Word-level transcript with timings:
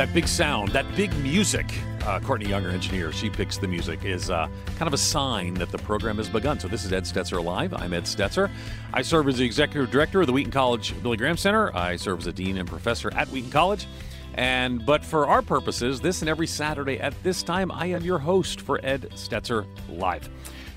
That 0.00 0.14
big 0.14 0.28
sound, 0.28 0.70
that 0.70 0.86
big 0.96 1.14
music, 1.18 1.74
uh, 2.06 2.20
Courtney 2.20 2.48
Younger, 2.48 2.70
engineer, 2.70 3.12
she 3.12 3.28
picks 3.28 3.58
the 3.58 3.68
music, 3.68 4.02
is 4.02 4.30
uh, 4.30 4.48
kind 4.78 4.86
of 4.86 4.94
a 4.94 4.96
sign 4.96 5.52
that 5.52 5.70
the 5.70 5.76
program 5.76 6.16
has 6.16 6.26
begun. 6.26 6.58
So 6.58 6.68
this 6.68 6.86
is 6.86 6.92
Ed 6.94 7.02
Stetzer 7.02 7.44
Live. 7.44 7.74
I'm 7.74 7.92
Ed 7.92 8.04
Stetzer. 8.04 8.50
I 8.94 9.02
serve 9.02 9.28
as 9.28 9.36
the 9.36 9.44
executive 9.44 9.90
director 9.90 10.22
of 10.22 10.26
the 10.26 10.32
Wheaton 10.32 10.52
College 10.52 10.94
Billy 11.02 11.18
Graham 11.18 11.36
Center. 11.36 11.70
I 11.76 11.96
serve 11.96 12.20
as 12.20 12.26
a 12.28 12.32
dean 12.32 12.56
and 12.56 12.66
professor 12.66 13.12
at 13.12 13.28
Wheaton 13.28 13.50
College. 13.50 13.86
And 14.32 14.86
but 14.86 15.04
for 15.04 15.26
our 15.26 15.42
purposes, 15.42 16.00
this 16.00 16.22
and 16.22 16.30
every 16.30 16.46
Saturday 16.46 16.98
at 16.98 17.12
this 17.22 17.42
time, 17.42 17.70
I 17.70 17.84
am 17.88 18.02
your 18.02 18.18
host 18.18 18.62
for 18.62 18.80
Ed 18.82 19.10
Stetzer 19.16 19.66
Live 19.90 20.30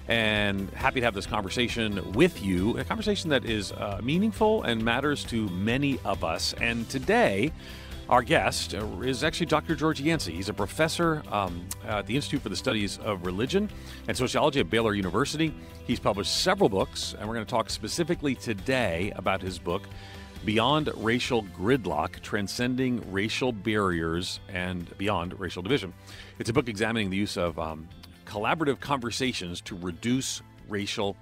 and 0.07 0.69
happy 0.71 0.99
to 0.99 1.05
have 1.05 1.13
this 1.13 1.25
conversation 1.25 2.11
with 2.11 2.43
you. 2.43 2.77
A 2.77 2.83
conversation 2.83 3.29
that 3.29 3.45
is 3.45 3.71
uh, 3.71 4.01
meaningful 4.03 4.63
and 4.63 4.83
matters 4.83 5.23
to 5.25 5.47
many 5.49 5.97
of 6.03 6.23
us. 6.23 6.53
And 6.59 6.89
today, 6.89 7.53
our 8.09 8.21
guest 8.21 8.73
is 8.73 9.23
actually 9.23 9.45
Dr. 9.45 9.75
George 9.75 10.01
Yancey. 10.01 10.33
He's 10.33 10.49
a 10.49 10.53
professor 10.53 11.23
um, 11.31 11.65
at 11.85 12.05
the 12.05 12.15
Institute 12.15 12.41
for 12.41 12.49
the 12.49 12.55
Studies 12.55 12.97
of 12.99 13.25
Religion 13.25 13.69
and 14.07 14.17
Sociology 14.17 14.59
at 14.59 14.69
Baylor 14.69 14.93
University. 14.93 15.53
He's 15.85 15.99
published 15.99 16.41
several 16.41 16.69
books, 16.69 17.15
and 17.17 17.27
we're 17.27 17.35
going 17.35 17.45
to 17.45 17.49
talk 17.49 17.69
specifically 17.69 18.35
today 18.35 19.13
about 19.15 19.41
his 19.41 19.57
book, 19.57 19.83
Beyond 20.43 20.91
Racial 20.97 21.43
Gridlock 21.43 22.19
Transcending 22.21 23.09
Racial 23.11 23.53
Barriers 23.53 24.41
and 24.49 24.95
Beyond 24.97 25.39
Racial 25.39 25.61
Division. 25.61 25.93
It's 26.39 26.49
a 26.49 26.53
book 26.53 26.67
examining 26.67 27.09
the 27.09 27.17
use 27.17 27.37
of 27.37 27.57
um, 27.57 27.87
collaborative 28.25 28.81
conversations 28.81 29.61
to 29.61 29.77
reduce 29.77 30.41
racial 30.67 31.15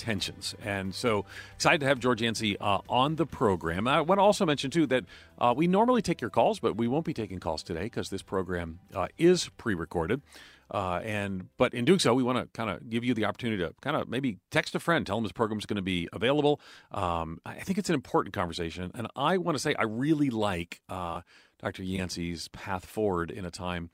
tensions. 0.00 0.54
And 0.64 0.94
so 0.94 1.26
excited 1.54 1.80
to 1.80 1.86
have 1.86 2.00
George 2.00 2.22
Yancey 2.22 2.58
uh, 2.58 2.78
on 2.88 3.16
the 3.16 3.26
program. 3.26 3.86
I 3.86 4.00
want 4.00 4.18
to 4.18 4.22
also 4.22 4.46
mention, 4.46 4.70
too, 4.70 4.86
that 4.86 5.04
uh, 5.38 5.52
we 5.54 5.66
normally 5.66 6.00
take 6.00 6.20
your 6.20 6.30
calls, 6.30 6.58
but 6.58 6.76
we 6.76 6.88
won't 6.88 7.04
be 7.04 7.12
taking 7.12 7.38
calls 7.38 7.62
today 7.62 7.84
because 7.84 8.08
this 8.08 8.22
program 8.22 8.80
uh, 8.94 9.08
is 9.18 9.50
pre 9.58 9.74
recorded. 9.74 10.22
Uh, 10.70 11.00
and 11.04 11.48
but 11.58 11.74
in 11.74 11.84
doing 11.84 11.98
so, 11.98 12.14
we 12.14 12.22
want 12.22 12.38
to 12.38 12.46
kind 12.58 12.70
of 12.70 12.88
give 12.88 13.04
you 13.04 13.12
the 13.12 13.24
opportunity 13.24 13.62
to 13.62 13.74
kind 13.82 13.96
of 13.96 14.08
maybe 14.08 14.38
text 14.50 14.74
a 14.74 14.80
friend, 14.80 15.06
tell 15.06 15.16
them 15.16 15.24
this 15.24 15.32
program 15.32 15.58
is 15.58 15.66
going 15.66 15.76
to 15.76 15.82
be 15.82 16.08
available. 16.12 16.60
Um, 16.92 17.40
I 17.44 17.54
think 17.54 17.76
it's 17.76 17.90
an 17.90 17.94
important 17.94 18.32
conversation, 18.32 18.90
and 18.94 19.08
I 19.16 19.36
want 19.36 19.56
to 19.56 19.58
say 19.60 19.74
I 19.74 19.82
really 19.82 20.30
like 20.30 20.80
uh, 20.88 21.22
Dr. 21.60 21.82
Yancey's 21.82 22.48
path 22.48 22.86
forward 22.86 23.30
in 23.30 23.44
a 23.44 23.50
time 23.50 23.90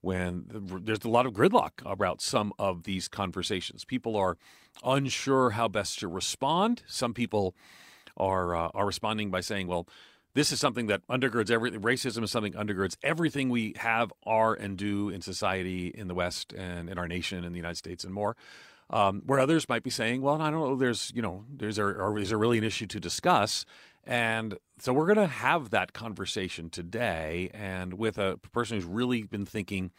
when 0.00 0.44
there's 0.82 1.04
a 1.04 1.08
lot 1.08 1.26
of 1.26 1.32
gridlock 1.32 1.72
about 1.84 2.20
some 2.20 2.52
of 2.58 2.84
these 2.84 3.08
conversations. 3.08 3.84
People 3.84 4.16
are 4.16 4.36
unsure 4.84 5.50
how 5.50 5.68
best 5.68 5.98
to 5.98 6.08
respond. 6.08 6.82
Some 6.86 7.14
people 7.14 7.54
are 8.16 8.54
uh, 8.54 8.70
are 8.74 8.86
responding 8.86 9.30
by 9.30 9.40
saying, 9.40 9.66
"Well, 9.66 9.88
this 10.34 10.52
is 10.52 10.60
something 10.60 10.86
that 10.86 11.06
undergirds 11.08 11.50
everything. 11.50 11.80
Racism 11.80 12.22
is 12.22 12.30
something 12.30 12.52
undergirds 12.52 12.96
everything 13.02 13.48
we 13.48 13.74
have, 13.78 14.12
are, 14.24 14.54
and 14.54 14.76
do 14.76 15.08
in 15.08 15.20
society 15.20 15.88
in 15.88 16.08
the 16.08 16.14
West 16.14 16.52
and 16.52 16.88
in 16.88 16.98
our 16.98 17.08
nation, 17.08 17.44
in 17.44 17.52
the 17.52 17.58
United 17.58 17.76
States, 17.76 18.04
and 18.04 18.12
more." 18.12 18.36
Um, 18.90 19.20
where 19.26 19.38
others 19.38 19.68
might 19.68 19.82
be 19.82 19.90
saying, 19.90 20.22
"Well, 20.22 20.40
I 20.40 20.50
don't 20.50 20.60
know. 20.60 20.76
There's, 20.76 21.12
you 21.14 21.20
know, 21.20 21.44
there's, 21.54 21.78
a, 21.78 22.14
is 22.16 22.30
there 22.30 22.38
really 22.38 22.56
an 22.56 22.64
issue 22.64 22.86
to 22.86 23.00
discuss?" 23.00 23.66
And 24.08 24.56
so 24.78 24.94
we're 24.94 25.06
going 25.06 25.28
to 25.28 25.32
have 25.32 25.68
that 25.70 25.92
conversation 25.92 26.70
today, 26.70 27.50
and 27.52 27.94
with 27.94 28.16
a 28.16 28.38
person 28.52 28.76
who's 28.76 28.86
really 28.86 29.22
been 29.22 29.44
thinking 29.44 29.90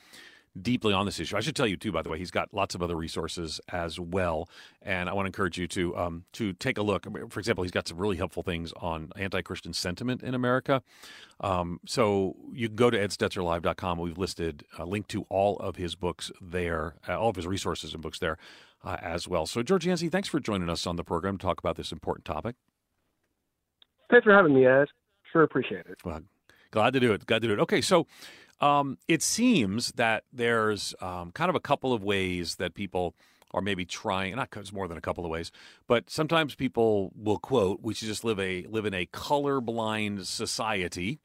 deeply 0.60 0.94
on 0.94 1.06
this 1.06 1.20
issue. 1.20 1.38
I 1.38 1.42
should 1.42 1.56
tell 1.56 1.68
you 1.68 1.78
too, 1.78 1.92
by 1.92 2.02
the 2.02 2.10
way, 2.10 2.18
he's 2.18 2.32
got 2.32 2.52
lots 2.52 2.74
of 2.74 2.82
other 2.82 2.96
resources 2.96 3.62
as 3.72 4.00
well, 4.00 4.50
and 4.82 5.08
I 5.08 5.14
want 5.14 5.26
to 5.26 5.28
encourage 5.28 5.60
you 5.60 5.68
to 5.68 5.96
um, 5.96 6.26
to 6.34 6.54
take 6.54 6.80
a 6.80 6.82
look. 6.82 7.06
For 7.30 7.40
example, 7.40 7.64
he's 7.64 7.72
got 7.72 7.88
some 7.88 8.00
really 8.00 8.18
helpful 8.18 8.42
things 8.42 8.74
on 8.78 9.12
anti-Christian 9.16 9.74
sentiment 9.74 10.24
in 10.24 10.34
America. 10.34 10.82
Um, 11.40 11.80
so 11.86 12.36
you 12.52 12.68
can 12.68 12.75
go 12.75 12.90
to 12.90 12.98
edstetzerlive.com. 12.98 14.00
We've 14.00 14.18
listed 14.18 14.66
a 14.80 14.86
link 14.86 15.08
to 15.09 15.28
all 15.30 15.58
of 15.58 15.75
his 15.75 15.94
books 15.94 16.31
there, 16.42 16.96
uh, 17.08 17.19
all 17.19 17.30
of 17.30 17.36
his 17.36 17.46
resources 17.46 17.94
and 17.94 18.02
books 18.02 18.18
there 18.18 18.40
uh, 18.84 18.98
as 19.02 19.28
well. 19.28 19.46
So 19.46 19.62
George 19.62 19.86
Yancey, 19.86 20.09
thanks 20.09 20.28
for 20.28 20.40
joining 20.40 20.69
us 20.69 20.88
on 20.88 20.96
the 20.96 21.03
program 21.03 21.38
to 21.38 21.46
talk 21.46 21.59
about 21.59 21.75
this 21.75 21.92
important 21.92 22.25
topic. 22.25 22.56
Thanks 24.09 24.24
for 24.24 24.34
having 24.34 24.53
me, 24.53 24.66
Ed. 24.66 24.88
Sure 25.31 25.44
appreciate 25.44 25.86
it. 25.86 25.97
Well, 26.03 26.22
glad 26.72 26.94
to 26.94 27.00
do 27.00 27.14
it. 27.14 27.25
Glad 27.25 27.42
to 27.44 27.47
do 27.47 27.53
it. 27.53 27.59
Okay, 27.59 27.81
so 27.81 28.08
um, 28.62 28.97
it 29.08 29.22
seems 29.22 29.92
that 29.94 30.24
there's 30.34 30.94
um, 31.02 31.31
kind 31.31 31.50
of 31.50 31.56
a 31.56 31.59
couple 31.59 31.94
of 31.94 32.03
ways 32.03 32.56
that 32.56 32.74
people 32.74 33.16
are 33.52 33.62
maybe 33.62 33.84
trying 33.86 34.36
not 34.36 34.50
it's 34.58 34.72
more 34.72 34.88
than 34.88 34.98
a 34.98 35.02
couple 35.02 35.25
of 35.25 35.31
ways 35.31 35.52
but 35.88 36.08
sometimes 36.09 36.53
people 36.53 37.12
will 37.16 37.40
quote 37.40 37.80
we 37.81 37.96
should 37.96 38.08
just 38.08 38.24
live 38.24 38.40
a 38.40 38.64
live 38.69 38.86
in 38.86 38.94
a 38.94 39.08
colorblind 39.08 40.24
society 40.25 41.18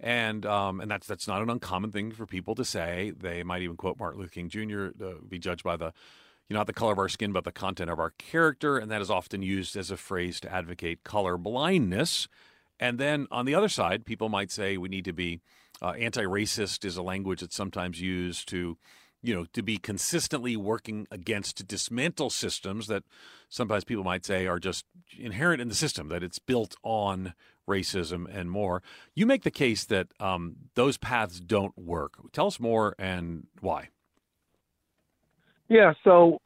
and 0.00 0.44
um, 0.44 0.80
and 0.80 0.90
that's 0.90 1.06
that's 1.06 1.28
not 1.28 1.42
an 1.42 1.48
uncommon 1.48 1.92
thing 1.92 2.10
for 2.10 2.26
people 2.26 2.56
to 2.56 2.64
say 2.64 3.12
they 3.16 3.44
might 3.44 3.62
even 3.62 3.76
quote 3.76 3.98
martin 4.00 4.18
luther 4.18 4.32
king 4.32 4.48
jr 4.48 4.88
to 4.88 5.20
be 5.28 5.38
judged 5.38 5.62
by 5.62 5.76
the 5.76 5.92
you 6.50 6.54
know 6.54 6.60
not 6.60 6.66
the 6.66 6.74
color 6.74 6.92
of 6.92 6.98
our 6.98 7.08
skin 7.08 7.32
but 7.32 7.44
the 7.44 7.52
content 7.52 7.88
of 7.88 7.98
our 7.98 8.10
character 8.18 8.76
and 8.76 8.90
that 8.90 9.00
is 9.00 9.10
often 9.10 9.40
used 9.40 9.74
as 9.76 9.90
a 9.90 9.96
phrase 9.96 10.40
to 10.40 10.52
advocate 10.52 11.04
color 11.04 11.38
blindness 11.38 12.28
and 12.78 12.98
then 12.98 13.26
on 13.30 13.46
the 13.46 13.54
other 13.54 13.68
side 13.68 14.04
people 14.04 14.28
might 14.28 14.50
say 14.50 14.76
we 14.76 14.88
need 14.88 15.06
to 15.06 15.12
be 15.12 15.40
uh, 15.82 15.92
anti-racist 15.92 16.84
is 16.84 16.96
a 16.96 17.02
language 17.02 17.40
that's 17.40 17.56
sometimes 17.56 18.00
used 18.00 18.48
to, 18.48 18.76
you 19.22 19.34
know, 19.34 19.46
to 19.52 19.62
be 19.62 19.78
consistently 19.78 20.56
working 20.56 21.06
against 21.10 21.56
to 21.56 21.64
dismantle 21.64 22.30
systems 22.30 22.86
that 22.86 23.04
sometimes 23.48 23.84
people 23.84 24.04
might 24.04 24.24
say 24.24 24.46
are 24.46 24.58
just 24.58 24.84
inherent 25.18 25.60
in 25.60 25.68
the 25.68 25.74
system, 25.74 26.08
that 26.08 26.22
it's 26.22 26.38
built 26.38 26.76
on 26.82 27.34
racism 27.68 28.26
and 28.30 28.50
more. 28.50 28.82
You 29.14 29.26
make 29.26 29.42
the 29.42 29.50
case 29.50 29.84
that 29.86 30.08
um, 30.18 30.56
those 30.74 30.96
paths 30.96 31.40
don't 31.40 31.76
work. 31.78 32.14
Tell 32.32 32.46
us 32.46 32.60
more 32.60 32.94
and 32.98 33.46
why. 33.60 33.88
Yeah, 35.70 35.92
so 36.02 36.38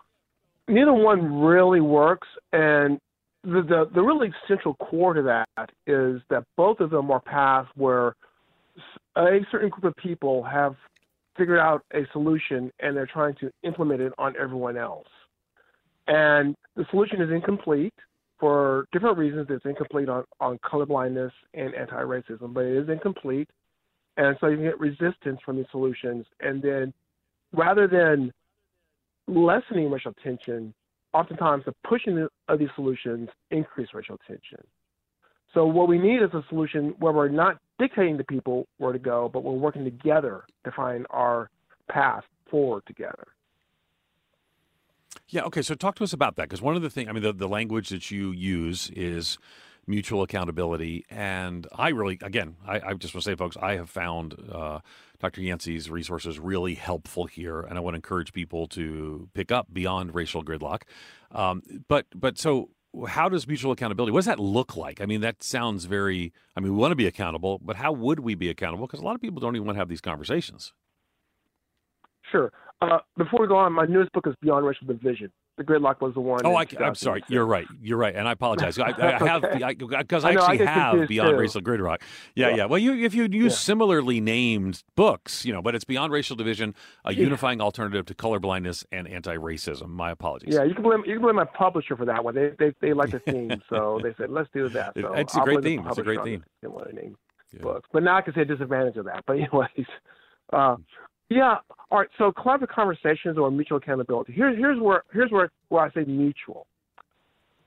neither 0.68 0.92
one 0.92 1.40
really 1.40 1.80
works, 1.80 2.28
and 2.52 3.00
the, 3.42 3.62
the 3.62 3.90
the 3.94 4.02
really 4.02 4.32
central 4.46 4.74
core 4.74 5.14
to 5.14 5.22
that 5.22 5.70
is 5.86 6.20
that 6.28 6.44
both 6.56 6.80
of 6.80 6.90
them 6.90 7.10
are 7.10 7.20
paths 7.20 7.68
where 7.74 8.14
a 9.16 9.40
certain 9.50 9.70
group 9.70 9.84
of 9.84 9.96
people 9.96 10.42
have 10.42 10.76
figured 11.36 11.58
out 11.58 11.82
a 11.94 12.02
solution 12.12 12.70
and 12.80 12.96
they're 12.96 13.06
trying 13.06 13.34
to 13.36 13.50
implement 13.62 14.00
it 14.00 14.12
on 14.18 14.34
everyone 14.40 14.76
else. 14.76 15.06
And 16.06 16.54
the 16.76 16.84
solution 16.90 17.20
is 17.20 17.30
incomplete 17.30 17.94
for 18.38 18.86
different 18.92 19.16
reasons. 19.18 19.46
It's 19.50 19.64
incomplete 19.64 20.08
on, 20.08 20.24
on 20.40 20.58
colorblindness 20.58 21.32
and 21.54 21.74
anti 21.74 22.02
racism, 22.02 22.52
but 22.52 22.64
it 22.64 22.76
is 22.76 22.88
incomplete. 22.88 23.48
And 24.16 24.36
so 24.40 24.48
you 24.48 24.58
get 24.58 24.78
resistance 24.78 25.40
from 25.44 25.56
these 25.56 25.66
solutions. 25.70 26.26
And 26.40 26.62
then 26.62 26.92
rather 27.52 27.88
than 27.88 28.32
lessening 29.26 29.90
racial 29.90 30.12
tension, 30.22 30.74
oftentimes 31.12 31.64
the 31.64 31.74
pushing 31.88 32.26
of 32.48 32.58
these 32.58 32.68
solutions 32.74 33.28
increase 33.50 33.88
racial 33.94 34.18
tension. 34.26 34.60
So 35.54 35.64
what 35.64 35.88
we 35.88 35.98
need 35.98 36.20
is 36.20 36.30
a 36.34 36.44
solution 36.48 36.94
where 36.98 37.12
we're 37.12 37.28
not 37.28 37.58
dictating 37.78 38.18
to 38.18 38.24
people 38.24 38.66
where 38.78 38.92
to 38.92 38.98
go, 38.98 39.30
but 39.32 39.44
we're 39.44 39.52
working 39.52 39.84
together 39.84 40.44
to 40.64 40.72
find 40.72 41.06
our 41.10 41.48
path 41.88 42.24
forward 42.50 42.82
together. 42.86 43.28
Yeah. 45.28 45.42
Okay. 45.42 45.62
So 45.62 45.74
talk 45.74 45.94
to 45.96 46.04
us 46.04 46.12
about 46.12 46.36
that 46.36 46.48
because 46.48 46.60
one 46.60 46.76
of 46.76 46.82
the 46.82 46.90
things, 46.90 47.08
I 47.08 47.12
mean, 47.12 47.22
the, 47.22 47.32
the 47.32 47.48
language 47.48 47.88
that 47.90 48.10
you 48.10 48.32
use 48.32 48.90
is 48.90 49.38
mutual 49.86 50.22
accountability. 50.22 51.04
And 51.10 51.66
I 51.76 51.90
really, 51.90 52.18
again, 52.22 52.56
I, 52.66 52.80
I 52.80 52.94
just 52.94 53.14
want 53.14 53.24
to 53.24 53.30
say, 53.30 53.34
folks, 53.34 53.56
I 53.60 53.76
have 53.76 53.90
found 53.90 54.34
uh, 54.50 54.80
Dr. 55.20 55.40
Yancey's 55.40 55.90
resources 55.90 56.38
really 56.38 56.74
helpful 56.74 57.26
here, 57.26 57.60
and 57.60 57.78
I 57.78 57.80
want 57.80 57.94
to 57.94 57.96
encourage 57.96 58.32
people 58.32 58.66
to 58.68 59.28
pick 59.34 59.52
up 59.52 59.72
beyond 59.72 60.14
racial 60.14 60.44
gridlock. 60.44 60.82
Um, 61.32 61.62
but 61.88 62.06
but 62.14 62.38
so 62.38 62.70
how 63.08 63.28
does 63.28 63.46
mutual 63.48 63.72
accountability 63.72 64.12
what 64.12 64.20
does 64.20 64.26
that 64.26 64.38
look 64.38 64.76
like 64.76 65.00
i 65.00 65.06
mean 65.06 65.20
that 65.20 65.42
sounds 65.42 65.86
very 65.86 66.32
i 66.56 66.60
mean 66.60 66.72
we 66.72 66.78
want 66.78 66.92
to 66.92 66.96
be 66.96 67.08
accountable 67.08 67.58
but 67.60 67.74
how 67.74 67.90
would 67.90 68.20
we 68.20 68.36
be 68.36 68.48
accountable 68.48 68.86
because 68.86 69.00
a 69.00 69.04
lot 69.04 69.16
of 69.16 69.20
people 69.20 69.40
don't 69.40 69.56
even 69.56 69.66
want 69.66 69.74
to 69.74 69.80
have 69.80 69.88
these 69.88 70.00
conversations 70.00 70.72
sure 72.30 72.52
uh, 72.82 72.98
before 73.16 73.40
we 73.40 73.48
go 73.48 73.56
on 73.56 73.72
my 73.72 73.84
newest 73.84 74.12
book 74.12 74.28
is 74.28 74.34
beyond 74.40 74.64
racial 74.64 74.86
division 74.86 75.30
the 75.56 75.62
gridlock 75.62 76.00
was 76.00 76.14
the 76.14 76.20
one. 76.20 76.40
Oh, 76.44 76.56
I, 76.56 76.66
am 76.80 76.94
sorry. 76.96 77.22
You're 77.28 77.46
right. 77.46 77.66
You're 77.80 77.96
right, 77.96 78.14
and 78.14 78.26
I 78.26 78.32
apologize. 78.32 78.78
I, 78.78 78.92
I 78.98 79.10
have 79.26 79.42
because 79.78 80.24
I, 80.24 80.30
I, 80.30 80.32
I, 80.32 80.34
actually 80.34 80.66
have 80.66 81.08
Beyond 81.08 81.30
too. 81.30 81.36
Racial 81.36 81.60
Gridlock. 81.60 82.02
Yeah, 82.34 82.48
yeah, 82.48 82.56
yeah. 82.56 82.64
Well, 82.64 82.78
you 82.78 82.94
if 82.94 83.14
you 83.14 83.28
use 83.30 83.52
yeah. 83.52 83.58
similarly 83.58 84.20
named 84.20 84.82
books, 84.96 85.44
you 85.44 85.52
know, 85.52 85.62
but 85.62 85.74
it's 85.74 85.84
Beyond 85.84 86.12
Racial 86.12 86.34
Division, 86.34 86.74
a 87.04 87.14
unifying 87.14 87.60
alternative 87.60 88.04
to 88.06 88.14
colorblindness 88.14 88.84
and 88.90 89.06
anti-racism. 89.06 89.88
My 89.88 90.10
apologies. 90.10 90.54
Yeah, 90.54 90.64
you 90.64 90.74
can 90.74 90.82
blame 90.82 91.04
you 91.06 91.14
can 91.14 91.22
blame 91.22 91.36
my 91.36 91.44
publisher 91.44 91.96
for 91.96 92.04
that 92.04 92.24
one. 92.24 92.34
They 92.34 92.50
they, 92.58 92.72
they 92.80 92.92
like 92.92 93.10
the 93.10 93.18
theme, 93.26 93.62
so 93.68 94.00
they 94.02 94.12
said 94.18 94.30
let's 94.30 94.48
do 94.52 94.68
that. 94.70 94.94
So 95.00 95.12
it's 95.14 95.36
a 95.36 95.40
great 95.40 95.62
theme. 95.62 95.86
It's 95.86 95.98
a 95.98 96.02
great 96.02 96.22
theme. 96.24 96.44
Similar 96.62 96.90
name 96.92 97.16
books, 97.60 97.88
but 97.92 98.02
now 98.02 98.16
I 98.16 98.22
can 98.22 98.34
say 98.34 98.40
a 98.40 98.44
disadvantage 98.44 98.96
of 98.96 99.04
that. 99.04 99.22
But 99.26 99.36
anyways. 99.38 99.86
Uh, 100.52 100.76
yeah. 101.34 101.56
All 101.90 101.98
right. 101.98 102.08
So 102.18 102.32
collaborative 102.32 102.68
conversations 102.68 103.36
or 103.36 103.50
mutual 103.50 103.78
accountability. 103.78 104.32
Here's 104.32 104.56
here's 104.56 104.80
where 104.80 105.02
here's 105.12 105.30
where, 105.30 105.50
where 105.68 105.84
I 105.84 105.90
say 105.92 106.04
mutual. 106.04 106.66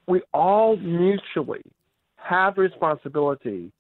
We 0.08 0.22
all 0.34 0.78
mutually 0.78 1.62
have 2.16 2.58
responsibility 2.58 3.72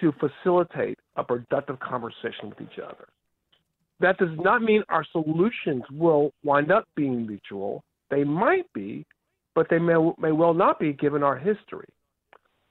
to 0.00 0.12
facilitate 0.20 0.98
a 1.16 1.24
productive 1.24 1.80
conversation 1.80 2.50
with 2.50 2.60
each 2.60 2.78
other. 2.78 3.08
That 4.00 4.18
does 4.18 4.30
not 4.38 4.62
mean 4.62 4.82
our 4.88 5.04
solutions 5.10 5.82
will 5.90 6.32
wind 6.44 6.70
up 6.70 6.86
being 6.96 7.26
mutual. 7.26 7.82
They 8.10 8.24
might 8.24 8.70
be, 8.74 9.06
but 9.54 9.68
they 9.70 9.78
may, 9.78 9.94
may 10.18 10.32
well 10.32 10.54
not 10.54 10.78
be 10.78 10.92
given 10.92 11.22
our 11.22 11.36
history. 11.36 11.88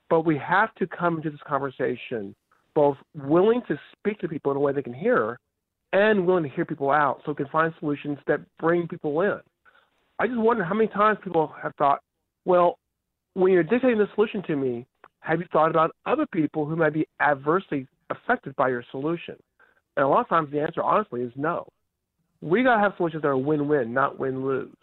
But 0.10 0.22
we 0.22 0.38
have 0.38 0.74
to 0.76 0.88
come 0.88 1.18
into 1.18 1.30
this 1.32 1.40
conversation 1.48 2.36
both 2.76 2.98
willing 3.16 3.62
to 3.68 3.80
speak 3.94 4.20
to 4.20 4.28
people 4.28 4.52
in 4.52 4.58
a 4.58 4.60
way 4.60 4.72
they 4.72 4.82
can 4.82 4.94
hear 4.94 5.40
and 5.94 6.26
willing 6.26 6.44
to 6.44 6.50
hear 6.50 6.66
people 6.66 6.92
out 6.92 7.22
so 7.26 7.32
we 7.32 7.36
can 7.36 7.48
find 7.48 7.74
solutions 7.80 8.18
that 8.28 8.42
bring 8.60 8.88
people 8.88 9.22
in. 9.22 9.40
I 10.20 10.28
just 10.28 10.40
wonder 10.40 10.64
how 10.64 10.76
many 10.76 10.90
times 10.90 11.18
people 11.24 11.52
have 11.62 11.74
thought, 11.78 12.02
well, 12.46 12.78
when 13.34 13.52
you're 13.52 13.64
dictating 13.64 13.98
the 13.98 14.08
solution 14.16 14.44
to 14.44 14.56
me, 14.56 14.86
have 15.22 15.40
you 15.40 15.46
thought 15.52 15.70
about 15.70 15.96
other 16.06 16.26
people 16.26 16.66
who 16.66 16.76
might 16.76 16.94
be 16.94 17.08
adversely 17.20 17.88
affected 18.10 18.56
by 18.56 18.70
your 18.70 18.84
solution? 18.92 19.36
And 19.98 20.06
a 20.06 20.08
lot 20.08 20.22
of 20.22 20.30
times 20.30 20.52
the 20.52 20.62
answer, 20.62 20.84
honestly, 20.84 21.22
is 21.22 21.32
no. 21.36 21.68
We 22.42 22.64
got 22.64 22.76
to 22.76 22.82
have 22.82 22.94
solutions 22.98 23.22
that 23.24 23.28
are 23.28 23.38
win 23.38 23.68
win, 23.68 23.94
not 23.94 24.20
win 24.20 24.46
lose, 24.46 24.76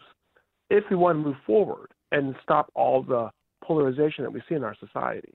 if 0.69 0.83
we 0.89 0.95
want 0.95 1.17
to 1.17 1.23
move 1.23 1.37
forward 1.45 1.91
and 2.11 2.35
stop 2.43 2.71
all 2.75 3.01
the 3.01 3.29
polarization 3.63 4.23
that 4.23 4.31
we 4.31 4.41
see 4.47 4.55
in 4.55 4.63
our 4.63 4.75
society. 4.79 5.33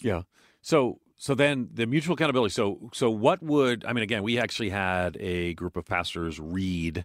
Yeah. 0.00 0.22
So 0.62 0.98
so 1.16 1.34
then 1.34 1.68
the 1.72 1.86
mutual 1.86 2.14
accountability. 2.14 2.52
So 2.52 2.90
so 2.92 3.10
what 3.10 3.42
would 3.42 3.84
I 3.84 3.92
mean? 3.92 4.02
Again, 4.02 4.22
we 4.22 4.38
actually 4.38 4.70
had 4.70 5.16
a 5.18 5.54
group 5.54 5.76
of 5.76 5.84
pastors 5.86 6.38
read 6.38 7.04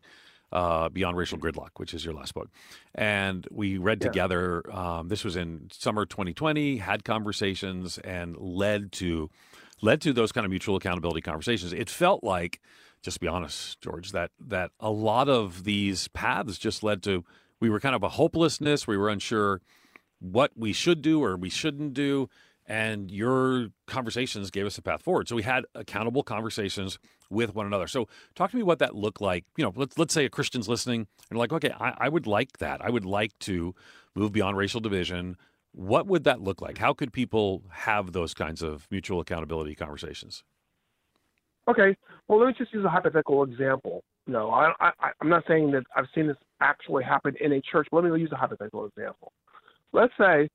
uh, 0.52 0.90
Beyond 0.90 1.16
Racial 1.16 1.38
Gridlock, 1.38 1.72
which 1.78 1.94
is 1.94 2.04
your 2.04 2.14
last 2.14 2.34
book, 2.34 2.50
and 2.94 3.48
we 3.52 3.78
read 3.78 4.00
yeah. 4.02 4.08
together. 4.10 4.76
Um, 4.76 5.08
this 5.08 5.24
was 5.24 5.36
in 5.36 5.70
summer 5.72 6.06
2020. 6.06 6.78
Had 6.78 7.06
conversations 7.06 7.98
and 8.00 8.36
led 8.38 8.92
to 8.94 9.30
led 9.82 10.02
to 10.02 10.14
those 10.14 10.32
kind 10.32 10.46
of 10.46 10.50
mutual 10.50 10.76
accountability 10.76 11.22
conversations. 11.22 11.74
It 11.74 11.90
felt 11.90 12.24
like, 12.24 12.60
just 13.02 13.16
to 13.16 13.20
be 13.22 13.28
honest, 13.28 13.80
George, 13.80 14.12
that 14.12 14.32
that 14.40 14.72
a 14.80 14.92
lot 14.92 15.30
of 15.30 15.64
these 15.64 16.10
paths 16.10 16.58
just 16.58 16.84
led 16.84 17.02
to 17.04 17.24
we 17.62 17.70
were 17.70 17.80
kind 17.80 17.96
of 17.96 18.04
a 18.04 18.10
hopelessness. 18.10 18.88
We 18.88 18.98
were 18.98 19.08
unsure 19.08 19.62
what 20.20 20.52
we 20.56 20.74
should 20.74 21.02
do 21.02 21.24
or 21.24 21.38
we 21.38 21.50
shouldn't 21.50 21.94
do 21.94 22.30
and 22.72 23.12
your 23.12 23.68
conversations 23.86 24.50
gave 24.50 24.66
us 24.66 24.78
a 24.78 24.82
path 24.82 25.02
forward. 25.02 25.28
So 25.28 25.36
we 25.36 25.44
had 25.44 25.66
accountable 25.76 26.24
conversations 26.24 27.00
with 27.30 27.54
one 27.54 27.66
another. 27.66 27.86
So 27.86 28.08
talk 28.34 28.50
to 28.52 28.56
me 28.56 28.64
what 28.64 28.80
that 28.80 28.96
looked 28.96 29.20
like. 29.20 29.44
You 29.58 29.66
know, 29.66 29.74
let's 29.76 29.98
let's 29.98 30.14
say 30.14 30.24
a 30.24 30.30
Christian's 30.30 30.70
listening 30.70 31.06
and 31.30 31.38
like, 31.38 31.52
okay, 31.52 31.74
I, 31.78 31.96
I 31.98 32.10
would 32.10 32.28
like 32.28 32.60
that. 32.60 32.80
I 32.82 32.90
would 32.90 33.04
like 33.04 33.38
to 33.40 33.76
move 34.16 34.32
beyond 34.32 34.56
racial 34.56 34.80
division. 34.80 35.36
What 35.74 36.08
would 36.08 36.24
that 36.24 36.40
look 36.40 36.62
like? 36.62 36.78
How 36.78 36.94
could 36.94 37.12
people 37.12 37.64
have 37.72 38.14
those 38.14 38.34
kinds 38.34 38.62
of 38.62 38.88
mutual 38.90 39.20
accountability 39.20 39.76
conversations? 39.76 40.46
Okay, 41.68 41.98
well, 42.30 42.40
let 42.40 42.48
me 42.48 42.54
just 42.58 42.74
use 42.74 42.86
a 42.86 42.90
hypothetical 42.90 43.44
example. 43.44 44.02
No, 44.28 44.50
I, 44.50 44.72
I, 44.80 45.12
I'm 45.20 45.28
not 45.28 45.44
saying 45.46 45.72
that 45.72 45.84
I've 45.98 46.08
seen 46.16 46.28
this 46.28 46.38
actually 46.62 47.04
happen 47.04 47.36
in 47.42 47.52
a 47.52 47.62
church. 47.62 47.90
But 47.92 48.06
let 48.06 48.14
me 48.14 48.20
use 48.22 48.32
a 48.32 48.38
hypothetical 48.38 48.86
example. 48.86 49.34
Let's 49.92 50.14
say 50.18 50.48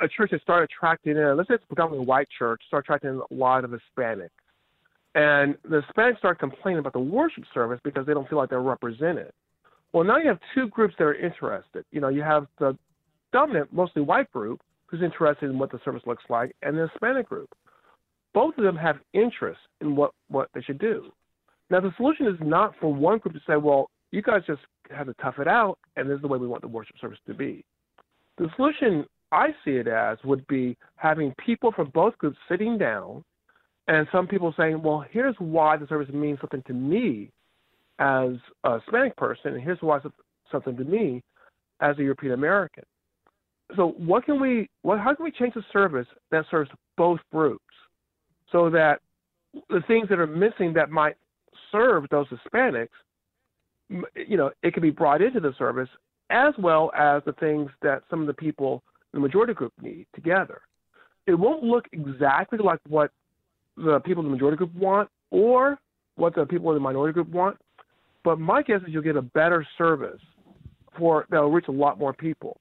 a 0.00 0.08
church 0.08 0.30
that 0.32 0.42
started 0.42 0.70
attracting 0.70 1.16
in, 1.16 1.36
let's 1.36 1.48
say 1.48 1.54
it's 1.54 1.64
predominantly 1.66 2.04
a 2.04 2.08
white 2.08 2.28
church, 2.38 2.60
started 2.66 2.84
attracting 2.86 3.20
a 3.30 3.34
lot 3.34 3.64
of 3.64 3.70
Hispanics. 3.70 4.30
And 5.14 5.56
the 5.64 5.82
Hispanics 5.82 6.18
start 6.18 6.38
complaining 6.38 6.78
about 6.78 6.92
the 6.92 7.00
worship 7.00 7.44
service 7.52 7.80
because 7.82 8.06
they 8.06 8.14
don't 8.14 8.28
feel 8.28 8.38
like 8.38 8.50
they're 8.50 8.60
represented. 8.60 9.32
Well, 9.92 10.04
now 10.04 10.18
you 10.18 10.28
have 10.28 10.38
two 10.54 10.68
groups 10.68 10.94
that 10.98 11.04
are 11.04 11.14
interested. 11.14 11.84
You 11.90 12.00
know, 12.00 12.08
you 12.08 12.22
have 12.22 12.46
the 12.58 12.76
dominant, 13.32 13.72
mostly 13.72 14.02
white 14.02 14.30
group 14.32 14.60
who's 14.86 15.02
interested 15.02 15.50
in 15.50 15.58
what 15.58 15.70
the 15.70 15.80
service 15.84 16.02
looks 16.06 16.24
like, 16.28 16.54
and 16.62 16.76
the 16.76 16.88
Hispanic 16.88 17.28
group. 17.28 17.50
Both 18.34 18.56
of 18.58 18.64
them 18.64 18.76
have 18.76 18.96
interest 19.12 19.60
in 19.80 19.96
what, 19.96 20.12
what 20.28 20.48
they 20.54 20.62
should 20.62 20.78
do. 20.78 21.10
Now, 21.70 21.80
the 21.80 21.92
solution 21.96 22.26
is 22.26 22.36
not 22.40 22.74
for 22.80 22.92
one 22.92 23.18
group 23.18 23.34
to 23.34 23.40
say, 23.46 23.56
well, 23.56 23.90
you 24.10 24.22
guys 24.22 24.42
just 24.46 24.60
have 24.90 25.06
to 25.06 25.14
tough 25.20 25.38
it 25.38 25.48
out, 25.48 25.78
and 25.96 26.08
this 26.08 26.16
is 26.16 26.22
the 26.22 26.28
way 26.28 26.38
we 26.38 26.46
want 26.46 26.62
the 26.62 26.68
worship 26.68 26.96
service 27.00 27.18
to 27.26 27.34
be. 27.34 27.64
The 28.38 28.48
solution 28.56 29.04
I 29.32 29.48
see 29.64 29.72
it 29.72 29.88
as 29.88 30.18
would 30.24 30.46
be 30.46 30.76
having 30.96 31.34
people 31.44 31.72
from 31.72 31.90
both 31.90 32.16
groups 32.18 32.38
sitting 32.48 32.78
down 32.78 33.24
and 33.88 34.06
some 34.12 34.26
people 34.26 34.54
saying, 34.56 34.82
well, 34.82 35.04
here's 35.10 35.34
why 35.38 35.76
the 35.76 35.86
service 35.86 36.12
means 36.12 36.38
something 36.40 36.62
to 36.66 36.74
me 36.74 37.30
as 37.98 38.32
a 38.64 38.78
Hispanic 38.80 39.16
person, 39.16 39.54
and 39.54 39.62
here's 39.62 39.80
why 39.80 39.96
it's 39.96 40.06
something 40.52 40.76
to 40.76 40.84
me 40.84 41.22
as 41.80 41.98
a 41.98 42.02
European 42.02 42.32
American. 42.32 42.84
So, 43.76 43.94
what 43.98 44.24
can 44.24 44.40
we, 44.40 44.68
what, 44.82 44.98
how 44.98 45.14
can 45.14 45.24
we 45.24 45.30
change 45.30 45.54
the 45.54 45.64
service 45.72 46.06
that 46.30 46.44
serves 46.50 46.70
both 46.96 47.20
groups 47.32 47.64
so 48.52 48.70
that 48.70 49.00
the 49.68 49.82
things 49.86 50.08
that 50.10 50.18
are 50.18 50.26
missing 50.26 50.72
that 50.74 50.90
might 50.90 51.16
serve 51.72 52.04
those 52.10 52.26
Hispanics, 52.28 52.88
you 53.88 54.36
know, 54.36 54.50
it 54.62 54.74
can 54.74 54.82
be 54.82 54.90
brought 54.90 55.22
into 55.22 55.40
the 55.40 55.54
service 55.58 55.88
as 56.30 56.52
well 56.58 56.90
as 56.96 57.22
the 57.24 57.32
things 57.32 57.70
that 57.82 58.02
some 58.10 58.20
of 58.20 58.26
the 58.26 58.34
people 58.34 58.82
the 59.12 59.20
majority 59.20 59.54
group 59.54 59.72
need 59.80 60.06
together. 60.14 60.60
It 61.26 61.34
won't 61.34 61.62
look 61.62 61.84
exactly 61.92 62.58
like 62.62 62.80
what 62.88 63.10
the 63.76 64.00
people 64.00 64.22
in 64.22 64.30
the 64.30 64.34
majority 64.34 64.56
group 64.56 64.74
want 64.74 65.08
or 65.30 65.78
what 66.16 66.34
the 66.34 66.46
people 66.46 66.70
in 66.70 66.76
the 66.76 66.80
minority 66.80 67.12
group 67.12 67.28
want, 67.28 67.56
but 68.24 68.38
my 68.38 68.62
guess 68.62 68.80
is 68.82 68.88
you'll 68.88 69.02
get 69.02 69.16
a 69.16 69.22
better 69.22 69.66
service 69.76 70.20
for 70.98 71.26
that'll 71.30 71.50
reach 71.50 71.68
a 71.68 71.72
lot 71.72 71.98
more 71.98 72.12
people. 72.12 72.58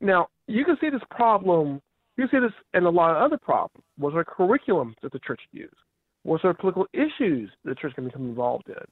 Now, 0.00 0.28
you 0.46 0.64
can 0.64 0.76
see 0.80 0.90
this 0.90 1.00
problem, 1.10 1.80
you 2.16 2.28
can 2.28 2.40
see 2.40 2.44
this 2.44 2.54
in 2.74 2.84
a 2.84 2.90
lot 2.90 3.12
of 3.12 3.22
other 3.22 3.38
problems. 3.38 3.84
Was 3.98 4.12
there 4.14 4.24
curriculum 4.24 4.94
that 5.02 5.12
the 5.12 5.20
church 5.20 5.40
used? 5.52 5.74
sort 6.24 6.44
of 6.44 6.58
political 6.58 6.86
issues 6.92 7.50
the 7.64 7.74
church 7.74 7.94
can 7.94 8.04
become 8.04 8.28
involved 8.28 8.68
in? 8.68 8.84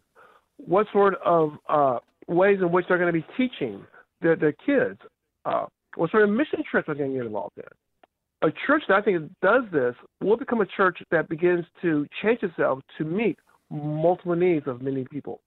What 0.56 0.87
sort 0.92 1.14
of 1.25 1.52
uh, 1.69 1.98
ways 2.26 2.58
in 2.60 2.72
which 2.72 2.87
they're 2.88 2.98
going 2.98 3.12
to 3.12 3.20
be 3.20 3.26
teaching 3.37 3.84
their, 4.20 4.37
their 4.37 4.52
kids? 4.52 4.98
Uh, 5.44 5.66
what 5.96 6.10
sort 6.10 6.25
of 6.25 6.31
mission 6.31 6.62
trips 6.70 6.88
are 6.88 6.94
going 6.94 7.12
to 7.12 7.16
get 7.19 7.26
involved 7.26 7.58
in? 7.58 8.48
A 8.48 8.52
church 8.66 8.82
that 8.88 8.94
I 8.96 9.02
think 9.02 9.31
does 9.42 9.64
this 9.72 9.94
will 10.22 10.37
become 10.37 10.60
a 10.60 10.66
church 10.66 10.98
that 11.10 11.28
begins 11.28 11.64
to 11.82 12.06
change 12.22 12.42
itself 12.42 12.81
to 12.98 13.04
meet 13.04 13.38
multiple 13.70 14.34
needs 14.34 14.66
of 14.66 14.82
many 14.82 15.04
people. 15.04 15.40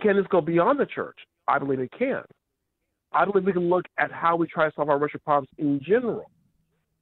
Can 0.00 0.16
this 0.16 0.26
go 0.30 0.40
beyond 0.40 0.78
the 0.78 0.86
church? 0.86 1.18
I 1.48 1.58
believe 1.58 1.80
it 1.80 1.90
can. 1.98 2.22
I 3.12 3.24
believe 3.24 3.44
we 3.44 3.52
can 3.52 3.68
look 3.68 3.86
at 3.98 4.12
how 4.12 4.36
we 4.36 4.46
try 4.46 4.68
to 4.68 4.74
solve 4.74 4.90
our 4.90 4.98
racial 4.98 5.20
problems 5.20 5.48
in 5.58 5.80
general 5.84 6.30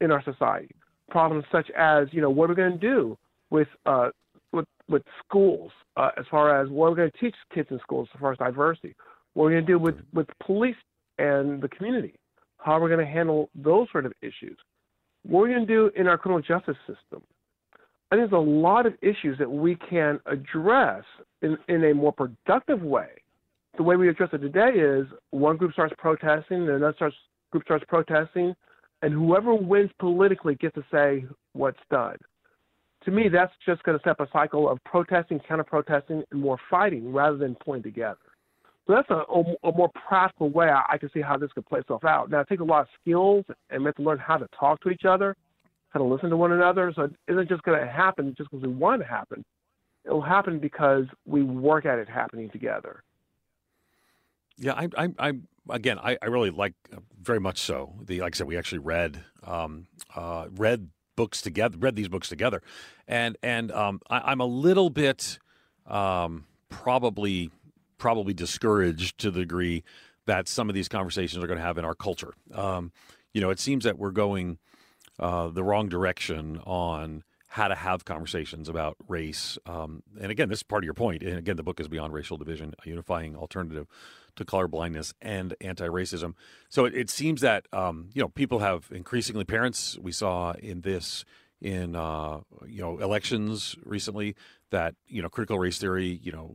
in 0.00 0.10
our 0.10 0.22
society. 0.22 0.74
Problems 1.10 1.44
such 1.50 1.70
as, 1.76 2.08
you 2.12 2.20
know, 2.20 2.30
what 2.30 2.46
are 2.46 2.54
we 2.54 2.56
going 2.56 2.72
to 2.72 2.78
do 2.78 3.18
with 3.50 3.68
uh, 3.86 4.10
with 4.52 4.66
with 4.88 5.02
schools 5.26 5.70
uh, 5.96 6.10
as 6.16 6.24
far 6.30 6.60
as 6.60 6.68
what 6.68 6.90
we're 6.90 6.96
going 6.96 7.10
to 7.10 7.18
teach 7.18 7.34
kids 7.54 7.68
in 7.70 7.78
schools 7.80 8.08
as 8.14 8.20
far 8.20 8.32
as 8.32 8.38
diversity. 8.38 8.94
What 9.34 9.44
we're 9.44 9.50
going 9.52 9.66
to 9.66 9.72
do 9.72 9.78
with 9.78 9.96
with 10.12 10.26
police 10.44 10.76
and 11.18 11.60
the 11.60 11.68
community. 11.68 12.14
How 12.58 12.72
are 12.72 12.80
we 12.80 12.88
going 12.88 13.04
to 13.04 13.10
handle 13.10 13.50
those 13.54 13.88
sort 13.92 14.06
of 14.06 14.12
issues? 14.22 14.56
What 15.24 15.40
are 15.40 15.42
we 15.44 15.54
going 15.54 15.66
to 15.66 15.72
do 15.72 15.90
in 15.96 16.06
our 16.06 16.18
criminal 16.18 16.42
justice 16.42 16.76
system? 16.86 17.22
I 18.10 18.16
think 18.16 18.30
there's 18.30 18.32
a 18.32 18.50
lot 18.50 18.86
of 18.86 18.94
issues 19.02 19.38
that 19.38 19.50
we 19.50 19.76
can 19.76 20.20
address 20.26 21.04
in, 21.42 21.56
in 21.68 21.84
a 21.84 21.94
more 21.94 22.12
productive 22.12 22.82
way. 22.82 23.08
The 23.76 23.82
way 23.82 23.96
we 23.96 24.08
address 24.08 24.30
it 24.32 24.38
today 24.38 24.70
is 24.70 25.06
one 25.30 25.56
group 25.56 25.72
starts 25.72 25.94
protesting, 25.98 26.58
and 26.58 26.68
another 26.68 26.94
starts, 26.94 27.16
group 27.50 27.64
starts 27.64 27.84
protesting, 27.88 28.54
and 29.02 29.12
whoever 29.12 29.54
wins 29.54 29.90
politically 29.98 30.54
gets 30.54 30.74
to 30.76 30.84
say 30.92 31.24
what's 31.54 31.80
done. 31.90 32.16
To 33.04 33.10
me, 33.10 33.28
that's 33.28 33.52
just 33.66 33.82
going 33.82 33.98
to 33.98 34.02
set 34.02 34.12
up 34.12 34.20
a 34.20 34.28
cycle 34.32 34.70
of 34.70 34.82
protesting, 34.84 35.40
counter 35.46 35.64
protesting, 35.64 36.22
and 36.30 36.40
more 36.40 36.58
fighting 36.70 37.12
rather 37.12 37.36
than 37.36 37.54
pulling 37.56 37.82
together. 37.82 38.16
So 38.86 38.92
that's 38.92 39.08
a, 39.08 39.22
a, 39.66 39.72
more 39.72 39.90
practical 40.08 40.50
way 40.50 40.68
I, 40.68 40.82
I, 40.92 40.98
can 40.98 41.10
see 41.14 41.22
how 41.22 41.38
this 41.38 41.50
could 41.52 41.64
play 41.64 41.80
itself 41.80 42.04
out. 42.04 42.30
Now, 42.30 42.40
it 42.40 42.48
takes 42.48 42.60
a 42.60 42.64
lot 42.64 42.82
of 42.82 42.88
skills, 43.00 43.44
and 43.70 43.82
we 43.82 43.86
have 43.86 43.94
to 43.94 44.02
learn 44.02 44.18
how 44.18 44.36
to 44.36 44.46
talk 44.58 44.82
to 44.82 44.90
each 44.90 45.06
other, 45.08 45.34
how 45.88 46.00
to 46.00 46.04
listen 46.04 46.28
to 46.30 46.36
one 46.36 46.52
another. 46.52 46.92
So 46.94 47.04
it 47.04 47.12
isn't 47.28 47.48
just 47.48 47.62
going 47.62 47.80
to 47.80 47.90
happen 47.90 48.34
just 48.36 48.50
because 48.50 48.66
we 48.66 48.72
want 48.72 49.00
it 49.00 49.04
to 49.06 49.10
happen. 49.10 49.42
It 50.04 50.10
will 50.10 50.20
happen 50.20 50.58
because 50.58 51.04
we 51.24 51.42
work 51.42 51.86
at 51.86 51.98
it 51.98 52.10
happening 52.10 52.50
together. 52.50 53.02
Yeah, 54.58 54.74
I, 54.74 54.88
I, 54.98 55.08
I 55.18 55.32
again, 55.70 55.98
I, 55.98 56.18
I 56.20 56.26
really 56.26 56.50
like 56.50 56.74
uh, 56.92 57.00
very 57.20 57.40
much 57.40 57.58
so. 57.58 57.94
The 58.04 58.20
like 58.20 58.36
I 58.36 58.38
said, 58.38 58.46
we 58.46 58.56
actually 58.56 58.78
read 58.78 59.24
um, 59.42 59.86
uh, 60.14 60.48
read 60.54 60.90
books 61.16 61.40
together, 61.40 61.76
read 61.78 61.96
these 61.96 62.08
books 62.08 62.28
together, 62.28 62.62
and 63.08 63.36
and 63.42 63.72
um, 63.72 64.00
I, 64.08 64.30
am 64.30 64.40
a 64.40 64.46
little 64.46 64.90
bit 64.90 65.38
um, 65.86 66.46
probably 66.68 67.50
probably 68.04 68.34
discouraged 68.34 69.16
to 69.16 69.30
the 69.30 69.40
degree 69.40 69.82
that 70.26 70.46
some 70.46 70.68
of 70.68 70.74
these 70.74 70.88
conversations 70.88 71.42
are 71.42 71.46
going 71.46 71.58
to 71.58 71.64
have 71.64 71.78
in 71.78 71.86
our 71.86 71.94
culture. 71.94 72.34
Um, 72.52 72.92
you 73.32 73.40
know, 73.40 73.48
it 73.48 73.58
seems 73.58 73.84
that 73.84 73.98
we're 73.98 74.10
going 74.10 74.58
uh, 75.18 75.48
the 75.48 75.64
wrong 75.64 75.88
direction 75.88 76.60
on 76.66 77.24
how 77.46 77.66
to 77.66 77.74
have 77.74 78.04
conversations 78.04 78.68
about 78.68 78.98
race. 79.08 79.56
Um, 79.64 80.02
and 80.20 80.30
again, 80.30 80.50
this 80.50 80.58
is 80.58 80.62
part 80.64 80.82
of 80.82 80.84
your 80.84 80.92
point. 80.92 81.22
And 81.22 81.38
again, 81.38 81.56
the 81.56 81.62
book 81.62 81.80
is 81.80 81.88
Beyond 81.88 82.12
Racial 82.12 82.36
Division, 82.36 82.74
a 82.84 82.90
unifying 82.90 83.36
alternative 83.36 83.86
to 84.36 84.44
colorblindness 84.44 85.14
and 85.22 85.54
anti-racism. 85.62 86.34
So 86.68 86.84
it, 86.84 86.94
it 86.94 87.08
seems 87.08 87.40
that 87.40 87.66
um, 87.72 88.10
you 88.12 88.20
know 88.20 88.28
people 88.28 88.58
have 88.58 88.90
increasingly 88.92 89.46
parents. 89.46 89.96
We 89.98 90.12
saw 90.12 90.52
in 90.52 90.82
this 90.82 91.24
in 91.62 91.96
uh, 91.96 92.40
you 92.66 92.82
know 92.82 92.98
elections 92.98 93.76
recently 93.82 94.36
that 94.72 94.94
you 95.06 95.22
know 95.22 95.30
critical 95.30 95.58
race 95.58 95.78
theory. 95.78 96.20
You 96.22 96.32
know 96.32 96.52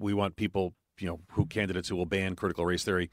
we 0.00 0.12
want 0.12 0.34
people 0.34 0.74
you 0.98 1.06
know 1.08 1.20
who 1.32 1.46
candidates 1.46 1.88
who 1.88 1.96
will 1.96 2.06
ban 2.06 2.36
critical 2.36 2.64
race 2.64 2.84
theory 2.84 3.10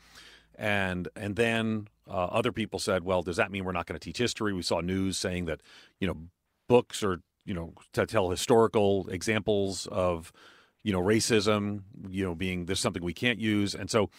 and 0.57 1.07
and 1.15 1.35
then 1.35 1.87
uh, 2.07 2.25
other 2.25 2.51
people 2.51 2.79
said, 2.79 3.03
well, 3.03 3.23
does 3.23 3.37
that 3.37 3.51
mean 3.51 3.65
we're 3.65 3.71
not 3.71 3.87
going 3.87 3.99
to 3.99 4.03
teach 4.03 4.17
history? 4.17 4.53
We 4.53 4.61
saw 4.61 4.79
news 4.79 5.17
saying 5.17 5.45
that 5.45 5.61
you 5.99 6.07
know 6.07 6.17
books 6.67 7.03
or 7.03 7.21
you 7.45 7.53
know 7.53 7.73
to 7.93 8.05
tell 8.05 8.29
historical 8.29 9.07
examples 9.09 9.87
of 9.87 10.31
you 10.83 10.93
know 10.93 11.01
racism, 11.01 11.81
you 12.09 12.23
know 12.23 12.35
being 12.35 12.65
there's 12.65 12.79
something 12.79 13.03
we 13.03 13.13
can't 13.13 13.39
use, 13.39 13.75
and 13.75 13.89
so 13.89 14.09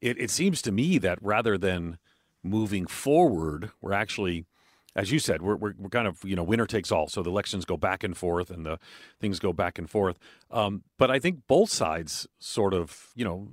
it, 0.00 0.18
it 0.20 0.30
seems 0.30 0.62
to 0.62 0.72
me 0.72 0.98
that 0.98 1.18
rather 1.22 1.56
than 1.56 1.98
moving 2.42 2.86
forward, 2.86 3.70
we're 3.80 3.92
actually 3.92 4.44
as 4.96 5.10
you 5.10 5.18
said, 5.18 5.42
we're, 5.42 5.56
we're, 5.56 5.74
we're, 5.78 5.88
kind 5.88 6.06
of, 6.06 6.22
you 6.24 6.36
know, 6.36 6.42
winner 6.42 6.66
takes 6.66 6.92
all. 6.92 7.08
So 7.08 7.22
the 7.22 7.30
elections 7.30 7.64
go 7.64 7.76
back 7.76 8.04
and 8.04 8.16
forth 8.16 8.50
and 8.50 8.64
the 8.64 8.78
things 9.20 9.38
go 9.38 9.52
back 9.52 9.78
and 9.78 9.90
forth. 9.90 10.18
Um, 10.50 10.84
but 10.98 11.10
I 11.10 11.18
think 11.18 11.40
both 11.48 11.70
sides 11.70 12.28
sort 12.38 12.74
of, 12.74 13.08
you 13.14 13.24
know, 13.24 13.48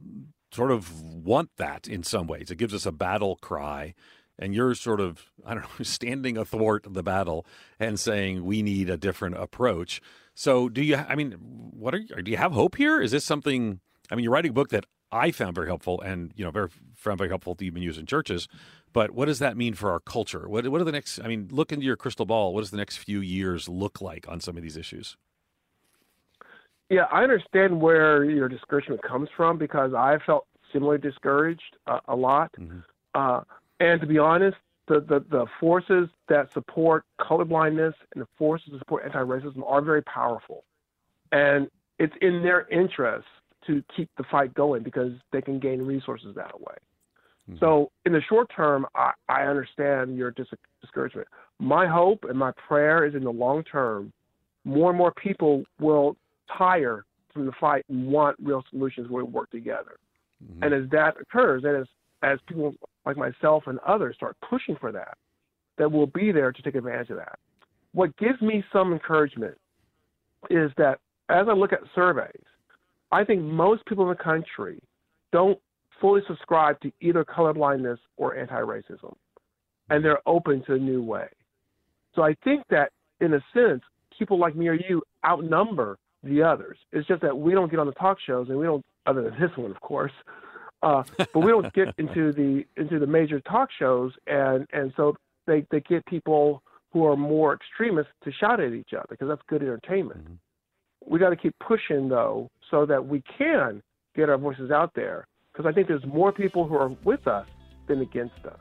sort 0.53 0.71
of 0.71 1.01
want 1.01 1.50
that 1.57 1.88
in 1.88 2.03
some 2.03 2.27
ways. 2.27 2.51
It 2.51 2.57
gives 2.57 2.74
us 2.74 2.86
a 2.86 2.91
battle 2.91 3.38
cry. 3.41 3.93
And 4.38 4.55
you're 4.55 4.75
sort 4.75 5.00
of, 5.00 5.31
I 5.45 5.53
don't 5.55 5.63
know, 5.63 5.83
standing 5.83 6.38
athwart 6.38 6.86
the 6.88 7.03
battle 7.03 7.45
and 7.79 8.00
saying 8.00 8.45
we 8.45 8.62
need 8.62 8.89
a 8.89 8.98
different 8.98 9.38
approach. 9.38 10.01
So, 10.33 10.69
do 10.69 10.81
you, 10.81 10.95
I 10.95 11.15
mean, 11.15 11.33
what 11.33 11.93
are 11.93 12.00
you, 12.00 12.21
do 12.21 12.31
you 12.31 12.38
have 12.38 12.53
hope 12.53 12.75
here? 12.75 13.01
Is 13.01 13.12
this 13.12 13.25
something, 13.25 13.81
I 14.10 14.15
mean, 14.15 14.24
you're 14.24 14.33
writing 14.33 14.51
a 14.51 14.53
book 14.53 14.69
that 14.69 14.86
I 15.12 15.32
found 15.32 15.56
very 15.56 15.68
helpful 15.68 16.00
and, 16.01 16.32
you 16.36 16.46
know, 16.46 16.51
very, 16.51 16.70
found 16.96 17.18
very 17.18 17.30
helpful 17.30 17.56
to 17.56 17.65
even 17.65 17.82
use 17.82 17.98
in 17.98 18.06
churches. 18.06 18.48
But 18.94 19.12
what 19.12 19.25
does 19.25 19.39
that 19.39 19.58
mean 19.58 19.74
for 19.74 19.91
our 19.91 20.00
culture? 20.00 20.48
What, 20.48 20.68
what 20.68 20.82
are 20.82 20.84
the 20.84 20.91
next, 20.91 21.20
I 21.20 21.27
mean, 21.27 21.48
look 21.51 21.72
into 21.72 21.86
your 21.86 21.96
crystal 21.96 22.25
ball. 22.25 22.53
What 22.53 22.62
does 22.62 22.72
the 22.72 22.77
next 22.77 22.98
few 22.98 23.22
years 23.22 23.70
look 23.70 24.01
like 24.01 24.27
on 24.27 24.39
some 24.39 24.58
of 24.58 24.63
these 24.63 24.77
issues? 24.77 25.18
Yeah, 26.89 27.06
I 27.12 27.24
understand 27.24 27.80
where 27.80 28.25
your 28.25 28.50
discouragement 28.50 29.01
comes 29.01 29.30
from 29.36 29.58
because 29.58 29.94
I 29.94 30.18
felt 30.25 30.46
similarly 30.74 31.00
discouraged 31.00 31.77
uh, 31.88 32.00
a 32.08 32.15
lot. 32.15 32.51
Mm-hmm. 32.60 32.80
Uh, 33.13 33.41
and 33.80 34.01
to 34.01 34.08
be 34.08 34.18
honest, 34.18 34.58
the, 34.88 35.00
the, 35.00 35.24
the 35.30 35.46
forces 35.60 36.10
that 36.27 36.51
support 36.51 37.06
colorblindness 37.20 37.94
and 38.13 38.22
the 38.22 38.27
forces 38.38 38.70
that 38.72 38.80
support 38.80 39.06
anti-racism 39.06 39.63
are 39.65 39.82
very 39.82 40.03
powerful. 40.03 40.65
And 41.32 41.70
it's 41.98 42.13
in 42.22 42.44
their 42.44 42.68
interest 42.68 43.27
to 43.68 43.84
keep 43.96 44.10
the 44.18 44.24
fight 44.32 44.53
going 44.53 44.84
because 44.84 45.12
they 45.32 45.41
can 45.41 45.60
gain 45.60 45.82
resources 45.82 46.36
that 46.36 46.60
way. 46.60 46.75
Mm-hmm. 47.50 47.60
So 47.60 47.91
in 48.06 48.13
the 48.13 48.22
short 48.27 48.50
term, 48.56 48.86
I, 48.96 49.12
I 49.30 49.44
understand 49.44 50.18
your 50.18 50.32
dis- 50.32 50.48
discouragement. 50.82 51.27
My 51.60 51.88
hope 51.88 52.25
and 52.27 52.38
my 52.38 52.51
prayer 52.68 53.06
is 53.06 53.15
in 53.15 53.24
the 53.24 53.32
long 53.32 53.63
term, 53.63 54.12
more 54.63 54.89
and 54.89 54.98
more 54.98 55.12
people 55.12 55.63
will 55.80 56.15
tire 56.58 57.06
from 57.34 57.46
the 57.46 57.51
fight 57.60 57.86
and 57.89 58.08
want 58.08 58.36
real 58.41 58.63
solutions 58.70 59.10
where 59.10 59.24
we 59.24 59.32
work 59.32 59.50
together. 59.51 59.98
Mm-hmm. 60.44 60.63
And 60.63 60.74
as 60.74 60.89
that 60.91 61.15
occurs, 61.20 61.63
and 61.63 61.77
as 61.77 61.88
as 62.24 62.39
people 62.48 62.75
like 63.06 63.18
myself 63.18 63.63
and 63.65 63.80
others 63.80 64.15
start 64.15 64.38
pushing 64.48 64.75
for 64.80 64.91
that, 64.91 65.18
that 65.77 65.91
we'll 65.91 66.06
be 66.08 66.32
there 66.32 66.51
to 66.51 66.62
take 66.62 66.75
advantage 66.75 67.10
of 67.10 67.18
that. 67.18 67.39
What 67.94 68.15
gives 68.18 68.39
me 68.41 68.63
some 68.72 68.94
encouragement 68.94 69.58
is 70.50 70.72
that 70.77 71.00
as 71.30 71.48
I 71.50 71.53
look 71.53 71.74
at 71.74 71.80
surveys, 71.96 72.44
I 73.12 73.24
think 73.24 73.41
most 73.41 73.86
people 73.86 74.03
in 74.03 74.10
the 74.10 74.24
country 74.24 74.80
don't 75.32 75.60
fully 76.00 76.22
subscribe 76.27 76.80
to 76.82 76.91
either 77.01 77.24
colorblindness 77.24 77.98
or 78.18 78.38
anti-racism, 78.38 79.15
and 79.89 80.03
they're 80.03 80.22
open 80.25 80.63
to 80.65 80.74
a 80.74 80.80
new 80.80 81.03
way. 81.03 81.27
So 82.15 82.24
I 82.24 82.36
think 82.44 82.63
that, 82.70 82.91
in 83.20 83.34
a 83.34 83.41
sense, 83.53 83.82
people 84.18 84.39
like 84.39 84.56
me 84.56 84.68
or 84.68 84.74
you 84.74 85.01
outnumber 85.25 85.98
the 86.24 86.41
others. 86.41 86.77
It's 86.91 87.08
just 87.08 87.22
that 87.22 87.38
we 87.38 87.53
don't 87.53 87.70
get 87.70 87.80
on 87.80 87.88
the 87.88 87.94
talk 87.94 88.18
shows 88.25 88.50
and 88.50 88.58
we 88.58 88.65
don't, 88.65 88.86
other 89.06 89.24
than 89.24 89.39
this 89.39 89.56
one, 89.56 89.72
of 89.72 89.82
course. 89.82 90.12
Uh, 90.84 91.03
but 91.18 91.39
we 91.39 91.48
don't 91.48 91.72
get 91.74 91.94
into 91.98 92.32
the 92.32 92.65
into 92.75 93.00
the 93.00 93.06
major 93.06 93.39
talk 93.41 93.70
shows, 93.77 94.13
and 94.27 94.68
and 94.74 94.91
so 94.98 95.15
they 95.46 95.65
they 95.70 95.80
get 95.82 96.06
people 96.08 96.63
who 96.91 97.06
are 97.06 97.15
more 97.15 97.53
extremists 97.53 98.12
to 98.24 98.32
shout 98.32 98.60
at 98.60 98.74
each 98.74 98.94
other 98.94 99.06
because 99.10 99.27
that's 99.27 99.41
good 99.48 99.62
entertainment. 99.62 100.24
Mm-hmm. 100.24 100.34
We 101.05 101.20
got 101.20 101.29
to 101.29 101.36
keep 101.36 101.55
pushing 101.60 102.10
though, 102.10 102.50
so 102.70 102.86
that 102.86 103.05
we 103.05 103.24
can 103.38 103.81
get 104.15 104.29
our 104.29 104.38
voices 104.38 104.72
out 104.72 104.93
there. 104.96 105.25
Because 105.51 105.65
I 105.65 105.74
think 105.74 105.88
there's 105.88 106.05
more 106.05 106.31
people 106.31 106.65
who 106.65 106.75
are 106.75 106.89
with 107.03 107.27
us 107.27 107.48
than 107.88 108.01
against 108.01 108.46
us. 108.46 108.60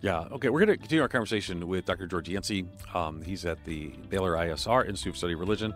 Yeah. 0.00 0.20
Okay. 0.32 0.48
We're 0.48 0.64
going 0.64 0.68
to 0.68 0.76
continue 0.78 1.02
our 1.02 1.08
conversation 1.08 1.66
with 1.66 1.84
Dr. 1.84 2.06
George 2.06 2.28
Yancey. 2.28 2.66
Um, 2.94 3.20
he's 3.20 3.44
at 3.44 3.62
the 3.64 3.88
Baylor 4.08 4.32
ISR 4.32 4.88
Institute 4.88 5.14
of 5.14 5.18
Study 5.18 5.34
of 5.34 5.40
Religion. 5.40 5.74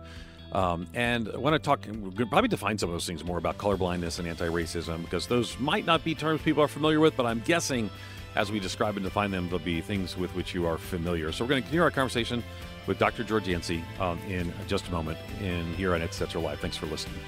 Um, 0.51 0.87
and 0.93 1.29
I 1.29 1.37
want 1.37 1.53
to 1.53 1.59
talk, 1.59 1.81
probably 2.29 2.47
define 2.47 2.77
some 2.77 2.89
of 2.89 2.93
those 2.93 3.05
things 3.05 3.23
more 3.25 3.37
about 3.37 3.57
colorblindness 3.57 4.19
and 4.19 4.27
anti 4.27 4.47
racism, 4.47 5.01
because 5.03 5.27
those 5.27 5.59
might 5.59 5.85
not 5.85 6.03
be 6.03 6.15
terms 6.15 6.41
people 6.41 6.63
are 6.63 6.67
familiar 6.67 6.99
with, 6.99 7.17
but 7.17 7.25
I'm 7.25 7.41
guessing 7.41 7.89
as 8.35 8.51
we 8.51 8.59
describe 8.59 8.95
and 8.95 9.03
define 9.03 9.31
them, 9.31 9.49
they'll 9.49 9.59
be 9.59 9.81
things 9.81 10.17
with 10.17 10.33
which 10.35 10.53
you 10.53 10.65
are 10.65 10.77
familiar. 10.77 11.31
So 11.31 11.43
we're 11.43 11.49
going 11.49 11.61
to 11.61 11.65
continue 11.65 11.83
our 11.83 11.91
conversation 11.91 12.43
with 12.87 12.99
Dr. 12.99 13.23
George 13.23 13.47
Yancey 13.47 13.83
um, 13.99 14.19
in 14.27 14.53
just 14.67 14.87
a 14.87 14.91
moment 14.91 15.17
in 15.41 15.73
here 15.73 15.93
on 15.95 16.01
Ed 16.01 16.11
Stetzer 16.11 16.41
Live. 16.41 16.59
Thanks 16.59 16.77
for 16.77 16.85
listening. 16.87 17.19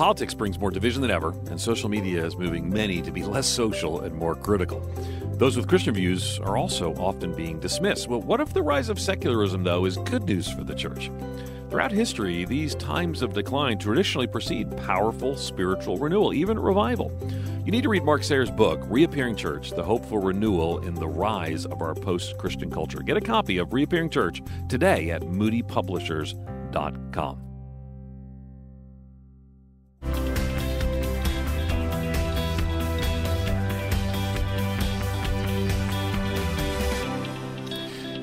Politics 0.00 0.32
brings 0.32 0.58
more 0.58 0.70
division 0.70 1.02
than 1.02 1.10
ever, 1.10 1.34
and 1.50 1.60
social 1.60 1.90
media 1.90 2.24
is 2.24 2.34
moving 2.34 2.70
many 2.70 3.02
to 3.02 3.10
be 3.10 3.22
less 3.22 3.46
social 3.46 4.00
and 4.00 4.14
more 4.14 4.34
critical. 4.34 4.80
Those 5.34 5.58
with 5.58 5.68
Christian 5.68 5.92
views 5.92 6.38
are 6.38 6.56
also 6.56 6.94
often 6.94 7.34
being 7.34 7.60
dismissed. 7.60 8.08
Well, 8.08 8.22
what 8.22 8.40
if 8.40 8.54
the 8.54 8.62
rise 8.62 8.88
of 8.88 8.98
secularism, 8.98 9.62
though, 9.62 9.84
is 9.84 9.98
good 9.98 10.24
news 10.24 10.50
for 10.50 10.64
the 10.64 10.74
church? 10.74 11.10
Throughout 11.68 11.92
history, 11.92 12.46
these 12.46 12.74
times 12.76 13.20
of 13.20 13.34
decline 13.34 13.78
traditionally 13.78 14.26
precede 14.26 14.74
powerful 14.78 15.36
spiritual 15.36 15.98
renewal, 15.98 16.32
even 16.32 16.58
revival. 16.58 17.12
You 17.70 17.76
need 17.76 17.84
to 17.84 17.88
read 17.88 18.02
Mark 18.02 18.24
Sayers' 18.24 18.50
book, 18.50 18.80
Reappearing 18.86 19.36
Church 19.36 19.70
The 19.70 19.84
Hope 19.84 20.04
for 20.04 20.20
Renewal 20.20 20.80
in 20.80 20.92
the 20.92 21.06
Rise 21.06 21.66
of 21.66 21.82
Our 21.82 21.94
Post 21.94 22.36
Christian 22.36 22.68
Culture. 22.68 22.98
Get 22.98 23.16
a 23.16 23.20
copy 23.20 23.58
of 23.58 23.72
Reappearing 23.72 24.10
Church 24.10 24.42
today 24.68 25.12
at 25.12 25.22
moodypublishers.com. 25.22 27.42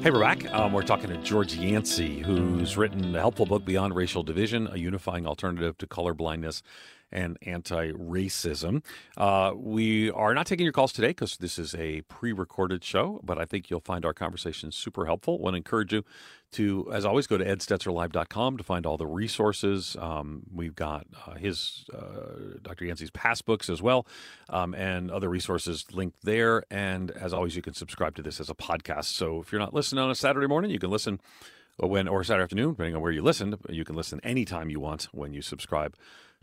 Hey, 0.03 0.11
we're 0.11 0.19
back. 0.19 0.53
Um, 0.53 0.73
we're 0.73 0.83
talking 0.83 1.09
to 1.09 1.17
George 1.17 1.55
Yancey, 1.55 2.19
who's 2.19 2.75
written 2.75 3.15
a 3.15 3.19
helpful 3.19 3.45
book, 3.45 3.63
Beyond 3.63 3.95
Racial 3.95 4.23
Division, 4.23 4.67
a 4.69 4.77
unifying 4.77 5.25
alternative 5.25 5.77
to 5.77 5.87
color 5.87 6.13
blindness 6.13 6.61
and 7.11 7.37
anti 7.41 7.91
racism. 7.91 8.83
Uh, 9.15 9.53
we 9.55 10.11
are 10.11 10.33
not 10.33 10.45
taking 10.45 10.65
your 10.65 10.73
calls 10.73 10.91
today 10.91 11.09
because 11.09 11.37
this 11.37 11.57
is 11.57 11.73
a 11.75 12.01
pre 12.01 12.31
recorded 12.31 12.83
show, 12.83 13.19
but 13.23 13.37
I 13.37 13.45
think 13.45 13.69
you'll 13.69 13.79
find 13.79 14.05
our 14.05 14.13
conversation 14.13 14.71
super 14.71 15.05
helpful. 15.05 15.37
I 15.39 15.43
want 15.43 15.53
to 15.53 15.57
encourage 15.57 15.93
you 15.93 16.03
to, 16.53 16.89
as 16.93 17.05
always, 17.05 17.27
go 17.27 17.37
to 17.37 17.45
edstetzerlive.com 17.45 18.57
to 18.57 18.63
find 18.63 18.85
all 18.85 18.97
the 18.97 19.07
resources. 19.07 19.97
Um, 19.99 20.43
we've 20.53 20.75
got 20.75 21.05
uh, 21.25 21.35
his, 21.35 21.85
uh, 21.93 22.57
Dr. 22.61 22.85
Yancey's 22.85 23.11
past 23.11 23.45
books 23.45 23.69
as 23.69 23.81
well, 23.81 24.07
um, 24.49 24.73
and 24.73 25.11
other 25.11 25.29
resources 25.29 25.85
linked 25.91 26.23
there. 26.23 26.63
And 26.71 27.11
as 27.11 27.33
always, 27.33 27.55
you 27.55 27.61
can 27.61 27.73
subscribe 27.73 28.15
to 28.15 28.21
this 28.21 28.39
as 28.39 28.49
a 28.49 28.55
podcast. 28.55 29.05
So 29.05 29.41
if 29.41 29.51
you're 29.51 29.59
not 29.59 29.73
listening 29.73 30.03
on 30.03 30.09
a 30.09 30.15
Saturday 30.15 30.47
morning, 30.47 30.71
you 30.71 30.79
can 30.79 30.89
listen 30.89 31.19
when 31.77 32.07
or 32.07 32.23
Saturday 32.23 32.43
afternoon, 32.43 32.71
depending 32.71 32.95
on 32.95 33.01
where 33.01 33.11
you 33.11 33.21
listen. 33.21 33.55
You 33.69 33.85
can 33.85 33.95
listen 33.95 34.19
anytime 34.23 34.69
you 34.69 34.79
want 34.79 35.09
when 35.11 35.33
you 35.33 35.41
subscribe 35.41 35.95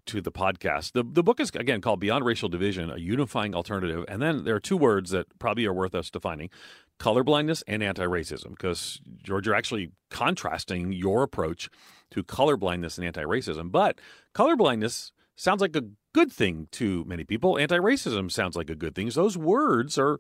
to 0.07 0.21
the 0.21 0.33
podcast. 0.33 0.93
The, 0.93 1.03
the 1.03 1.23
book 1.23 1.41
is, 1.41 1.51
again, 1.51 1.81
called 1.81 2.01
Beyond 2.01 2.25
Racial 2.25 2.49
Division, 2.49 2.91
a 2.91 2.99
unifying 2.99 3.55
alternative. 3.55 4.05
And 4.09 4.21
then 4.21 4.45
there 4.45 4.55
are 4.55 4.61
two 4.61 4.77
words 4.77 5.11
that 5.11 5.27
probably 5.39 5.67
are 5.67 5.73
worth 5.73 5.95
us 5.95 6.11
defining 6.11 6.51
colorblindness 6.99 7.63
and 7.67 7.83
anti 7.83 8.05
racism, 8.05 8.51
because, 8.51 9.01
George, 9.23 9.47
you're 9.47 9.55
actually 9.55 9.91
contrasting 10.11 10.93
your 10.93 11.23
approach 11.23 11.69
to 12.11 12.23
colorblindness 12.23 12.99
and 12.99 13.07
anti 13.07 13.23
racism. 13.23 13.73
But 13.73 13.99
colorblindness 14.35 15.13
sounds 15.37 15.61
like 15.61 15.75
a 15.75 15.85
good 16.13 16.33
thing 16.33 16.69
to 16.73 17.05
many 17.05 17.25
people, 17.25 17.59
anti 17.59 17.79
racism 17.79 18.31
sounds 18.31 18.57
like 18.57 18.71
a 18.71 18.77
good 18.77 18.95
thing. 18.95 19.11
So 19.11 19.23
Those 19.23 19.37
words 19.37 19.99
are 19.99 20.19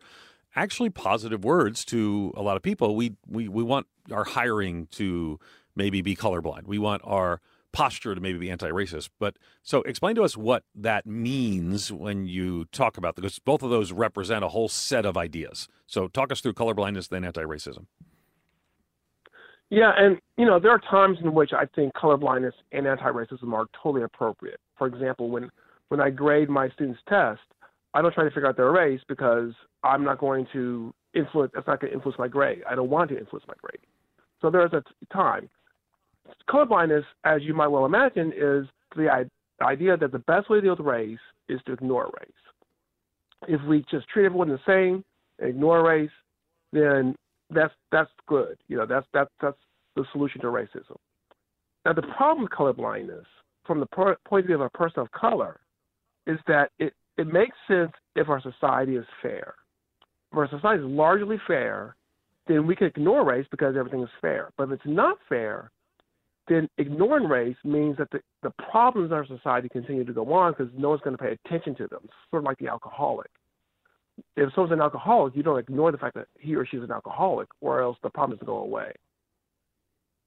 actually 0.56 0.90
positive 0.90 1.44
words 1.44 1.84
to 1.84 2.32
a 2.36 2.42
lot 2.42 2.56
of 2.56 2.62
people. 2.62 2.94
We, 2.96 3.16
we, 3.26 3.48
we 3.48 3.62
want 3.62 3.86
our 4.12 4.24
hiring 4.24 4.86
to 4.92 5.38
maybe 5.76 6.00
be 6.02 6.14
colorblind, 6.14 6.66
we 6.66 6.78
want 6.78 7.02
our 7.04 7.40
posture 7.74 8.14
to 8.14 8.20
maybe 8.20 8.38
be 8.38 8.50
anti-racist. 8.50 9.10
But 9.18 9.36
so 9.62 9.82
explain 9.82 10.14
to 10.14 10.22
us 10.22 10.36
what 10.36 10.62
that 10.74 11.04
means 11.04 11.92
when 11.92 12.26
you 12.26 12.64
talk 12.66 12.96
about 12.96 13.16
because 13.16 13.38
both 13.40 13.62
of 13.62 13.68
those 13.68 13.92
represent 13.92 14.44
a 14.44 14.48
whole 14.48 14.68
set 14.68 15.04
of 15.04 15.16
ideas. 15.16 15.68
So 15.86 16.08
talk 16.08 16.32
us 16.32 16.40
through 16.40 16.54
colorblindness 16.54 17.12
and 17.12 17.26
anti-racism. 17.26 17.86
Yeah, 19.70 19.92
and 19.96 20.18
you 20.38 20.46
know 20.46 20.60
there 20.60 20.70
are 20.70 20.78
times 20.78 21.18
in 21.22 21.34
which 21.34 21.52
I 21.52 21.64
think 21.74 21.94
colorblindness 21.94 22.52
and 22.70 22.86
anti-racism 22.86 23.52
are 23.52 23.66
totally 23.82 24.04
appropriate. 24.04 24.60
For 24.78 24.86
example, 24.86 25.30
when 25.30 25.50
when 25.88 26.00
I 26.00 26.10
grade 26.10 26.48
my 26.48 26.68
students' 26.70 27.00
test, 27.08 27.40
I 27.92 28.02
don't 28.02 28.14
try 28.14 28.24
to 28.24 28.30
figure 28.30 28.46
out 28.46 28.56
their 28.56 28.70
race 28.70 29.00
because 29.08 29.52
I'm 29.82 30.04
not 30.04 30.18
going 30.18 30.46
to 30.52 30.94
influence. 31.12 31.52
That's 31.54 31.66
not 31.66 31.80
going 31.80 31.90
to 31.90 31.94
influence 31.96 32.18
my 32.18 32.28
grade. 32.28 32.62
I 32.70 32.76
don't 32.76 32.90
want 32.90 33.10
to 33.10 33.18
influence 33.18 33.46
my 33.48 33.54
grade. 33.60 33.80
So 34.40 34.50
there's 34.50 34.72
a 34.72 34.82
time 35.12 35.48
colorblindness, 36.48 37.04
as 37.24 37.42
you 37.42 37.54
might 37.54 37.68
well 37.68 37.86
imagine, 37.86 38.32
is 38.36 38.66
the 38.96 39.26
idea 39.62 39.96
that 39.96 40.12
the 40.12 40.18
best 40.20 40.50
way 40.50 40.58
to 40.58 40.62
deal 40.62 40.76
with 40.76 40.86
race 40.86 41.18
is 41.48 41.60
to 41.66 41.72
ignore 41.72 42.10
race. 42.20 43.48
If 43.48 43.60
we 43.68 43.84
just 43.90 44.08
treat 44.08 44.24
everyone 44.24 44.48
the 44.48 44.58
same, 44.66 45.04
ignore 45.38 45.82
race, 45.82 46.10
then 46.72 47.14
that's 47.50 47.74
that's 47.92 48.10
good. 48.26 48.56
You 48.68 48.78
know, 48.78 48.86
that's 48.86 49.06
that's 49.12 49.30
that's 49.40 49.58
the 49.96 50.04
solution 50.12 50.40
to 50.40 50.48
racism. 50.48 50.96
Now, 51.84 51.92
the 51.92 52.02
problem 52.16 52.44
with 52.44 52.52
colorblindness, 52.52 53.26
from 53.66 53.80
the 53.80 53.86
point 53.86 54.18
of 54.30 54.46
view 54.46 54.54
of 54.54 54.60
a 54.62 54.70
person 54.70 55.00
of 55.00 55.10
color, 55.12 55.60
is 56.26 56.38
that 56.46 56.70
it 56.78 56.94
it 57.18 57.26
makes 57.26 57.56
sense 57.68 57.92
if 58.16 58.28
our 58.28 58.40
society 58.40 58.96
is 58.96 59.06
fair. 59.20 59.54
If 60.32 60.38
our 60.38 60.48
society 60.48 60.82
is 60.82 60.88
largely 60.88 61.38
fair, 61.46 61.94
then 62.46 62.66
we 62.66 62.74
can 62.74 62.86
ignore 62.86 63.24
race 63.24 63.46
because 63.50 63.76
everything 63.76 64.02
is 64.02 64.08
fair. 64.20 64.50
But 64.56 64.64
if 64.64 64.72
it's 64.72 64.82
not 64.86 65.18
fair, 65.28 65.70
then 66.48 66.68
ignoring 66.78 67.28
race 67.28 67.56
means 67.64 67.96
that 67.96 68.10
the, 68.10 68.20
the 68.42 68.50
problems 68.70 69.10
in 69.10 69.16
our 69.16 69.26
society 69.26 69.68
continue 69.68 70.04
to 70.04 70.12
go 70.12 70.30
on 70.32 70.52
because 70.52 70.72
no 70.76 70.90
one's 70.90 71.00
going 71.02 71.16
to 71.16 71.22
pay 71.22 71.36
attention 71.44 71.74
to 71.76 71.86
them. 71.88 72.00
Sort 72.30 72.42
of 72.42 72.44
like 72.44 72.58
the 72.58 72.68
alcoholic. 72.68 73.30
If 74.36 74.50
someone's 74.54 74.72
an 74.72 74.80
alcoholic, 74.80 75.34
you 75.34 75.42
don't 75.42 75.58
ignore 75.58 75.90
the 75.90 75.98
fact 75.98 76.14
that 76.14 76.28
he 76.38 76.54
or 76.54 76.66
she's 76.66 76.82
an 76.82 76.92
alcoholic, 76.92 77.48
or 77.60 77.80
else 77.80 77.96
the 78.02 78.10
problem 78.10 78.38
go 78.44 78.58
away. 78.58 78.92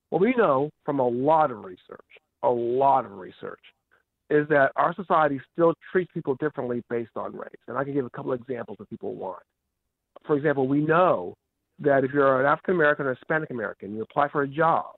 What 0.09 0.21
we 0.21 0.33
know 0.35 0.71
from 0.85 0.99
a 0.99 1.07
lot 1.07 1.51
of 1.51 1.63
research, 1.63 1.99
a 2.43 2.49
lot 2.49 3.05
of 3.05 3.11
research, 3.11 3.59
is 4.29 4.47
that 4.49 4.71
our 4.75 4.93
society 4.95 5.39
still 5.53 5.73
treats 5.91 6.11
people 6.13 6.35
differently 6.35 6.83
based 6.89 7.11
on 7.15 7.35
race. 7.35 7.49
And 7.67 7.77
I 7.77 7.83
can 7.83 7.93
give 7.93 8.05
a 8.05 8.09
couple 8.09 8.33
examples 8.33 8.77
if 8.81 8.89
people 8.89 9.15
want. 9.15 9.43
For 10.25 10.35
example, 10.35 10.67
we 10.67 10.81
know 10.81 11.35
that 11.79 12.03
if 12.03 12.11
you're 12.11 12.41
an 12.41 12.45
African 12.45 12.75
American 12.75 13.05
or 13.05 13.13
Hispanic 13.15 13.51
American, 13.51 13.95
you 13.95 14.01
apply 14.01 14.29
for 14.29 14.41
a 14.41 14.47
job, 14.47 14.95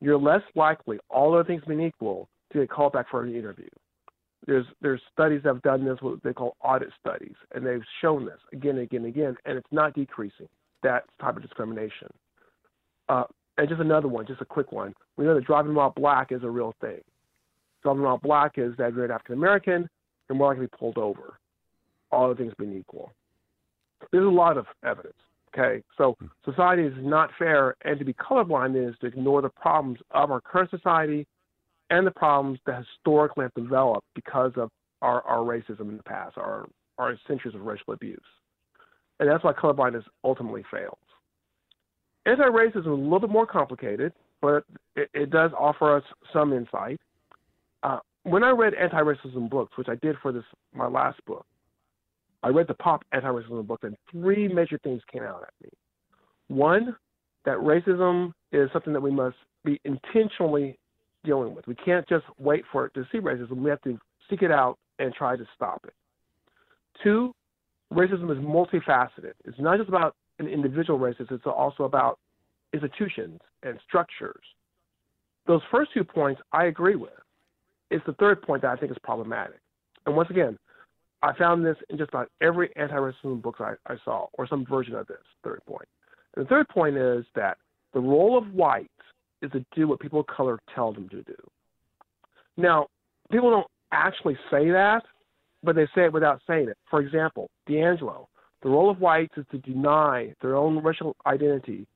you're 0.00 0.18
less 0.18 0.42
likely, 0.54 0.98
all 1.08 1.34
other 1.34 1.44
things 1.44 1.62
being 1.66 1.82
equal, 1.82 2.28
to 2.52 2.60
get 2.60 2.70
called 2.70 2.92
back 2.92 3.10
for 3.10 3.22
an 3.22 3.34
interview. 3.34 3.68
There's 4.46 4.66
there's 4.80 5.00
studies 5.12 5.42
that 5.44 5.54
have 5.54 5.62
done 5.62 5.84
this, 5.84 5.98
what 6.00 6.22
they 6.22 6.32
call 6.32 6.56
audit 6.62 6.88
studies, 6.98 7.34
and 7.54 7.64
they've 7.64 7.82
shown 8.00 8.24
this 8.24 8.38
again 8.52 8.76
and 8.76 8.80
again 8.80 9.04
and 9.04 9.08
again, 9.08 9.36
and 9.44 9.58
it's 9.58 9.68
not 9.70 9.94
decreasing 9.94 10.48
that 10.82 11.04
type 11.20 11.36
of 11.36 11.42
discrimination. 11.42 12.08
Uh, 13.08 13.24
and 13.58 13.68
just 13.68 13.80
another 13.80 14.08
one, 14.08 14.26
just 14.26 14.40
a 14.40 14.46
quick 14.46 14.72
one. 14.72 14.94
We 15.16 15.26
know 15.26 15.34
that 15.34 15.44
driving 15.44 15.74
while 15.74 15.90
black 15.90 16.32
is 16.32 16.42
a 16.42 16.48
real 16.48 16.74
thing. 16.80 17.00
Driving 17.82 18.02
while 18.02 18.18
black 18.18 18.52
is 18.56 18.72
that 18.78 18.94
you're 18.94 19.04
an 19.04 19.10
African 19.10 19.34
American, 19.34 19.88
you're 20.28 20.38
more 20.38 20.48
likely 20.48 20.66
to 20.66 20.70
be 20.70 20.76
pulled 20.78 20.96
over, 20.96 21.38
all 22.10 22.24
other 22.24 22.34
things 22.34 22.54
being 22.58 22.76
equal. 22.76 23.12
There's 24.12 24.26
a 24.26 24.30
lot 24.30 24.56
of 24.56 24.66
evidence. 24.82 25.14
Okay, 25.52 25.82
so 25.98 26.16
society 26.44 26.84
is 26.84 26.94
not 26.98 27.30
fair, 27.36 27.74
and 27.84 27.98
to 27.98 28.04
be 28.04 28.14
colorblind 28.14 28.88
is 28.88 28.94
to 29.00 29.06
ignore 29.06 29.42
the 29.42 29.48
problems 29.48 29.98
of 30.12 30.30
our 30.30 30.40
current 30.40 30.70
society 30.70 31.26
and 31.90 32.06
the 32.06 32.12
problems 32.12 32.60
that 32.66 32.78
historically 32.78 33.44
have 33.44 33.54
developed 33.54 34.06
because 34.14 34.52
of 34.56 34.70
our, 35.02 35.22
our 35.22 35.38
racism 35.38 35.88
in 35.88 35.96
the 35.96 36.02
past, 36.04 36.38
our, 36.38 36.68
our 36.98 37.18
centuries 37.26 37.54
of 37.54 37.62
racial 37.62 37.94
abuse. 37.94 38.20
And 39.18 39.28
that's 39.28 39.42
why 39.42 39.52
colorblindness 39.52 40.04
ultimately 40.22 40.64
fails. 40.70 40.98
Anti 42.26 42.44
racism 42.44 42.80
is 42.80 42.86
a 42.86 42.90
little 42.90 43.20
bit 43.20 43.30
more 43.30 43.46
complicated, 43.46 44.12
but 44.40 44.64
it, 44.94 45.10
it 45.14 45.30
does 45.30 45.50
offer 45.58 45.96
us 45.96 46.04
some 46.32 46.52
insight. 46.52 47.00
Uh, 47.82 47.98
when 48.22 48.44
I 48.44 48.50
read 48.50 48.74
anti 48.74 49.00
racism 49.00 49.50
books, 49.50 49.76
which 49.76 49.88
I 49.88 49.96
did 49.96 50.16
for 50.22 50.32
this 50.32 50.44
my 50.74 50.86
last 50.86 51.24
book, 51.26 51.44
I 52.42 52.48
read 52.48 52.66
the 52.68 52.74
pop 52.74 53.02
anti-racism 53.12 53.66
book, 53.66 53.80
and 53.82 53.96
three 54.10 54.48
major 54.48 54.78
things 54.82 55.02
came 55.12 55.22
out 55.22 55.42
at 55.42 55.52
me. 55.62 55.70
One, 56.48 56.96
that 57.44 57.58
racism 57.58 58.32
is 58.52 58.70
something 58.72 58.92
that 58.92 59.00
we 59.00 59.10
must 59.10 59.36
be 59.64 59.80
intentionally 59.84 60.78
dealing 61.24 61.54
with. 61.54 61.66
We 61.66 61.74
can't 61.74 62.08
just 62.08 62.24
wait 62.38 62.64
for 62.72 62.86
it 62.86 62.94
to 62.94 63.06
see 63.12 63.18
racism. 63.18 63.56
We 63.56 63.70
have 63.70 63.82
to 63.82 63.98
seek 64.28 64.42
it 64.42 64.50
out 64.50 64.78
and 64.98 65.12
try 65.12 65.36
to 65.36 65.46
stop 65.54 65.84
it. 65.86 65.94
Two, 67.02 67.34
racism 67.92 68.30
is 68.30 68.38
multifaceted. 68.38 69.32
It's 69.44 69.58
not 69.58 69.78
just 69.78 69.88
about 69.88 70.14
an 70.38 70.48
individual 70.48 70.98
racist, 70.98 71.30
it's 71.30 71.44
also 71.46 71.84
about 71.84 72.18
institutions 72.72 73.40
and 73.62 73.78
structures. 73.86 74.42
Those 75.46 75.60
first 75.70 75.90
two 75.92 76.04
points 76.04 76.40
I 76.52 76.66
agree 76.66 76.96
with. 76.96 77.12
It's 77.90 78.04
the 78.06 78.14
third 78.14 78.40
point 78.42 78.62
that 78.62 78.70
I 78.70 78.76
think 78.76 78.92
is 78.92 78.98
problematic. 79.02 79.60
And 80.06 80.16
once 80.16 80.30
again, 80.30 80.58
I 81.22 81.34
found 81.34 81.64
this 81.64 81.76
in 81.90 81.98
just 81.98 82.10
about 82.10 82.28
every 82.40 82.70
anti-racism 82.76 83.42
book 83.42 83.56
I, 83.60 83.74
I 83.86 83.96
saw, 84.04 84.26
or 84.34 84.46
some 84.46 84.64
version 84.64 84.94
of 84.94 85.06
this. 85.06 85.18
Third 85.44 85.60
point. 85.66 85.86
And 86.34 86.44
the 86.44 86.48
third 86.48 86.68
point 86.68 86.96
is 86.96 87.24
that 87.34 87.58
the 87.92 88.00
role 88.00 88.38
of 88.38 88.54
whites 88.54 88.88
is 89.42 89.50
to 89.52 89.64
do 89.74 89.88
what 89.88 90.00
people 90.00 90.20
of 90.20 90.26
color 90.26 90.58
tell 90.74 90.92
them 90.92 91.08
to 91.10 91.22
do. 91.22 91.36
Now, 92.56 92.86
people 93.30 93.50
don't 93.50 93.66
actually 93.92 94.36
say 94.50 94.70
that, 94.70 95.02
but 95.62 95.76
they 95.76 95.86
say 95.94 96.04
it 96.04 96.12
without 96.12 96.40
saying 96.46 96.68
it. 96.68 96.78
For 96.88 97.00
example, 97.00 97.50
DiAngelo, 97.68 98.26
the 98.62 98.68
role 98.68 98.90
of 98.90 99.00
whites 99.00 99.34
is 99.36 99.44
to 99.50 99.58
deny 99.58 100.34
their 100.40 100.56
own 100.56 100.82
racial 100.82 101.16
identity, 101.26 101.86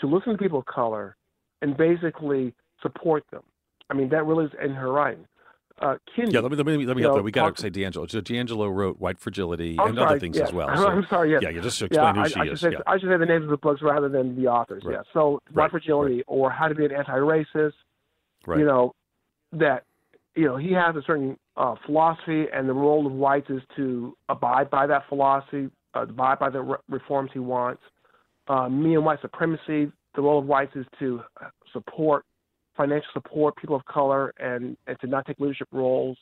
to 0.00 0.06
listen 0.06 0.32
to 0.32 0.38
people 0.38 0.60
of 0.60 0.66
color, 0.66 1.16
and 1.62 1.76
basically 1.76 2.54
support 2.82 3.24
them. 3.30 3.42
I 3.90 3.94
mean, 3.94 4.08
that 4.10 4.24
really 4.24 4.46
is 4.46 4.52
in 4.62 4.72
her 4.72 4.92
writing 4.92 5.26
uh, 5.80 5.96
Yeah, 6.16 6.40
let 6.40 6.50
me 6.50 6.56
let 6.56 6.66
me 6.66 6.86
let 6.86 6.96
me 6.96 7.02
help 7.02 7.14
there. 7.14 7.22
We 7.22 7.32
got 7.32 7.56
to 7.56 7.62
say 7.62 7.70
DiAngelo. 7.70 8.10
So 8.10 8.20
DiAngelo 8.20 8.72
wrote 8.72 9.00
White 9.00 9.18
Fragility 9.18 9.76
I'm 9.78 9.88
and 9.88 9.96
sorry, 9.96 10.10
other 10.10 10.20
things 10.20 10.36
yeah. 10.36 10.44
as 10.44 10.52
well. 10.52 10.68
So, 10.76 10.86
I'm 10.88 11.06
sorry. 11.08 11.30
Yes. 11.30 11.40
Yeah, 11.42 11.50
you 11.50 11.62
just 11.62 11.78
to 11.78 11.86
explain 11.86 12.14
yeah, 12.14 12.22
who 12.22 12.28
she 12.28 12.40
I, 12.40 12.42
I 12.42 12.46
is. 12.48 12.60
Say, 12.60 12.68
yeah. 12.72 12.78
I 12.86 12.98
should 12.98 13.08
say 13.08 13.16
the 13.16 13.26
names 13.26 13.44
of 13.44 13.50
the 13.50 13.56
books 13.56 13.80
rather 13.82 14.08
than 14.08 14.36
the 14.36 14.48
authors. 14.48 14.82
Right. 14.84 14.94
Yeah. 14.94 15.02
So 15.14 15.40
right. 15.52 15.64
White 15.64 15.70
Fragility 15.70 16.16
right. 16.16 16.24
or 16.26 16.50
How 16.50 16.68
to 16.68 16.74
Be 16.74 16.84
an 16.84 16.92
Anti-Racist. 16.92 17.72
Right. 18.46 18.58
You 18.58 18.66
know 18.66 18.94
that 19.52 19.84
you 20.34 20.44
know 20.44 20.56
he 20.56 20.72
has 20.72 20.94
a 20.96 21.02
certain 21.06 21.38
uh, 21.56 21.76
philosophy, 21.86 22.44
and 22.52 22.68
the 22.68 22.74
role 22.74 23.06
of 23.06 23.12
whites 23.12 23.48
is 23.48 23.62
to 23.76 24.16
abide 24.28 24.68
by 24.68 24.86
that 24.86 25.08
philosophy, 25.08 25.70
uh, 25.94 26.02
abide 26.02 26.38
by 26.38 26.50
the 26.50 26.60
re- 26.60 26.76
reforms 26.90 27.30
he 27.32 27.38
wants. 27.38 27.82
Uh, 28.48 28.68
me 28.68 28.94
and 28.94 29.04
white 29.04 29.20
supremacy. 29.22 29.90
The 30.14 30.22
role 30.22 30.40
of 30.40 30.44
whites 30.44 30.74
is 30.74 30.84
to 30.98 31.22
support 31.72 32.24
financial 32.76 33.08
support 33.12 33.56
people 33.56 33.76
of 33.76 33.84
color 33.84 34.32
and, 34.38 34.76
and 34.86 34.98
to 35.00 35.06
not 35.06 35.26
take 35.26 35.38
leadership 35.38 35.68
roles. 35.72 36.16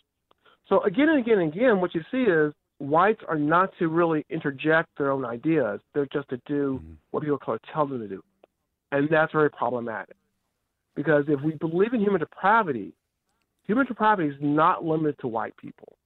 So 0.68 0.82
again 0.82 1.08
and 1.08 1.18
again 1.18 1.38
and 1.38 1.52
again, 1.52 1.80
what 1.80 1.94
you 1.94 2.02
see 2.10 2.22
is 2.22 2.52
whites 2.78 3.20
are 3.28 3.38
not 3.38 3.70
to 3.78 3.88
really 3.88 4.24
interject 4.30 4.88
their 4.96 5.10
own 5.10 5.24
ideas. 5.24 5.80
They're 5.94 6.08
just 6.12 6.28
to 6.30 6.40
do 6.46 6.80
mm-hmm. 6.82 6.94
what 7.10 7.22
people 7.22 7.36
of 7.36 7.42
color 7.42 7.60
tell 7.72 7.86
them 7.86 8.00
to 8.00 8.08
do. 8.08 8.22
And 8.92 9.08
that's 9.10 9.32
very 9.32 9.50
problematic. 9.50 10.16
Because 10.94 11.24
if 11.28 11.40
we 11.42 11.54
believe 11.54 11.92
in 11.92 12.00
human 12.00 12.20
depravity, 12.20 12.92
human 13.64 13.86
depravity 13.86 14.28
is 14.28 14.36
not 14.40 14.84
limited 14.84 15.16
to 15.20 15.28
white 15.28 15.56
people. 15.56 15.96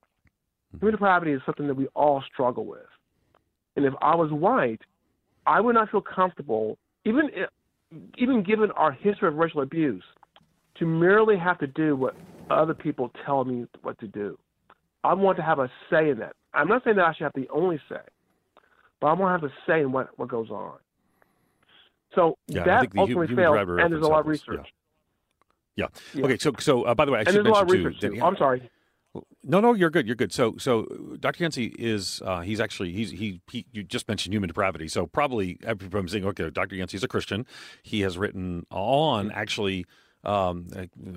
Mm-hmm. 0.75 0.79
Human 0.79 0.93
depravity 0.93 1.33
is 1.33 1.41
something 1.47 1.67
that 1.67 1.77
we 1.77 1.87
all 1.95 2.23
struggle 2.33 2.67
with. 2.67 2.81
And 3.77 3.85
if 3.85 3.95
I 4.03 4.15
was 4.15 4.31
white, 4.31 4.81
I 5.47 5.61
would 5.61 5.75
not 5.75 5.91
feel 5.91 6.03
comfortable, 6.03 6.79
even 7.05 7.31
if, 7.33 7.49
even 8.17 8.43
given 8.43 8.71
our 8.73 8.93
history 8.93 9.29
of 9.29 9.35
racial 9.35 9.63
abuse, 9.63 10.05
to 10.79 10.87
merely 10.87 11.37
have 11.37 11.59
to 11.59 11.67
do 11.67 11.97
what 11.97 12.15
other 12.51 12.75
people 12.75 13.11
tell 13.25 13.45
me 13.45 13.67
what 13.83 13.99
to 14.01 14.07
do. 14.07 14.39
I 15.05 15.15
want 15.15 15.37
to 15.39 15.43
have 15.43 15.59
a 15.59 15.71
say 15.91 16.11
in 16.11 16.19
that. 16.19 16.35
I'm 16.55 16.69
not 16.69 16.85
saying 16.85 16.97
that 16.97 17.07
I 17.07 17.13
should 17.15 17.25
have 17.25 17.33
the 17.35 17.49
only 17.51 17.81
say, 17.89 18.01
but 19.01 19.09
I 19.09 19.13
want 19.15 19.41
to 19.41 19.47
have 19.47 19.51
a 19.51 19.55
say 19.67 19.81
in 19.81 19.93
what, 19.93 20.11
what 20.19 20.29
goes 20.29 20.51
on. 20.51 20.75
So 22.15 22.37
yeah, 22.47 22.65
that 22.65 22.89
ultimately 22.97 23.35
fails, 23.35 23.57
and 23.59 23.93
there's 23.93 24.05
a 24.05 24.09
lot 24.09 24.21
of 24.21 24.27
research. 24.27 24.69
Yeah. 25.77 25.87
yeah. 26.15 26.21
yeah. 26.21 26.25
Okay. 26.27 26.39
So, 26.39 26.53
so 26.59 26.83
uh, 26.83 26.95
by 26.95 27.07
the 27.07 27.13
way, 27.13 27.19
I 27.19 27.23
and 27.23 27.29
should 27.29 27.37
there's 27.37 27.47
a 27.47 27.51
lot 27.51 27.63
of 27.63 27.69
too, 27.69 27.85
research 27.85 28.01
too. 28.01 28.23
I'm 28.23 28.37
sorry. 28.37 28.71
No, 29.45 29.61
no, 29.61 29.75
you're 29.75 29.91
good. 29.91 30.07
You're 30.07 30.17
good. 30.17 30.33
So, 30.33 30.57
so 30.57 30.85
Dr. 31.21 31.45
Yancey 31.45 31.75
is 31.79 32.23
uh, 32.25 32.41
he's 32.41 32.61
actually 32.61 32.93
he's 32.93 33.11
he, 33.11 33.41
he 33.51 33.67
you 33.73 33.83
just 33.83 34.09
mentioned 34.09 34.33
human 34.33 34.49
depravity. 34.49 34.89
So 34.89 35.07
probably 35.07 35.59
everybody's 35.65 36.13
saying, 36.13 36.25
okay, 36.25 36.49
Dr. 36.51 36.77
Yancey 36.77 36.97
is 36.97 37.05
a 37.05 37.09
Christian. 37.09 37.47
He 37.83 38.01
has 38.03 38.17
written 38.17 38.67
on 38.71 39.31
actually 39.33 39.85
um, 40.25 40.69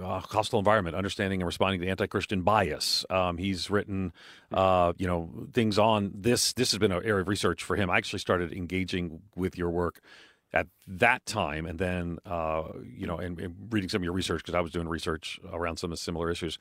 uh, 0.02 0.20
hostile 0.20 0.60
environment, 0.60 0.96
understanding 0.96 1.42
and 1.42 1.46
responding 1.46 1.82
to 1.82 1.88
anti-Christian 1.88 2.42
bias. 2.42 3.06
Um, 3.10 3.38
he's 3.38 3.70
written, 3.70 4.14
uh, 4.52 4.94
you 4.98 5.08
know, 5.08 5.30
things 5.54 5.78
on 5.78 6.12
this. 6.16 6.54
This 6.54 6.72
has 6.72 6.80
been 6.80 6.92
an 6.92 7.04
area 7.04 7.22
of 7.22 7.28
research 7.28 7.64
for 7.64 7.76
him. 7.76 7.90
I 7.90 7.98
actually 7.98 8.20
started 8.20 8.52
engaging 8.52 9.22
with 9.36 9.58
your 9.58 9.70
work 9.70 10.02
at 10.54 10.68
that 10.88 11.26
time, 11.26 11.66
and 11.66 11.78
then 11.78 12.18
uh, 12.26 12.64
you 12.84 13.06
know, 13.06 13.18
and, 13.18 13.40
and, 13.40 13.56
reading 13.70 13.90
some 13.90 14.00
of 14.00 14.04
your 14.04 14.14
research 14.14 14.42
because 14.42 14.56
I 14.56 14.62
was 14.62 14.72
doing 14.72 14.88
research 14.88 15.40
around 15.52 15.78
some 15.78 15.92
of 15.92 16.00
similar 16.00 16.32
issues. 16.32 16.58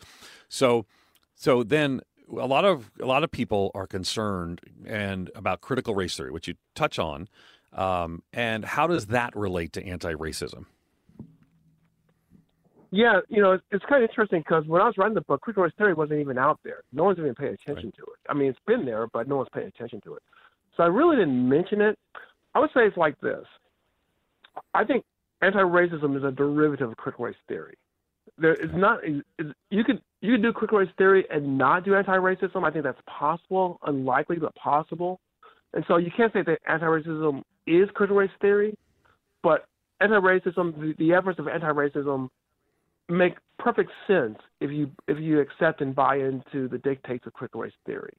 So, 0.49 0.85
so 1.35 1.63
then 1.63 2.01
a 2.37 2.47
lot 2.47 2.65
of 2.65 2.91
a 3.01 3.07
lot 3.07 3.25
of 3.25 3.31
people 3.31 3.71
are 3.75 3.87
concerned 3.87 4.61
and 4.85 5.31
about 5.35 5.61
critical 5.61 5.95
race 5.95 6.17
theory, 6.17 6.33
which 6.33 6.49
you 6.49 6.55
touch 6.75 6.99
on, 6.99 7.29
um, 7.73 8.23
and 8.33 8.65
how 8.65 8.87
does 8.87 9.07
that 9.07 9.35
relate 9.37 9.73
to 9.75 9.87
anti-racism? 9.87 10.67
Yeah, 12.95 13.19
you 13.29 13.43
know, 13.43 13.55
it's, 13.55 13.65
it's 13.73 13.85
kind 13.87 14.05
of 14.05 14.09
interesting 14.09 14.39
because 14.39 14.65
when 14.69 14.81
I 14.81 14.85
was 14.85 14.95
writing 14.97 15.17
the 15.17 15.21
book, 15.23 15.41
critical 15.41 15.65
race 15.65 15.73
theory 15.77 15.95
wasn't 15.95 16.21
even 16.21 16.39
out 16.39 16.61
there. 16.63 16.83
No 16.93 17.03
one's 17.03 17.19
even 17.19 17.35
paying 17.35 17.55
attention 17.55 17.87
right. 17.87 17.97
to 17.97 18.03
it. 18.03 18.31
I 18.31 18.35
mean, 18.35 18.49
it's 18.49 18.59
been 18.69 18.87
there, 18.87 19.09
but 19.09 19.27
no 19.27 19.39
one's 19.39 19.49
paying 19.53 19.67
attention 19.67 20.01
to 20.03 20.15
it. 20.15 20.23
So 20.77 20.85
I 20.85 20.87
really 20.87 21.17
didn't 21.17 21.49
mention 21.49 21.81
it. 21.81 21.99
I 22.55 22.61
would 22.61 22.71
say 22.71 22.83
it's 22.83 22.97
like 22.97 23.21
this. 23.21 23.45
I 24.75 24.85
think 24.85 25.05
anti-racism 25.43 26.17
is 26.17 26.23
a 26.23 26.31
derivative 26.31 26.89
of 26.89 26.97
critical 26.97 27.25
race 27.25 27.35
theory. 27.49 27.75
There 28.39 28.55
is 28.55 28.71
not 28.73 29.01
you 29.05 29.85
could 29.85 30.01
you 30.21 30.33
could 30.35 30.43
do 30.43 30.53
critical 30.53 30.79
race 30.79 30.89
theory 30.97 31.25
and 31.31 31.59
not 31.59 31.85
do 31.85 31.97
anti-racism. 31.97 32.63
I 32.63 32.71
think 32.71 32.85
that's 32.85 33.01
possible, 33.09 33.81
unlikely 33.85 34.37
but 34.37 34.55
possible. 34.55 35.19
And 35.73 35.85
so 35.89 35.97
you 35.97 36.13
can't 36.17 36.33
say 36.33 36.43
that 36.47 36.61
anti-racism 36.69 37.43
is 37.67 37.89
critical 37.95 38.19
race 38.19 38.31
theory, 38.41 38.79
but 39.43 39.67
anti-racism, 40.01 40.79
the, 40.79 40.95
the 40.99 41.13
efforts 41.13 41.41
of 41.41 41.49
anti-racism 41.49 42.29
make 43.09 43.35
perfect 43.59 43.91
sense 44.07 44.39
if 44.61 44.71
you 44.71 44.91
if 45.09 45.19
you 45.19 45.41
accept 45.41 45.81
and 45.81 45.95
buy 45.95 46.17
into 46.17 46.69
the 46.69 46.79
dictates 46.79 47.27
of 47.27 47.33
critical 47.33 47.61
race 47.61 47.73
theory. 47.87 48.15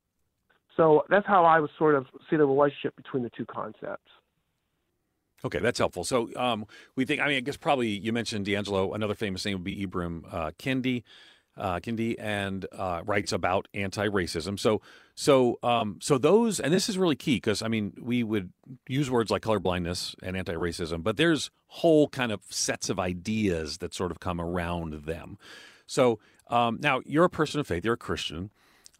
So 0.77 1.03
that's 1.09 1.25
how 1.25 1.45
I 1.45 1.59
would 1.59 1.69
sort 1.77 1.95
of 1.95 2.05
see 2.29 2.35
the 2.35 2.45
relationship 2.45 2.95
between 2.95 3.23
the 3.23 3.29
two 3.29 3.45
concepts. 3.45 4.11
Okay, 5.43 5.59
that's 5.59 5.79
helpful. 5.79 6.03
So 6.03 6.29
um, 6.35 6.65
we 6.95 7.05
think, 7.05 7.21
I 7.21 7.27
mean, 7.27 7.37
I 7.37 7.39
guess 7.41 7.55
probably 7.55 7.89
you 7.89 8.11
mentioned 8.11 8.45
DiAngelo. 8.45 8.95
Another 8.95 9.13
famous 9.13 9.45
name 9.45 9.55
would 9.55 9.63
be 9.63 9.85
Ibram 9.85 10.23
uh, 10.33 10.51
Kendi. 10.57 11.03
Uh, 11.57 11.79
Kendi 11.79 12.15
and 12.19 12.65
uh, 12.73 13.01
writes 13.05 13.31
about 13.31 13.69
anti-racism. 13.73 14.59
So, 14.59 14.81
so, 15.15 15.57
um, 15.63 15.99
so 16.01 16.17
those, 16.17 16.59
and 16.59 16.73
this 16.73 16.89
is 16.89 16.97
really 16.97 17.15
key 17.15 17.37
because 17.37 17.61
I 17.61 17.69
mean, 17.69 17.93
we 18.01 18.23
would 18.23 18.51
use 18.89 19.09
words 19.09 19.31
like 19.31 19.41
colorblindness 19.41 20.15
and 20.21 20.35
anti-racism, 20.35 21.01
but 21.01 21.15
there's 21.15 21.51
whole 21.67 22.09
kind 22.09 22.33
of 22.33 22.41
sets 22.49 22.89
of 22.89 22.99
ideas 22.99 23.77
that 23.77 23.93
sort 23.93 24.11
of 24.11 24.19
come 24.19 24.41
around 24.41 25.05
them. 25.05 25.37
So 25.87 26.19
um, 26.49 26.79
now 26.81 27.01
you're 27.05 27.23
a 27.23 27.29
person 27.29 27.61
of 27.61 27.67
faith, 27.67 27.85
you're 27.85 27.93
a 27.93 27.97
Christian, 27.97 28.51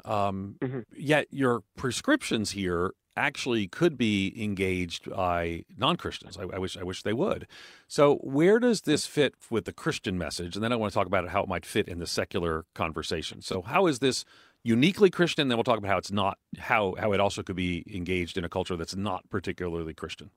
um, 0.05 0.55
mm-hmm. 0.61 0.79
yet 0.95 1.27
your 1.31 1.61
prescriptions 1.75 2.51
here 2.51 2.93
actually 3.17 3.67
could 3.67 3.97
be 3.97 4.33
engaged 4.41 5.09
by 5.09 5.63
non-Christians. 5.77 6.37
I, 6.37 6.43
I, 6.55 6.59
wish 6.59 6.77
I 6.77 6.83
wish 6.83 7.03
they 7.03 7.13
would. 7.13 7.47
So 7.87 8.15
where 8.17 8.59
does 8.59 8.81
this 8.81 9.05
fit 9.05 9.35
with 9.49 9.65
the 9.65 9.73
Christian 9.73 10.17
message? 10.17 10.55
And 10.55 10.63
then 10.63 10.71
I 10.71 10.75
want 10.75 10.91
to 10.91 10.99
talk 10.99 11.07
about 11.07 11.27
how 11.29 11.43
it 11.43 11.49
might 11.49 11.65
fit 11.65 11.87
in 11.87 11.99
the 11.99 12.07
secular 12.07 12.65
conversation. 12.73 13.41
So 13.41 13.61
how 13.61 13.87
is 13.87 13.99
this 13.99 14.25
uniquely 14.63 15.09
Christian? 15.09 15.47
Then 15.47 15.57
we'll 15.57 15.63
talk 15.63 15.77
about 15.77 15.89
how 15.89 15.97
it's 15.97 16.11
not 16.11 16.37
how 16.57 16.95
how 16.99 17.13
it 17.13 17.19
also 17.19 17.43
could 17.43 17.55
be 17.55 17.85
engaged 17.93 18.37
in 18.37 18.43
a 18.43 18.49
culture 18.49 18.75
that's 18.75 18.95
not 18.95 19.29
particularly 19.29 19.93
Christian. 19.93 20.29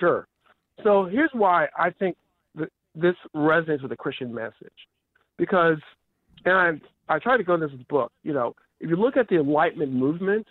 Sure. 0.00 0.26
So 0.82 1.06
here's 1.06 1.30
why 1.32 1.68
I 1.76 1.90
think 1.90 2.16
that 2.54 2.70
this 2.94 3.14
resonates 3.34 3.82
with 3.82 3.90
the 3.90 3.96
Christian 3.96 4.34
message, 4.34 4.88
because 5.36 5.78
and 6.44 6.54
I 6.54 7.14
I 7.14 7.18
try 7.18 7.36
to 7.36 7.44
go 7.44 7.54
in 7.54 7.60
this 7.60 7.70
book. 7.88 8.12
You 8.22 8.32
know, 8.32 8.54
if 8.80 8.90
you 8.90 8.96
look 8.96 9.16
at 9.16 9.28
the 9.28 9.36
Enlightenment 9.36 9.92
movement, 9.92 10.46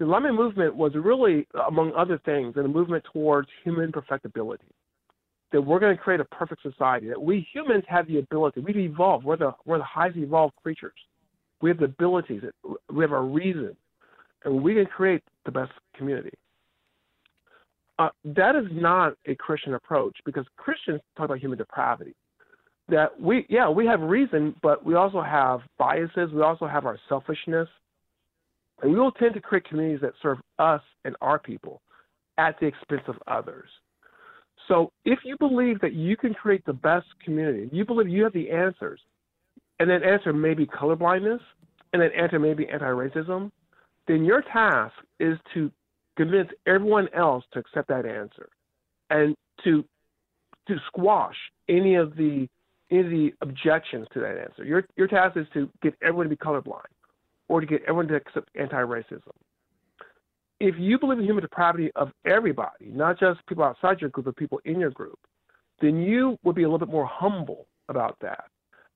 the 0.00 0.06
Enlightenment 0.06 0.36
movement 0.36 0.74
was 0.74 0.92
really, 0.94 1.46
among 1.68 1.92
other 1.92 2.18
things, 2.24 2.56
a 2.56 2.62
movement 2.62 3.04
towards 3.12 3.48
human 3.62 3.92
perfectibility. 3.92 4.64
That 5.52 5.60
we're 5.60 5.78
going 5.78 5.94
to 5.94 6.02
create 6.02 6.20
a 6.20 6.24
perfect 6.24 6.62
society. 6.62 7.08
That 7.08 7.20
we 7.20 7.46
humans 7.52 7.84
have 7.86 8.06
the 8.06 8.18
ability. 8.18 8.60
We've 8.60 8.78
evolved. 8.78 9.26
We're 9.26 9.36
the 9.36 9.52
we're 9.66 9.76
the 9.76 9.84
highest 9.84 10.16
evolved 10.16 10.54
creatures. 10.62 10.94
We 11.60 11.68
have 11.68 11.78
the 11.78 11.84
abilities. 11.84 12.42
We 12.90 13.04
have 13.04 13.12
our 13.12 13.24
reason, 13.24 13.76
and 14.44 14.62
we 14.62 14.74
can 14.74 14.86
create 14.86 15.22
the 15.44 15.50
best 15.50 15.72
community. 15.94 16.32
Uh, 17.98 18.08
that 18.24 18.56
is 18.56 18.64
not 18.72 19.12
a 19.26 19.34
Christian 19.34 19.74
approach 19.74 20.16
because 20.24 20.46
Christians 20.56 21.02
talk 21.14 21.26
about 21.26 21.40
human 21.40 21.58
depravity. 21.58 22.14
That 22.88 23.20
we, 23.20 23.44
yeah, 23.50 23.68
we 23.68 23.84
have 23.84 24.00
reason, 24.00 24.54
but 24.62 24.82
we 24.82 24.94
also 24.94 25.20
have 25.20 25.60
biases. 25.78 26.32
We 26.32 26.40
also 26.40 26.66
have 26.66 26.86
our 26.86 26.98
selfishness. 27.08 27.68
And 28.82 28.92
we 28.92 28.98
will 28.98 29.12
tend 29.12 29.34
to 29.34 29.40
create 29.40 29.64
communities 29.64 30.00
that 30.02 30.12
serve 30.22 30.38
us 30.58 30.82
and 31.04 31.16
our 31.20 31.38
people 31.38 31.82
at 32.38 32.58
the 32.60 32.66
expense 32.66 33.02
of 33.06 33.16
others. 33.26 33.68
So 34.68 34.92
if 35.04 35.18
you 35.24 35.36
believe 35.38 35.80
that 35.80 35.94
you 35.94 36.16
can 36.16 36.32
create 36.32 36.64
the 36.64 36.72
best 36.72 37.06
community, 37.24 37.68
you 37.72 37.84
believe 37.84 38.08
you 38.08 38.22
have 38.24 38.32
the 38.32 38.50
answers, 38.50 39.00
and 39.78 39.90
that 39.90 40.02
answer 40.02 40.32
may 40.32 40.54
be 40.54 40.66
colorblindness, 40.66 41.40
and 41.92 42.00
that 42.00 42.14
answer 42.14 42.38
may 42.38 42.54
be 42.54 42.68
anti-racism, 42.68 43.50
then 44.06 44.24
your 44.24 44.42
task 44.42 44.94
is 45.18 45.36
to 45.54 45.70
convince 46.16 46.48
everyone 46.66 47.08
else 47.14 47.44
to 47.52 47.58
accept 47.58 47.88
that 47.88 48.06
answer, 48.06 48.48
and 49.10 49.34
to 49.64 49.84
to 50.68 50.76
squash 50.86 51.36
any 51.68 51.96
of 51.96 52.14
the 52.16 52.48
any 52.90 53.00
of 53.00 53.10
the 53.10 53.32
objections 53.40 54.06
to 54.12 54.20
that 54.20 54.38
answer. 54.38 54.64
Your 54.64 54.84
your 54.96 55.08
task 55.08 55.36
is 55.36 55.46
to 55.54 55.68
get 55.82 55.94
everyone 56.02 56.26
to 56.26 56.30
be 56.30 56.36
colorblind 56.36 56.84
or 57.50 57.60
to 57.60 57.66
get 57.66 57.82
everyone 57.82 58.06
to 58.06 58.14
accept 58.14 58.48
anti-racism. 58.54 59.32
If 60.60 60.76
you 60.78 61.00
believe 61.00 61.18
in 61.18 61.24
human 61.24 61.42
depravity 61.42 61.90
of 61.96 62.12
everybody, 62.24 62.86
not 62.92 63.18
just 63.18 63.44
people 63.48 63.64
outside 63.64 64.00
your 64.00 64.10
group, 64.10 64.26
but 64.26 64.36
people 64.36 64.60
in 64.64 64.78
your 64.78 64.90
group, 64.90 65.18
then 65.80 66.00
you 66.00 66.38
would 66.44 66.54
be 66.54 66.62
a 66.62 66.66
little 66.70 66.78
bit 66.78 66.92
more 66.92 67.06
humble 67.06 67.66
about 67.88 68.16
that. 68.20 68.44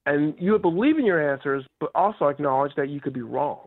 And 0.07 0.35
you 0.39 0.53
would 0.53 0.63
believe 0.63 0.99
in 0.99 1.05
your 1.05 1.33
answers, 1.33 1.65
but 1.81 1.91
also 1.97 2.29
acknowledge 2.29 2.73
that 2.77 2.91
you 2.91 3.01
could 3.01 3.13
be 3.13 3.23
wrong. 3.23 3.67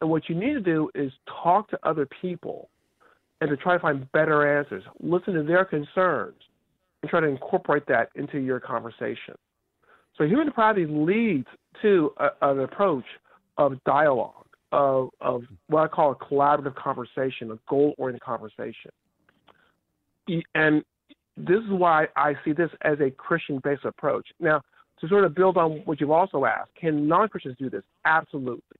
And 0.00 0.08
what 0.08 0.30
you 0.30 0.34
need 0.34 0.54
to 0.54 0.60
do 0.60 0.88
is 0.94 1.12
talk 1.42 1.68
to 1.68 1.78
other 1.82 2.08
people 2.22 2.70
and 3.42 3.50
to 3.50 3.58
try 3.58 3.74
to 3.74 3.80
find 3.80 4.10
better 4.12 4.58
answers. 4.58 4.84
Listen 5.00 5.34
to 5.34 5.42
their 5.42 5.66
concerns 5.66 6.40
and 7.02 7.10
try 7.10 7.20
to 7.20 7.26
incorporate 7.26 7.86
that 7.88 8.08
into 8.14 8.38
your 8.38 8.58
conversation. 8.58 9.34
So 10.16 10.24
human 10.24 10.46
depravity 10.46 10.86
leads 10.86 11.48
to 11.82 12.14
a, 12.16 12.28
an 12.40 12.60
approach 12.60 13.04
of 13.58 13.82
dialogue, 13.84 14.46
of, 14.72 15.10
of 15.20 15.42
what 15.68 15.84
I 15.84 15.88
call 15.88 16.12
a 16.12 16.16
collaborative 16.16 16.74
conversation, 16.74 17.50
a 17.50 17.58
goal 17.68 17.94
oriented 17.98 18.22
conversation. 18.22 18.90
And 20.54 20.82
this 21.36 21.58
is 21.58 21.70
why 21.70 22.06
I 22.16 22.34
see 22.44 22.52
this 22.52 22.70
as 22.82 22.98
a 23.00 23.10
Christian 23.10 23.60
based 23.62 23.84
approach. 23.84 24.26
Now, 24.40 24.62
to 25.00 25.08
sort 25.08 25.24
of 25.24 25.34
build 25.34 25.56
on 25.56 25.82
what 25.84 26.00
you've 26.00 26.10
also 26.10 26.44
asked, 26.44 26.70
can 26.80 27.08
non 27.08 27.28
Christians 27.28 27.56
do 27.58 27.68
this? 27.68 27.82
Absolutely. 28.04 28.78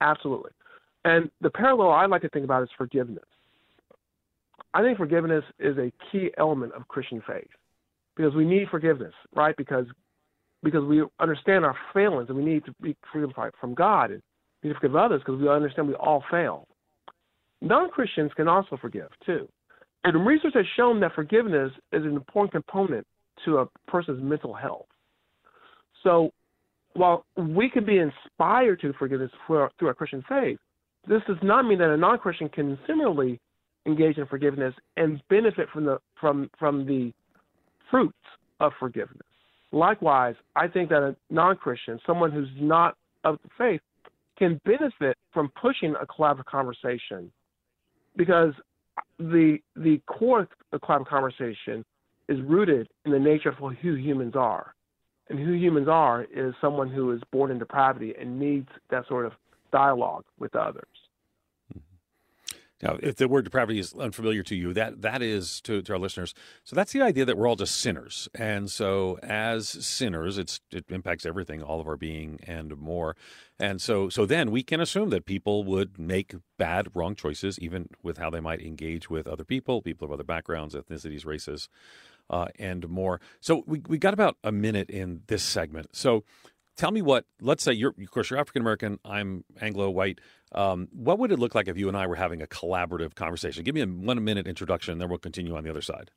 Absolutely. 0.00 0.50
And 1.04 1.30
the 1.40 1.50
parallel 1.50 1.90
I 1.90 2.06
like 2.06 2.22
to 2.22 2.28
think 2.28 2.44
about 2.44 2.62
is 2.62 2.68
forgiveness. 2.76 3.24
I 4.74 4.82
think 4.82 4.98
forgiveness 4.98 5.44
is 5.58 5.76
a 5.78 5.92
key 6.10 6.30
element 6.36 6.72
of 6.72 6.86
Christian 6.88 7.22
faith 7.26 7.48
because 8.16 8.34
we 8.34 8.44
need 8.44 8.68
forgiveness, 8.70 9.14
right? 9.34 9.56
Because 9.56 9.86
because 10.62 10.84
we 10.84 11.04
understand 11.20 11.64
our 11.64 11.76
failings 11.92 12.28
and 12.28 12.38
we 12.38 12.44
need 12.44 12.64
to 12.64 12.74
be 12.82 12.96
forgiven 13.12 13.34
from 13.60 13.74
God 13.74 14.10
and 14.10 14.22
we 14.62 14.68
need 14.68 14.74
to 14.74 14.80
forgive 14.80 14.96
others 14.96 15.22
because 15.24 15.40
we 15.40 15.48
understand 15.48 15.88
we 15.88 15.94
all 15.94 16.24
fail. 16.30 16.66
Non 17.60 17.90
Christians 17.90 18.30
can 18.36 18.48
also 18.48 18.76
forgive 18.76 19.08
too. 19.24 19.48
And 20.04 20.26
research 20.26 20.54
has 20.54 20.66
shown 20.76 21.00
that 21.00 21.14
forgiveness 21.14 21.72
is 21.92 22.04
an 22.04 22.14
important 22.14 22.52
component 22.52 23.06
to 23.44 23.58
a 23.58 23.66
person's 23.88 24.22
mental 24.22 24.54
health. 24.54 24.86
So 26.02 26.30
while 26.94 27.24
we 27.36 27.68
can 27.68 27.84
be 27.84 27.98
inspired 27.98 28.80
to 28.80 28.92
forgiveness 28.94 29.30
through 29.46 29.68
our 29.82 29.94
Christian 29.94 30.24
faith, 30.28 30.58
this 31.08 31.22
does 31.26 31.36
not 31.42 31.66
mean 31.66 31.78
that 31.78 31.90
a 31.90 31.96
non 31.96 32.18
Christian 32.18 32.48
can 32.48 32.78
similarly 32.86 33.40
engage 33.86 34.18
in 34.18 34.26
forgiveness 34.26 34.74
and 34.96 35.20
benefit 35.28 35.68
from 35.72 35.84
the 35.84 35.98
from 36.20 36.50
from 36.58 36.86
the 36.86 37.12
fruits 37.90 38.14
of 38.60 38.72
forgiveness. 38.78 39.25
Likewise, 39.76 40.36
I 40.56 40.68
think 40.68 40.88
that 40.88 41.02
a 41.02 41.14
non 41.28 41.56
Christian, 41.56 42.00
someone 42.06 42.32
who's 42.32 42.48
not 42.58 42.96
of 43.24 43.38
the 43.42 43.50
faith, 43.58 43.82
can 44.38 44.58
benefit 44.64 45.18
from 45.34 45.50
pushing 45.60 45.94
a 46.00 46.06
collaborative 46.06 46.46
conversation 46.46 47.30
because 48.16 48.54
the 49.18 49.58
the 49.76 50.00
core 50.06 50.48
of 50.72 50.80
collaborative 50.80 51.08
conversation 51.08 51.84
is 52.26 52.38
rooted 52.46 52.88
in 53.04 53.12
the 53.12 53.18
nature 53.18 53.50
of 53.50 53.56
who 53.82 53.94
humans 53.96 54.32
are. 54.34 54.74
And 55.28 55.38
who 55.38 55.52
humans 55.52 55.88
are 55.88 56.24
is 56.34 56.54
someone 56.58 56.88
who 56.88 57.12
is 57.12 57.20
born 57.30 57.50
in 57.50 57.58
depravity 57.58 58.14
and 58.18 58.40
needs 58.40 58.68
that 58.90 59.06
sort 59.08 59.26
of 59.26 59.32
dialogue 59.72 60.24
with 60.38 60.56
others. 60.56 60.86
Now, 62.82 62.98
if 63.02 63.16
the 63.16 63.26
word 63.26 63.44
depravity 63.44 63.78
is 63.78 63.94
unfamiliar 63.94 64.42
to 64.42 64.54
you, 64.54 64.74
that 64.74 65.00
that 65.00 65.22
is 65.22 65.62
to, 65.62 65.80
to 65.80 65.92
our 65.94 65.98
listeners. 65.98 66.34
So 66.62 66.76
that's 66.76 66.92
the 66.92 67.00
idea 67.00 67.24
that 67.24 67.38
we're 67.38 67.48
all 67.48 67.56
just 67.56 67.76
sinners, 67.80 68.28
and 68.34 68.70
so 68.70 69.18
as 69.22 69.68
sinners, 69.68 70.36
it's 70.36 70.60
it 70.70 70.84
impacts 70.90 71.24
everything, 71.24 71.62
all 71.62 71.80
of 71.80 71.88
our 71.88 71.96
being 71.96 72.38
and 72.46 72.76
more. 72.76 73.16
And 73.58 73.80
so 73.80 74.10
so 74.10 74.26
then 74.26 74.50
we 74.50 74.62
can 74.62 74.80
assume 74.80 75.08
that 75.10 75.24
people 75.24 75.64
would 75.64 75.98
make 75.98 76.34
bad, 76.58 76.88
wrong 76.94 77.14
choices, 77.14 77.58
even 77.60 77.88
with 78.02 78.18
how 78.18 78.28
they 78.28 78.40
might 78.40 78.60
engage 78.60 79.08
with 79.08 79.26
other 79.26 79.44
people, 79.44 79.80
people 79.80 80.04
of 80.04 80.12
other 80.12 80.24
backgrounds, 80.24 80.74
ethnicities, 80.74 81.24
races, 81.24 81.70
uh, 82.28 82.48
and 82.58 82.88
more. 82.90 83.20
So 83.40 83.64
we 83.66 83.82
we 83.88 83.96
got 83.96 84.12
about 84.12 84.36
a 84.44 84.52
minute 84.52 84.90
in 84.90 85.22
this 85.28 85.42
segment. 85.42 85.96
So 85.96 86.24
tell 86.76 86.90
me 86.90 87.02
what 87.02 87.24
let's 87.40 87.62
say 87.62 87.72
you're 87.72 87.94
of 87.98 88.10
course 88.10 88.30
you're 88.30 88.38
african 88.38 88.62
american 88.62 88.98
i'm 89.04 89.44
anglo 89.60 89.90
white 89.90 90.20
um, 90.52 90.88
what 90.92 91.18
would 91.18 91.32
it 91.32 91.38
look 91.38 91.54
like 91.54 91.68
if 91.68 91.76
you 91.76 91.88
and 91.88 91.96
i 91.96 92.06
were 92.06 92.14
having 92.14 92.42
a 92.42 92.46
collaborative 92.46 93.14
conversation? 93.14 93.64
Give 93.64 93.74
me 93.74 93.82
a 93.82 93.86
one 93.86 94.22
minute 94.22 94.46
introduction 94.46 94.92
and 94.92 95.00
then 95.00 95.08
we'll 95.08 95.18
continue 95.18 95.56
on 95.56 95.64
the 95.64 95.70
other 95.70 95.82
side. 95.82 96.10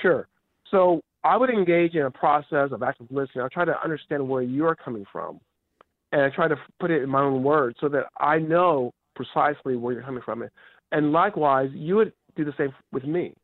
Sure. 0.00 0.28
So 0.70 1.00
i 1.24 1.36
would 1.36 1.50
engage 1.50 1.94
in 1.94 2.02
a 2.02 2.10
process 2.10 2.70
of 2.72 2.82
active 2.82 3.08
listening. 3.10 3.44
I 3.44 3.48
try 3.48 3.64
to 3.64 3.82
understand 3.82 4.28
where 4.28 4.42
you're 4.42 4.76
coming 4.76 5.04
from 5.10 5.40
and 6.12 6.22
I 6.22 6.30
try 6.30 6.48
to 6.48 6.56
put 6.78 6.90
it 6.90 7.02
in 7.02 7.10
my 7.10 7.20
own 7.20 7.42
words 7.42 7.76
so 7.80 7.88
that 7.88 8.06
i 8.18 8.38
know 8.38 8.92
precisely 9.14 9.76
where 9.76 9.92
you're 9.92 10.02
coming 10.02 10.22
from. 10.24 10.44
And 10.92 11.12
likewise 11.12 11.70
you 11.74 11.96
would 11.96 12.12
do 12.36 12.44
the 12.44 12.54
same 12.56 12.72
with 12.92 13.04
me 13.04 13.34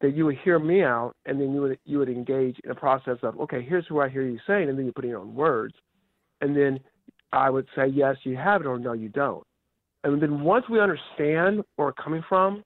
that 0.00 0.16
you 0.16 0.24
would 0.24 0.38
hear 0.42 0.58
me 0.58 0.82
out 0.82 1.14
and 1.26 1.40
then 1.40 1.52
you 1.52 1.60
would 1.60 1.78
you 1.84 1.98
would 1.98 2.08
engage 2.08 2.56
in 2.64 2.70
a 2.70 2.74
process 2.74 3.18
of 3.22 3.38
okay 3.38 3.62
here's 3.62 3.84
what 3.90 4.06
i 4.06 4.08
hear 4.08 4.22
you 4.22 4.38
saying 4.46 4.68
and 4.68 4.78
then 4.78 4.86
you 4.86 4.92
put 4.92 5.04
in 5.04 5.10
your 5.10 5.20
own 5.20 5.34
words. 5.34 5.74
And 6.40 6.56
then 6.56 6.80
i 7.32 7.50
would 7.50 7.66
say 7.76 7.86
yes 7.86 8.16
you 8.24 8.36
have 8.36 8.60
it 8.60 8.66
or 8.66 8.78
no 8.78 8.92
you 8.92 9.08
don't. 9.08 9.44
And 10.02 10.20
then 10.22 10.40
once 10.40 10.64
we 10.70 10.80
understand 10.80 11.62
where 11.76 11.88
we're 11.88 11.92
coming 11.92 12.24
from 12.28 12.64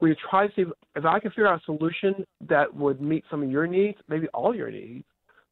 we 0.00 0.14
try 0.30 0.46
to 0.46 0.52
see 0.54 0.64
if 0.94 1.04
i 1.04 1.18
can 1.18 1.30
figure 1.30 1.48
out 1.48 1.60
a 1.60 1.64
solution 1.64 2.24
that 2.48 2.74
would 2.74 3.00
meet 3.00 3.24
some 3.30 3.42
of 3.42 3.50
your 3.50 3.66
needs 3.66 3.98
maybe 4.08 4.28
all 4.28 4.54
your 4.54 4.70
needs 4.70 5.04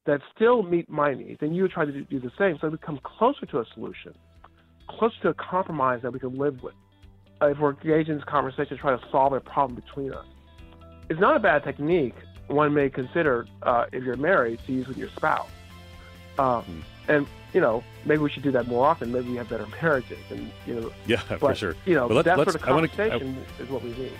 that 0.06 0.20
still 0.34 0.62
meet 0.62 0.88
my 0.88 1.14
needs 1.14 1.38
and 1.40 1.56
you 1.56 1.62
would 1.62 1.70
try 1.70 1.84
to 1.84 1.92
do, 1.92 2.04
do 2.04 2.20
the 2.20 2.30
same. 2.38 2.58
So 2.60 2.68
we 2.68 2.76
come 2.78 3.00
closer 3.02 3.46
to 3.46 3.60
a 3.60 3.64
solution 3.74 4.14
closer 4.86 5.14
to 5.22 5.28
a 5.30 5.34
compromise 5.34 6.00
that 6.02 6.12
we 6.12 6.18
can 6.18 6.36
live 6.38 6.62
with. 6.62 6.74
Uh, 7.40 7.46
if 7.46 7.58
we're 7.58 7.70
engaged 7.70 8.10
in 8.10 8.16
this 8.16 8.24
conversation 8.24 8.76
try 8.76 8.94
to 8.94 9.02
solve 9.10 9.32
a 9.32 9.40
problem 9.40 9.74
between 9.74 10.12
us. 10.12 10.26
It's 11.08 11.20
not 11.20 11.36
a 11.36 11.40
bad 11.40 11.64
technique 11.64 12.14
one 12.48 12.74
may 12.74 12.90
consider 12.90 13.46
uh, 13.62 13.86
if 13.92 14.04
you're 14.04 14.16
married 14.16 14.60
to 14.66 14.72
use 14.72 14.86
with 14.86 14.98
your 14.98 15.08
spouse. 15.10 15.48
Uh, 16.38 16.62
mm. 16.62 16.82
And 17.08 17.26
you 17.52 17.60
know, 17.60 17.84
maybe 18.04 18.22
we 18.22 18.30
should 18.30 18.42
do 18.42 18.50
that 18.50 18.66
more 18.66 18.86
often. 18.86 19.12
Maybe 19.12 19.30
we 19.30 19.36
have 19.36 19.48
better 19.48 19.66
marriages, 19.82 20.18
and 20.30 20.50
you 20.66 20.74
know, 20.74 20.92
yeah, 21.06 21.22
but, 21.28 21.40
for 21.40 21.54
sure. 21.54 21.76
You 21.86 21.94
know, 21.94 22.22
that 22.22 22.36
sort 22.36 22.54
of 22.54 22.60
conversation 22.60 23.34
wanna, 23.34 23.46
I, 23.58 23.62
is 23.62 23.68
what 23.70 23.82
we 23.82 23.90
need. 23.90 24.12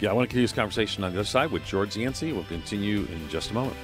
Yeah, 0.00 0.10
I 0.10 0.12
want 0.12 0.24
to 0.24 0.28
continue 0.28 0.44
this 0.44 0.52
conversation 0.52 1.04
on 1.04 1.12
the 1.12 1.18
other 1.18 1.26
side 1.26 1.50
with 1.50 1.64
George 1.64 1.96
Yancey. 1.96 2.32
We'll 2.32 2.44
continue 2.44 3.00
in 3.00 3.28
just 3.28 3.50
a 3.50 3.54
moment. 3.54 3.76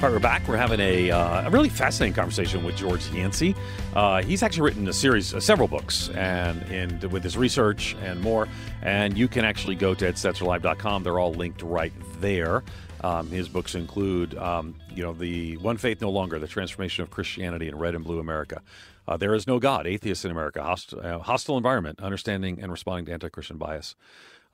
All 0.00 0.08
right, 0.08 0.14
we're 0.14 0.18
back. 0.18 0.48
We're 0.48 0.56
having 0.56 0.80
a, 0.80 1.10
uh, 1.10 1.46
a 1.46 1.50
really 1.50 1.68
fascinating 1.68 2.14
conversation 2.14 2.64
with 2.64 2.74
George 2.74 3.06
Yancey. 3.10 3.54
Uh, 3.94 4.22
he's 4.22 4.42
actually 4.42 4.62
written 4.62 4.88
a 4.88 4.94
series, 4.94 5.34
uh, 5.34 5.40
several 5.40 5.68
books, 5.68 6.08
and, 6.14 6.62
and 6.72 7.04
with 7.12 7.22
his 7.22 7.36
research 7.36 7.94
and 8.00 8.18
more. 8.22 8.48
And 8.80 9.18
you 9.18 9.28
can 9.28 9.44
actually 9.44 9.74
go 9.74 9.92
to 9.92 10.10
edstetzerlive.com. 10.10 11.02
They're 11.02 11.18
all 11.18 11.34
linked 11.34 11.60
right 11.60 11.92
there. 12.18 12.64
Um, 13.04 13.28
his 13.28 13.46
books 13.46 13.74
include, 13.74 14.38
um, 14.38 14.74
you 14.88 15.02
know, 15.02 15.12
the 15.12 15.58
One 15.58 15.76
Faith 15.76 16.00
No 16.00 16.08
Longer, 16.08 16.38
the 16.38 16.48
transformation 16.48 17.02
of 17.02 17.10
Christianity 17.10 17.68
in 17.68 17.76
Red 17.76 17.94
and 17.94 18.02
Blue 18.02 18.20
America. 18.20 18.62
Uh, 19.06 19.18
there 19.18 19.34
is 19.34 19.46
no 19.46 19.58
God, 19.58 19.86
atheists 19.86 20.24
in 20.24 20.30
America, 20.30 20.62
host, 20.62 20.94
uh, 20.94 21.18
hostile 21.18 21.58
environment, 21.58 22.00
understanding 22.00 22.58
and 22.62 22.72
responding 22.72 23.04
to 23.04 23.12
anti-Christian 23.12 23.58
bias. 23.58 23.96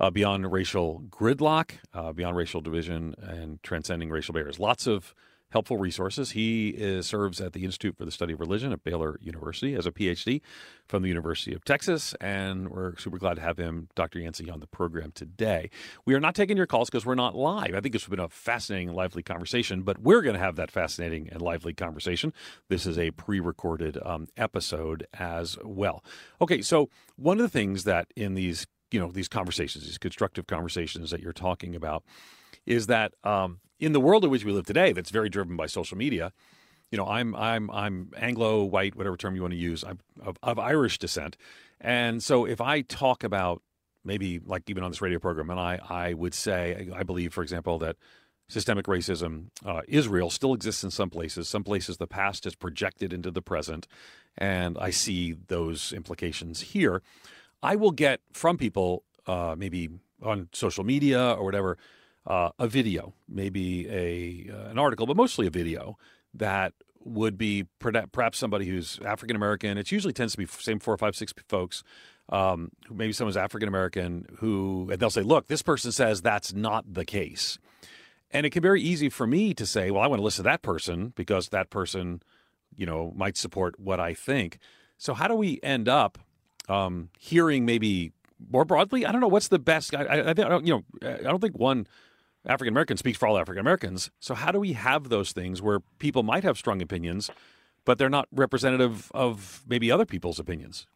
Uh, 0.01 0.11
beyond 0.11 0.51
racial 0.51 1.05
gridlock, 1.09 1.71
uh, 1.95 2.13
beyond 2.13 2.37
racial 2.37 2.61
division, 2.61 3.15
and 3.23 3.63
transcending 3.63 4.11
racial 4.11 4.35
barriers. 4.35 4.59
Lots 4.59 4.89
of 4.89 5.15
helpful 5.51 5.77
resources. 5.77 6.33
He 6.33 6.71
is, 6.71 7.07
serves 7.07 7.41
at 7.41 7.53
the 7.53 7.65
Institute 7.65 7.97
for 7.97 8.05
the 8.05 8.11
Study 8.11 8.33
of 8.33 8.41
Religion 8.41 8.73
at 8.73 8.83
Baylor 8.85 9.19
University 9.21 9.75
as 9.75 9.87
a 9.87 9.93
PhD 9.93 10.41
from 10.87 11.03
the 11.03 11.09
University 11.09 11.55
of 11.55 11.65
Texas, 11.65 12.15
and 12.21 12.69
we're 12.69 12.97
super 12.97 13.19
glad 13.19 13.35
to 13.35 13.43
have 13.43 13.57
him, 13.57 13.89
Dr. 13.95 14.19
Yancey, 14.19 14.51
on 14.51 14.61
the 14.61 14.67
program 14.67 15.13
today. 15.13 15.71
We 16.05 16.15
are 16.15 16.21
not 16.21 16.35
taking 16.35 16.57
your 16.57 16.67
calls 16.67 16.91
because 16.91 17.07
we're 17.07 17.15
not 17.15 17.35
live. 17.35 17.75
I 17.75 17.81
think 17.81 17.95
it's 17.95 18.07
been 18.07 18.21
a 18.21 18.29
fascinating, 18.29 18.89
and 18.89 18.97
lively 18.97 19.23
conversation, 19.23 19.83
but 19.83 20.01
we're 20.01 20.23
going 20.23 20.35
to 20.35 20.41
have 20.41 20.57
that 20.57 20.71
fascinating 20.71 21.29
and 21.31 21.41
lively 21.41 21.75
conversation. 21.75 22.33
This 22.69 22.87
is 22.87 22.99
a 22.99 23.11
pre-recorded 23.13 23.99
um, 24.05 24.29
episode 24.37 25.07
as 25.15 25.57
well. 25.65 26.05
Okay, 26.41 26.63
so 26.63 26.89
one 27.17 27.39
of 27.39 27.43
the 27.43 27.49
things 27.49 27.85
that 27.85 28.09
in 28.17 28.35
these 28.35 28.67
you 28.91 29.01
know 29.01 29.11
these 29.11 29.29
conversations, 29.29 29.85
these 29.85 29.99
constructive 29.99 30.47
conversations 30.47 31.11
that 31.11 31.21
you're 31.21 31.33
talking 31.33 31.75
about, 31.75 32.05
is 32.67 32.87
that 32.87 33.13
um, 33.25 33.59
in 33.79 33.93
the 33.93 34.01
world 34.01 34.25
in 34.25 34.31
which 34.31 34.45
we 34.45 34.53
live 34.53 34.67
today, 34.67 34.93
that's 34.93 35.11
very 35.11 35.29
driven 35.29 35.57
by 35.57 35.67
social 35.67 35.97
media. 35.97 36.33
You 36.91 36.99
know, 36.99 37.07
I'm 37.07 37.35
I'm 37.35 37.71
I'm 37.71 38.13
Anglo 38.17 38.65
white, 38.65 38.95
whatever 38.95 39.17
term 39.17 39.35
you 39.35 39.43
want 39.43 39.53
to 39.53 39.59
use. 39.59 39.83
I'm 39.85 39.99
of, 40.25 40.37
of 40.43 40.59
Irish 40.59 40.99
descent, 40.99 41.37
and 41.81 42.23
so 42.23 42.45
if 42.45 42.61
I 42.61 42.83
talk 42.83 43.25
about 43.25 43.63
maybe 44.05 44.39
like 44.39 44.71
even 44.71 44.85
on 44.85 44.91
this 44.91 45.01
radio 45.01 45.19
program, 45.19 45.51
and 45.51 45.59
I 45.59 45.81
I 45.89 46.13
would 46.15 46.33
say 46.35 46.89
I 46.95 47.03
believe, 47.03 47.35
for 47.35 47.43
example, 47.43 47.79
that 47.81 47.97
systemic 48.49 48.87
racism 48.87 49.47
uh, 49.65 49.83
Israel 49.89 50.31
still 50.31 50.55
exists 50.55 50.85
in 50.85 50.91
some 50.93 51.11
places. 51.11 51.49
Some 51.49 51.65
places 51.65 51.97
the 51.97 52.07
past 52.07 52.47
is 52.47 52.55
projected 52.55 53.13
into 53.13 53.33
the 53.33 53.43
present, 53.43 53.89
and 54.39 54.79
I 54.79 54.91
see 54.91 55.35
those 55.49 55.93
implications 55.93 56.61
here. 56.61 57.03
I 57.63 57.75
will 57.75 57.91
get 57.91 58.21
from 58.33 58.57
people, 58.59 59.03
uh, 59.27 59.57
maybe 59.59 59.91
on 60.23 60.49
social 60.53 60.85
media 60.85 61.33
or 61.33 61.45
whatever, 61.45 61.77
uh, 62.27 62.51
a 62.59 62.67
video, 62.67 63.15
maybe 63.29 63.89
a 63.89 64.53
uh, 64.53 64.71
an 64.71 64.79
article, 64.79 65.07
but 65.07 65.17
mostly 65.17 65.47
a 65.47 65.51
video 65.51 65.97
that 66.35 66.73
would 67.05 67.39
be 67.39 67.65
perhaps 67.79 68.37
somebody 68.37 68.67
who's 68.67 68.99
African 69.05 69.37
American. 69.37 69.79
It 69.79 69.93
usually 69.93 70.13
tends 70.13 70.33
to 70.33 70.39
be 70.39 70.47
same 70.47 70.81
four 70.81 70.97
four, 70.97 70.99
five, 70.99 71.17
six 71.17 71.33
folks. 71.49 71.85
Um, 72.29 72.73
maybe 72.91 73.13
someone's 73.13 73.37
African 73.37 73.69
American 73.69 74.27
who, 74.39 74.89
and 74.91 74.99
they'll 75.01 75.11
say, 75.11 75.23
"Look, 75.23 75.47
this 75.47 75.63
person 75.63 75.93
says 75.93 76.21
that's 76.21 76.53
not 76.53 76.93
the 76.93 77.05
case," 77.05 77.59
and 78.33 78.45
it 78.45 78.51
can 78.51 78.61
be 78.61 78.67
very 78.67 78.83
easy 78.83 79.09
for 79.09 79.27
me 79.27 79.55
to 79.55 79.65
say, 79.65 79.93
"Well, 79.93 80.03
I 80.03 80.09
want 80.09 80.19
to 80.19 80.25
listen 80.25 80.43
to 80.43 80.51
that 80.51 80.63
person 80.63 81.13
because 81.15 81.51
that 81.51 81.71
person, 81.71 82.23
you 82.75 82.87
know, 82.87 83.13
might 83.15 83.37
support 83.37 83.79
what 83.79 84.01
I 84.01 84.13
think." 84.13 84.59
So, 84.99 85.15
how 85.15 85.29
do 85.29 85.37
we 85.37 85.61
end 85.63 85.89
up 85.89 86.19
um, 86.69 87.11
hearing 87.17 87.65
maybe 87.65 88.11
more 88.51 88.65
broadly? 88.65 89.07
I 89.07 89.13
don't 89.13 89.21
know 89.21 89.29
what's 89.29 89.49
the 89.49 89.61
best. 89.61 89.95
I, 89.95 90.03
I, 90.03 90.35
I, 90.37 90.59
you 90.59 90.75
know, 90.75 90.83
I 91.03 91.23
don't 91.23 91.41
think 91.41 91.57
one 91.57 91.87
African 92.47 92.73
American 92.73 92.97
speaks 92.97 93.19
for 93.19 93.27
all 93.27 93.39
African 93.39 93.61
Americans. 93.61 94.11
So 94.21 94.35
how 94.35 94.53
do 94.53 94.61
we 94.61 94.75
have 94.75 95.09
those 95.09 95.33
things 95.33 95.61
where 95.61 95.81
people 95.99 96.23
might 96.23 96.45
have 96.45 96.57
strong 96.57 96.81
opinions, 96.81 97.31
but 97.85 97.99
they're 97.99 98.09
not 98.09 98.29
representative 98.33 99.11
of 99.13 99.65
maybe 99.67 99.91
other 99.91 100.05
people's 100.05 100.39
opinions? 100.39 100.87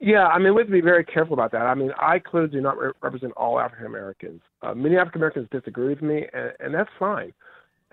Yeah, 0.00 0.26
I 0.26 0.38
mean, 0.38 0.54
we 0.54 0.62
have 0.62 0.68
to 0.68 0.72
be 0.72 0.80
very 0.80 1.04
careful 1.04 1.34
about 1.34 1.52
that. 1.52 1.62
I 1.62 1.74
mean, 1.74 1.92
I 1.98 2.18
clearly 2.18 2.48
do 2.48 2.60
not 2.60 2.78
re- 2.78 2.92
represent 3.02 3.32
all 3.36 3.60
African 3.60 3.84
Americans. 3.84 4.40
Uh, 4.62 4.74
many 4.74 4.96
African 4.96 5.20
Americans 5.20 5.48
disagree 5.52 5.88
with 5.88 6.00
me, 6.00 6.24
and, 6.32 6.52
and 6.58 6.74
that's 6.74 6.88
fine. 6.98 7.34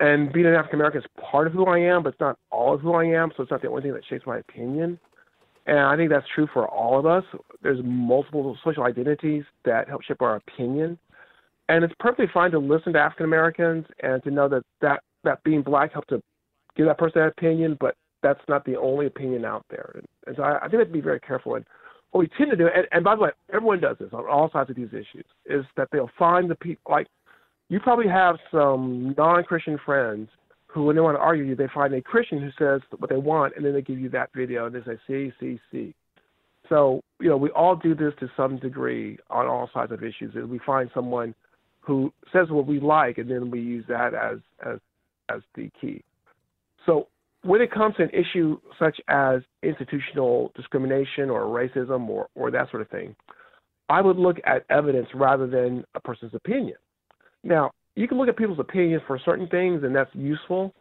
And 0.00 0.32
being 0.32 0.46
an 0.46 0.54
African 0.54 0.76
American 0.76 1.02
is 1.02 1.06
part 1.30 1.46
of 1.46 1.52
who 1.52 1.66
I 1.66 1.78
am, 1.78 2.02
but 2.02 2.10
it's 2.10 2.20
not 2.20 2.38
all 2.50 2.74
of 2.74 2.80
who 2.80 2.94
I 2.94 3.04
am. 3.04 3.30
So 3.36 3.42
it's 3.42 3.50
not 3.50 3.60
the 3.60 3.68
only 3.68 3.82
thing 3.82 3.92
that 3.92 4.04
shapes 4.08 4.24
my 4.26 4.38
opinion. 4.38 4.98
And 5.66 5.80
I 5.80 5.96
think 5.96 6.08
that's 6.08 6.26
true 6.34 6.48
for 6.50 6.66
all 6.66 6.98
of 6.98 7.04
us. 7.04 7.24
There's 7.62 7.80
multiple 7.84 8.56
social 8.64 8.84
identities 8.84 9.44
that 9.66 9.86
help 9.86 10.02
shape 10.02 10.22
our 10.22 10.36
opinion 10.36 10.98
and 11.68 11.84
it's 11.84 11.94
perfectly 12.00 12.26
fine 12.32 12.50
to 12.52 12.58
listen 12.58 12.92
to 12.94 12.98
African 12.98 13.24
Americans 13.24 13.86
and 14.02 14.22
to 14.24 14.30
know 14.30 14.48
that, 14.48 14.62
that 14.80 15.02
that 15.24 15.42
being 15.44 15.62
black 15.62 15.92
helps 15.92 16.08
to 16.08 16.22
give 16.76 16.86
that 16.86 16.98
person 16.98 17.20
that 17.20 17.28
opinion, 17.28 17.76
but 17.80 17.94
that's 18.22 18.40
not 18.48 18.64
the 18.64 18.76
only 18.76 19.06
opinion 19.06 19.44
out 19.44 19.64
there. 19.70 19.92
And, 19.94 20.06
and 20.26 20.36
so 20.36 20.42
I, 20.42 20.58
I 20.58 20.60
think 20.62 20.74
we 20.74 20.78
have 20.78 20.88
to 20.88 20.92
be 20.92 21.00
very 21.00 21.20
careful. 21.20 21.56
And 21.56 21.64
what 22.10 22.20
we 22.20 22.28
tend 22.38 22.50
to 22.50 22.56
do, 22.56 22.68
and, 22.74 22.86
and 22.92 23.04
by 23.04 23.14
the 23.16 23.22
way, 23.22 23.30
everyone 23.52 23.80
does 23.80 23.96
this 23.98 24.12
on 24.12 24.26
all 24.26 24.50
sides 24.52 24.70
of 24.70 24.76
these 24.76 24.88
issues, 24.88 25.24
is 25.46 25.64
that 25.76 25.88
they'll 25.92 26.10
find 26.18 26.50
the 26.50 26.54
people 26.56 26.90
like 26.90 27.06
you 27.68 27.80
probably 27.80 28.08
have 28.08 28.36
some 28.50 29.14
non-Christian 29.18 29.78
friends 29.84 30.30
who, 30.68 30.84
when 30.84 30.96
they 30.96 31.02
want 31.02 31.16
to 31.16 31.20
argue 31.20 31.44
you, 31.44 31.54
they 31.54 31.68
find 31.74 31.92
a 31.94 32.00
Christian 32.00 32.40
who 32.40 32.50
says 32.58 32.80
what 32.98 33.10
they 33.10 33.16
want, 33.16 33.54
and 33.56 33.64
then 33.64 33.74
they 33.74 33.82
give 33.82 33.98
you 33.98 34.08
that 34.10 34.30
video 34.34 34.66
and 34.66 34.74
they 34.74 34.80
say, 34.80 34.98
"See, 35.06 35.32
see, 35.38 35.60
see." 35.70 35.94
So 36.68 37.00
you 37.20 37.28
know, 37.28 37.36
we 37.36 37.50
all 37.50 37.76
do 37.76 37.94
this 37.94 38.12
to 38.20 38.30
some 38.36 38.58
degree 38.58 39.18
on 39.30 39.46
all 39.46 39.70
sides 39.72 39.92
of 39.92 40.02
issues. 40.02 40.34
Is 40.34 40.44
we 40.44 40.60
find 40.64 40.90
someone 40.94 41.34
who 41.88 42.12
says 42.34 42.50
what 42.50 42.66
we 42.66 42.78
like, 42.78 43.16
and 43.16 43.30
then 43.30 43.50
we 43.50 43.60
use 43.60 43.84
that 43.88 44.12
as 44.14 44.38
as 44.64 44.78
as 45.30 45.40
the 45.54 45.70
key. 45.80 46.04
So 46.84 47.08
when 47.42 47.62
it 47.62 47.72
comes 47.72 47.96
to 47.96 48.02
an 48.02 48.10
issue 48.10 48.60
such 48.78 49.00
as 49.08 49.40
institutional 49.62 50.52
discrimination 50.54 51.30
or 51.30 51.44
racism 51.44 52.08
or 52.10 52.28
or 52.34 52.50
that 52.50 52.70
sort 52.70 52.82
of 52.82 52.90
thing, 52.90 53.16
I 53.88 54.02
would 54.02 54.18
look 54.18 54.36
at 54.44 54.66
evidence 54.68 55.08
rather 55.14 55.46
than 55.46 55.82
a 55.94 56.00
person's 56.00 56.34
opinion. 56.34 56.76
Now, 57.42 57.70
you 57.96 58.06
can 58.06 58.18
look 58.18 58.28
at 58.28 58.36
people's 58.36 58.60
opinions 58.60 59.02
for 59.06 59.18
certain 59.24 59.48
things, 59.48 59.82
and 59.82 59.96
that's 59.96 60.10
useful. 60.14 60.74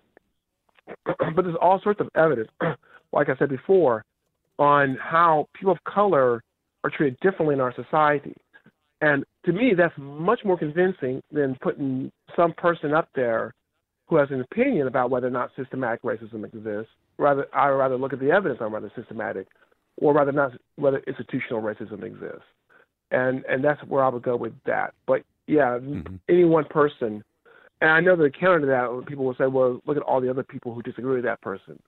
but 1.06 1.44
there's 1.44 1.56
all 1.62 1.80
sorts 1.82 2.02
of 2.02 2.10
evidence, 2.16 2.50
like 3.14 3.30
I 3.30 3.38
said 3.38 3.50
before, 3.50 4.04
on 4.60 4.98
how 5.02 5.48
people 5.54 5.72
of 5.72 5.82
color 5.86 6.44
are 6.84 6.90
treated 6.90 7.18
differently 7.22 7.54
in 7.54 7.62
our 7.62 7.74
society. 7.76 8.36
And 9.00 9.24
to 9.48 9.54
me, 9.54 9.74
that's 9.76 9.94
much 9.98 10.42
more 10.44 10.58
convincing 10.58 11.24
than 11.32 11.58
putting 11.62 12.12
some 12.36 12.54
person 12.54 12.94
up 12.94 13.08
there 13.16 13.54
who 14.08 14.18
has 14.18 14.30
an 14.30 14.42
opinion 14.42 14.88
about 14.88 15.10
whether 15.10 15.28
or 15.28 15.32
not 15.32 15.52
systematic 15.56 16.02
racism 16.04 16.46
exists. 16.46 16.92
Rather, 17.18 17.48
I 17.54 17.72
would 17.72 17.78
rather 17.78 17.98
look 17.98 18.12
at 18.12 18.20
the 18.20 18.30
evidence 18.30 18.60
on 18.62 18.74
whether 18.74 18.92
systematic, 18.96 19.48
or 19.98 20.14
rather 20.14 20.34
not 20.34 20.52
whether 20.76 21.00
institutional 21.08 21.62
racism 21.62 22.04
exists. 22.04 22.44
And 23.12 23.46
and 23.46 23.64
that's 23.64 23.82
where 23.88 24.04
I 24.04 24.10
would 24.10 24.22
go 24.22 24.36
with 24.36 24.54
that. 24.66 24.94
But 25.08 25.24
yeah, 25.48 25.80
mm-hmm. 25.82 26.16
any 26.28 26.44
one 26.44 26.66
person, 26.66 27.24
and 27.80 27.90
I 27.90 28.02
know 28.02 28.18
the 28.18 28.30
counter 28.30 28.60
to 28.60 28.66
that, 28.66 29.08
people 29.08 29.24
will 29.24 29.36
say, 29.36 29.48
well, 29.48 29.80
look 29.86 29.96
at 29.96 30.04
all 30.04 30.20
the 30.20 30.30
other 30.30 30.44
people 30.44 30.74
who 30.74 30.82
disagree 30.82 31.16
with 31.16 31.24
that 31.24 31.40
person. 31.40 31.80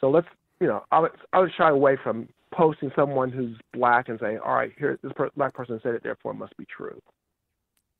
So 0.00 0.08
let's, 0.08 0.26
you 0.60 0.66
know, 0.66 0.82
I 0.90 1.00
would 1.00 1.10
I 1.34 1.40
would 1.40 1.52
shy 1.58 1.68
away 1.68 1.98
from 2.02 2.26
posting 2.52 2.92
someone 2.94 3.30
who's 3.30 3.56
black 3.72 4.08
and 4.08 4.18
saying, 4.20 4.38
all 4.44 4.54
right, 4.54 4.72
here 4.78 4.98
this 5.02 5.12
per- 5.14 5.30
black 5.36 5.54
person 5.54 5.80
said 5.82 5.94
it, 5.94 6.02
therefore 6.02 6.32
it 6.32 6.36
must 6.36 6.56
be 6.56 6.66
true. 6.66 7.00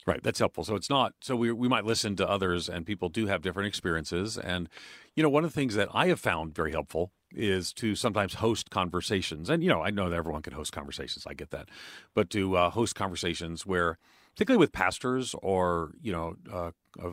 Right, 0.05 0.23
that's 0.23 0.41
helpful. 0.41 0.65
So 0.65 0.75
it's 0.75 0.91
not 0.91 1.15
so 1.21 1.37
we 1.37 1.53
we 1.53 1.69
might 1.69 1.85
listen 1.85 2.17
to 2.17 2.29
others 2.29 2.69
and 2.69 2.85
people 2.85 3.09
do 3.09 3.27
have 3.27 3.41
different 3.41 3.69
experiences 3.69 4.37
and 4.37 4.69
you 5.15 5.23
know 5.23 5.29
one 5.29 5.45
of 5.45 5.53
the 5.53 5.55
things 5.55 5.75
that 5.77 5.89
I 5.95 6.09
have 6.09 6.19
found 6.19 6.55
very 6.55 6.73
helpful 6.73 7.13
is 7.35 7.73
to 7.75 7.95
sometimes 7.95 8.35
host 8.35 8.71
conversations. 8.71 9.49
And 9.49 9.63
you 9.63 9.69
know, 9.69 9.81
I 9.81 9.91
know 9.91 10.09
that 10.11 10.17
everyone 10.17 10.43
can 10.43 10.55
host 10.55 10.73
conversations. 10.73 11.27
I 11.27 11.35
get 11.35 11.51
that. 11.51 11.69
But 12.15 12.31
to 12.31 12.57
uh, 12.57 12.71
host 12.71 12.95
conversations 12.95 13.65
where 13.65 13.99
particularly 14.35 14.61
with 14.61 14.73
pastors 14.73 15.35
or 15.43 15.93
you 16.01 16.13
know 16.13 16.35
uh, 16.53 16.71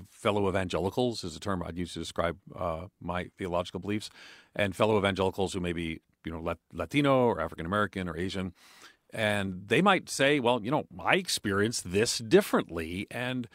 fellow 0.10 0.50
evangelicals 0.50 1.24
is 1.24 1.36
a 1.36 1.40
term 1.40 1.64
I'd 1.66 1.78
use 1.78 1.94
to 1.94 2.00
describe 2.00 2.38
uh, 2.56 2.88
my 3.02 3.30
theological 3.38 3.80
beliefs, 3.80 4.10
and 4.56 4.76
fellow 4.76 4.98
evangelicals 4.98 5.54
who 5.54 5.60
may 5.60 5.74
be 5.74 6.02
you 6.26 6.32
know 6.32 6.56
Latino 6.74 7.26
or 7.26 7.42
African 7.42 7.66
American 7.66 8.08
or 8.08 8.18
Asian, 8.18 8.54
and 9.12 9.64
they 9.68 9.82
might 9.82 10.10
say, 10.10 10.40
well, 10.40 10.62
you 10.64 10.72
know, 10.72 10.86
I 11.00 11.16
experienced 11.16 11.92
this 11.92 12.20
differently, 12.20 13.08
and 13.10 13.48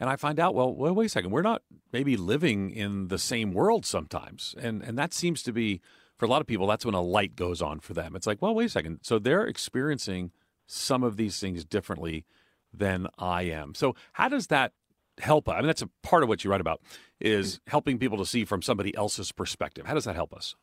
and 0.00 0.10
I 0.10 0.16
find 0.16 0.40
out, 0.40 0.54
well, 0.54 0.74
well, 0.74 0.94
wait 0.94 1.06
a 1.06 1.08
second, 1.08 1.30
we're 1.30 1.42
not 1.42 1.62
maybe 1.92 2.16
living 2.16 2.70
in 2.70 3.08
the 3.08 3.18
same 3.18 3.52
world 3.52 3.86
sometimes, 3.86 4.54
and 4.58 4.82
and 4.82 4.98
that 4.98 5.12
seems 5.12 5.42
to 5.44 5.52
be 5.52 5.80
for 6.22 6.26
a 6.26 6.28
lot 6.28 6.40
of 6.40 6.46
people, 6.46 6.68
that's 6.68 6.84
when 6.84 6.94
a 6.94 7.02
light 7.02 7.34
goes 7.34 7.60
on 7.60 7.80
for 7.80 7.94
them. 7.94 8.14
It's 8.14 8.28
like, 8.28 8.40
well, 8.40 8.54
wait 8.54 8.66
a 8.66 8.68
second, 8.68 9.00
so 9.02 9.18
they're 9.18 9.44
experiencing 9.44 10.30
some 10.66 11.02
of 11.02 11.16
these 11.16 11.40
things 11.40 11.64
differently 11.64 12.24
than 12.72 13.08
I 13.18 13.42
am. 13.42 13.74
So 13.74 13.96
how 14.12 14.28
does 14.28 14.46
that 14.46 14.72
help? 15.18 15.48
I 15.48 15.56
mean, 15.58 15.66
that's 15.66 15.82
a 15.82 15.90
part 16.04 16.22
of 16.22 16.28
what 16.28 16.44
you 16.44 16.50
write 16.50 16.60
about 16.60 16.80
is 17.20 17.56
mm. 17.56 17.60
helping 17.66 17.98
people 17.98 18.18
to 18.18 18.24
see 18.24 18.44
from 18.44 18.62
somebody 18.62 18.96
else's 18.96 19.32
perspective. 19.32 19.86
How 19.86 19.94
does 19.94 20.04
that 20.04 20.14
help 20.14 20.32
us? 20.32 20.54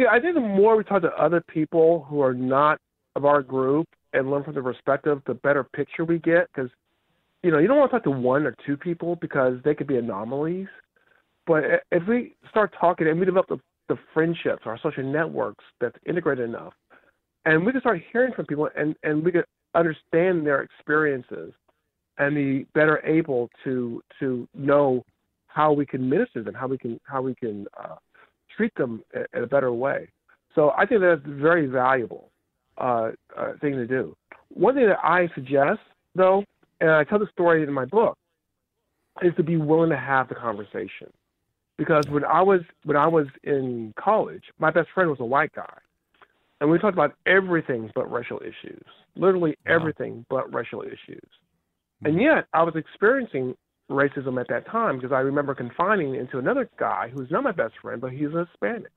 Yeah, 0.00 0.06
I 0.10 0.18
think 0.18 0.34
the 0.34 0.40
more 0.40 0.78
we 0.78 0.84
talk 0.84 1.02
to 1.02 1.08
other 1.08 1.42
people 1.42 2.06
who 2.08 2.22
are 2.22 2.32
not 2.32 2.78
of 3.16 3.26
our 3.26 3.42
group 3.42 3.86
and 4.14 4.30
learn 4.30 4.42
from 4.42 4.54
their 4.54 4.62
perspective, 4.62 5.20
the 5.26 5.34
better 5.34 5.62
picture 5.62 6.06
we 6.06 6.18
get. 6.18 6.48
Because, 6.54 6.70
you 7.42 7.50
know, 7.50 7.58
you 7.58 7.68
don't 7.68 7.76
want 7.76 7.90
to 7.90 7.98
talk 7.98 8.04
to 8.04 8.10
one 8.10 8.46
or 8.46 8.56
two 8.64 8.78
people 8.78 9.16
because 9.16 9.58
they 9.62 9.74
could 9.74 9.86
be 9.86 9.98
anomalies. 9.98 10.68
But 11.46 11.64
if 11.92 12.08
we 12.08 12.34
start 12.48 12.74
talking 12.80 13.08
and 13.08 13.20
we 13.20 13.26
develop 13.26 13.48
the, 13.48 13.58
the 13.90 13.98
friendships, 14.14 14.62
our 14.64 14.78
social 14.82 15.04
networks 15.04 15.62
that's 15.82 15.98
integrated 16.06 16.48
enough, 16.48 16.72
and 17.44 17.66
we 17.66 17.70
can 17.70 17.82
start 17.82 18.00
hearing 18.10 18.32
from 18.32 18.46
people 18.46 18.70
and, 18.74 18.96
and 19.02 19.22
we 19.22 19.32
can 19.32 19.44
understand 19.74 20.46
their 20.46 20.62
experiences 20.62 21.52
and 22.16 22.34
be 22.34 22.66
better 22.72 23.04
able 23.06 23.50
to 23.64 24.02
to 24.18 24.48
know 24.54 25.04
how 25.48 25.72
we 25.72 25.84
can 25.84 26.08
minister 26.08 26.42
them, 26.42 26.54
how 26.54 26.68
we 26.68 26.78
can 26.78 26.98
how 27.04 27.20
we 27.20 27.34
can 27.34 27.66
uh, 27.78 27.96
treat 28.60 28.74
them 28.74 29.02
in 29.34 29.42
a 29.42 29.46
better 29.46 29.72
way. 29.72 30.08
So 30.54 30.72
I 30.76 30.84
think 30.84 31.00
that's 31.00 31.24
a 31.24 31.34
very 31.40 31.66
valuable 31.66 32.30
uh, 32.76 33.12
uh, 33.34 33.52
thing 33.62 33.72
to 33.72 33.86
do. 33.86 34.14
One 34.50 34.74
thing 34.74 34.86
that 34.86 34.98
I 35.02 35.28
suggest, 35.34 35.80
though, 36.14 36.44
and 36.80 36.90
I 36.90 37.04
tell 37.04 37.18
the 37.18 37.28
story 37.32 37.62
in 37.62 37.72
my 37.72 37.86
book, 37.86 38.18
is 39.22 39.32
to 39.36 39.42
be 39.42 39.56
willing 39.56 39.88
to 39.90 39.96
have 39.96 40.28
the 40.28 40.34
conversation. 40.34 41.10
Because 41.78 42.04
when 42.10 42.24
I 42.24 42.42
was 42.42 42.60
when 42.84 42.98
I 42.98 43.06
was 43.06 43.28
in 43.44 43.94
college, 43.98 44.42
my 44.58 44.70
best 44.70 44.88
friend 44.94 45.08
was 45.08 45.20
a 45.20 45.24
white 45.24 45.52
guy, 45.54 45.78
and 46.60 46.70
we 46.70 46.78
talked 46.78 46.92
about 46.92 47.14
everything 47.24 47.90
but 47.94 48.12
racial 48.12 48.40
issues, 48.40 48.84
literally 49.16 49.56
wow. 49.66 49.76
everything 49.76 50.26
but 50.28 50.52
racial 50.52 50.82
issues. 50.82 51.28
And 52.04 52.14
hmm. 52.14 52.20
yet, 52.20 52.46
I 52.52 52.62
was 52.62 52.74
experiencing 52.76 53.54
racism 53.90 54.40
at 54.40 54.48
that 54.48 54.66
time 54.66 54.96
because 54.96 55.12
I 55.12 55.18
remember 55.20 55.54
confining 55.54 56.14
into 56.14 56.38
another 56.38 56.70
guy 56.78 57.10
who's 57.12 57.30
not 57.30 57.42
my 57.42 57.52
best 57.52 57.74
friend, 57.82 58.00
but 58.00 58.12
he's 58.12 58.32
a 58.34 58.46
Hispanic. 58.46 58.92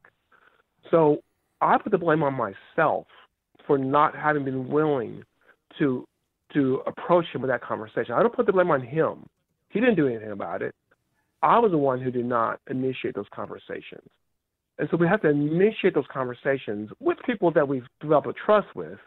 So 0.91 1.17
I 1.62 1.77
put 1.77 1.91
the 1.91 1.97
blame 1.97 2.23
on 2.23 2.34
myself 2.34 3.08
for 3.65 3.77
not 3.77 4.15
having 4.15 4.45
been 4.45 4.67
willing 4.69 5.23
to 5.79 6.06
to 6.53 6.82
approach 6.86 7.25
him 7.34 7.41
with 7.41 7.49
that 7.49 7.63
conversation. 7.63 8.13
I 8.13 8.21
don't 8.21 8.36
put 8.36 8.45
the 8.45 8.53
blame 8.53 8.69
on 8.69 8.82
him. 8.82 9.25
He 9.69 9.79
didn't 9.79 9.95
do 9.95 10.08
anything 10.08 10.32
about 10.32 10.62
it. 10.62 10.75
I 11.41 11.58
was 11.58 11.71
the 11.71 11.77
one 11.77 11.99
who 11.99 12.12
did 12.12 12.25
not 12.25 12.60
initiate 12.69 13.15
those 13.15 13.25
conversations. 13.34 14.08
And 14.77 14.88
so 14.91 14.97
we 14.97 15.08
have 15.08 15.21
to 15.21 15.29
initiate 15.29 15.95
those 15.95 16.06
conversations 16.12 16.91
with 16.99 17.17
people 17.25 17.51
that 17.51 17.67
we've 17.67 17.88
developed 18.01 18.27
a 18.27 18.34
trust 18.34 18.67
with 18.75 18.99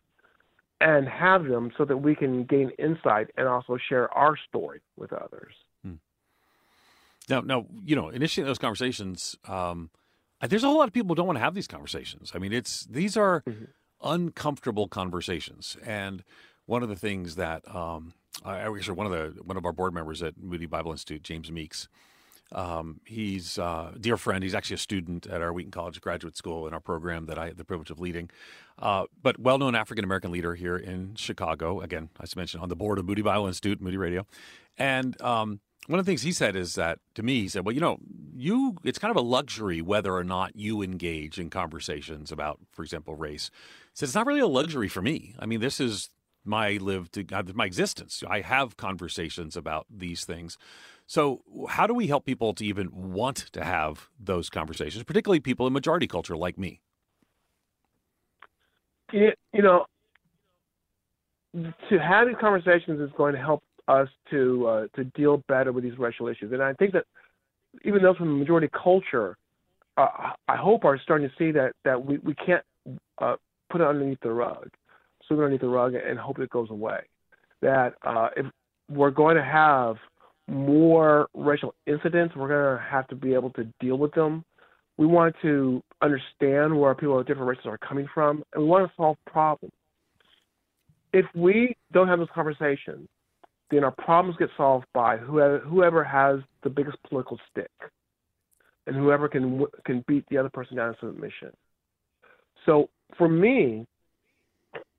and 0.81 1.09
have 1.09 1.45
them 1.45 1.71
so 1.79 1.85
that 1.85 1.97
we 1.97 2.15
can 2.15 2.45
gain 2.45 2.71
insight 2.79 3.29
and 3.37 3.47
also 3.49 3.79
share 3.89 4.13
our 4.13 4.37
story 4.49 4.81
with 4.97 5.13
others. 5.13 5.55
Now, 7.29 7.41
now, 7.41 7.67
you 7.85 7.97
know, 7.97 8.09
initiating 8.09 8.47
those 8.47 8.59
conversations, 8.59 9.37
um, 9.47 9.91
there's 10.41 10.65
a 10.65 10.69
whole 10.69 10.79
lot 10.79 10.89
of 10.89 10.95
people 10.95 11.09
who 11.09 11.15
don't 11.17 11.27
want 11.27 11.39
to 11.39 11.43
have 11.43 11.55
these 11.55 11.67
conversations. 11.67 12.33
I 12.35 12.39
mean, 12.39 12.53
it's 12.53 12.85
these 12.85 13.17
are 13.17 13.43
mm-hmm. 13.43 13.65
uncomfortable 14.03 14.89
conversations, 14.89 15.77
and 15.85 16.23
one 16.67 16.83
of 16.83 16.89
the 16.89 16.97
things 16.97 17.37
that 17.37 17.63
um, 17.75 18.15
I 18.45 18.61
actually 18.61 18.97
one 18.97 19.07
of 19.07 19.13
the 19.13 19.43
one 19.43 19.57
of 19.57 19.65
our 19.65 19.73
board 19.73 19.95
members 19.95 20.23
at 20.23 20.35
Moody 20.41 20.67
Bible 20.67 20.93
Institute, 20.93 21.23
James 21.23 21.51
Meeks, 21.51 21.89
um, 22.53 23.01
he's 23.05 23.59
a 23.59 23.95
dear 23.99 24.17
friend. 24.17 24.43
He's 24.43 24.55
actually 24.55 24.75
a 24.75 24.79
student 24.79 25.27
at 25.27 25.41
our 25.41 25.53
Wheaton 25.53 25.73
College 25.73 26.01
Graduate 26.01 26.37
School 26.37 26.67
in 26.67 26.75
our 26.75 26.81
program 26.81 27.27
that 27.27 27.39
I 27.39 27.47
had 27.47 27.57
the 27.57 27.65
privilege 27.65 27.91
of 27.91 27.99
leading. 27.99 28.31
Uh, 28.79 29.07
but 29.21 29.39
well 29.39 29.59
known 29.59 29.75
African 29.75 30.05
American 30.05 30.31
leader 30.31 30.55
here 30.55 30.77
in 30.77 31.15
Chicago. 31.17 31.81
Again, 31.81 32.11
as 32.21 32.37
mentioned, 32.37 32.63
on 32.63 32.69
the 32.69 32.77
board 32.77 32.99
of 32.99 33.07
Moody 33.07 33.23
Bible 33.23 33.47
Institute, 33.47 33.81
Moody 33.81 33.97
Radio. 33.97 34.27
And 34.79 35.21
um, 35.23 35.61
one 35.87 35.99
of 35.99 36.05
the 36.05 36.11
things 36.11 36.23
he 36.23 36.33
said 36.33 36.57
is 36.57 36.75
that 36.75 36.99
to 37.15 37.23
me, 37.23 37.43
he 37.43 37.49
said, 37.49 37.65
well, 37.65 37.75
you 37.75 37.81
know, 37.81 37.99
you 38.35 38.77
it's 38.85 38.99
kind 38.99 39.11
of 39.11 39.17
a 39.17 39.27
luxury 39.27 39.81
whether 39.81 40.15
or 40.15 40.25
not 40.25 40.57
you 40.57 40.83
engage 40.83 41.39
in 41.39 41.51
conversations 41.51 42.33
about, 42.33 42.59
for 42.73 42.83
example, 42.83 43.15
race. 43.15 43.51
He 43.55 43.91
said, 43.95 44.07
it's 44.07 44.15
not 44.15 44.27
really 44.27 44.41
a 44.41 44.47
luxury 44.47 44.89
for 44.89 45.03
me. 45.03 45.35
I 45.39 45.47
mean, 45.47 45.61
this 45.61 45.81
is 45.81 46.11
my 46.45 46.73
lived 46.73 47.33
uh, 47.33 47.43
my 47.55 47.67
existence. 47.67 48.23
I 48.29 48.41
have 48.41 48.77
conversations 48.77 49.57
about 49.57 49.87
these 49.91 50.25
things. 50.25 50.59
So, 51.07 51.43
how 51.69 51.87
do 51.87 51.95
we 51.95 52.09
help 52.09 52.25
people 52.25 52.53
to 52.55 52.65
even 52.65 52.91
want 52.93 53.37
to 53.53 53.65
have 53.65 54.09
those 54.19 54.51
conversations, 54.51 55.05
particularly 55.05 55.41
people 55.41 55.67
in 55.67 55.73
majority 55.73 56.07
culture 56.07 56.37
like 56.37 56.59
me? 56.59 56.81
You 59.13 59.33
know, 59.55 59.87
to 61.55 61.99
have 61.99 62.27
these 62.27 62.37
conversations 62.41 63.01
is 63.01 63.11
going 63.17 63.35
to 63.35 63.41
help 63.41 63.63
us 63.89 64.09
to 64.31 64.67
uh, 64.67 64.87
to 64.97 65.05
deal 65.05 65.43
better 65.49 65.73
with 65.73 65.85
these 65.85 65.99
racial 65.99 66.29
issues. 66.29 66.53
And 66.53 66.63
I 66.63 66.73
think 66.75 66.93
that 66.93 67.05
even 67.85 68.03
those 68.03 68.17
from 68.17 68.29
the 68.29 68.39
majority 68.39 68.69
culture, 68.73 69.37
uh, 69.97 70.31
I 70.49 70.57
hope 70.57 70.85
are 70.85 70.99
starting 71.03 71.29
to 71.29 71.35
see 71.39 71.53
that 71.53 71.73
that 71.85 72.05
we 72.05 72.19
we 72.19 72.35
can't 72.35 72.65
uh, 73.19 73.37
put 73.71 73.81
it 73.81 73.87
underneath 73.87 74.21
the 74.23 74.33
rug, 74.33 74.69
sweep 75.27 75.39
it 75.39 75.43
underneath 75.43 75.61
the 75.61 75.69
rug, 75.69 75.95
and 75.95 76.19
hope 76.19 76.39
it 76.39 76.51
goes 76.51 76.71
away. 76.71 77.01
That 77.63 77.95
uh, 78.03 78.29
if 78.37 78.47
we're 78.91 79.11
going 79.11 79.37
to 79.37 79.45
have 79.45 79.97
more 80.49 81.29
racial 81.35 81.75
incidents. 81.87 82.35
We're 82.37 82.49
going 82.49 82.79
to 82.79 82.85
have 82.85 83.07
to 83.09 83.17
be 83.17 83.35
able 83.35 83.51
to 83.51 83.65
deal 83.81 83.97
with 83.97 84.13
them. 84.13 84.45
We 84.97 85.07
want 85.07 85.35
to 85.43 85.83
understand 86.01 86.79
where 86.79 86.95
people 86.95 87.19
of 87.19 87.27
different 87.27 87.49
races 87.49 87.67
are 87.67 87.79
coming 87.79 88.07
from, 88.15 88.43
and 88.55 88.63
we 88.63 88.69
want 88.69 88.89
to 88.89 88.93
solve 88.97 89.17
problems. 89.27 89.75
If 91.13 91.27
we 91.35 91.77
don't 91.93 92.09
have 92.09 92.19
those 92.19 92.29
conversations, 92.35 93.09
then 93.71 93.85
our 93.85 93.91
problems 93.93 94.37
get 94.39 94.49
solved 94.57 94.87
by 94.95 95.17
whoever, 95.17 95.59
whoever 95.59 96.05
has 96.05 96.41
the 96.63 96.71
biggest 96.71 96.97
political 97.09 97.39
stick 97.51 97.71
and 98.87 98.95
whoever 98.95 99.29
can 99.29 99.65
can 99.85 100.05
beat 100.07 100.25
the 100.31 100.39
other 100.39 100.51
person 100.51 100.77
down 100.77 100.91
in 100.91 100.95
submission. 101.01 101.51
So 102.65 102.89
for 103.17 103.29
me, 103.29 103.87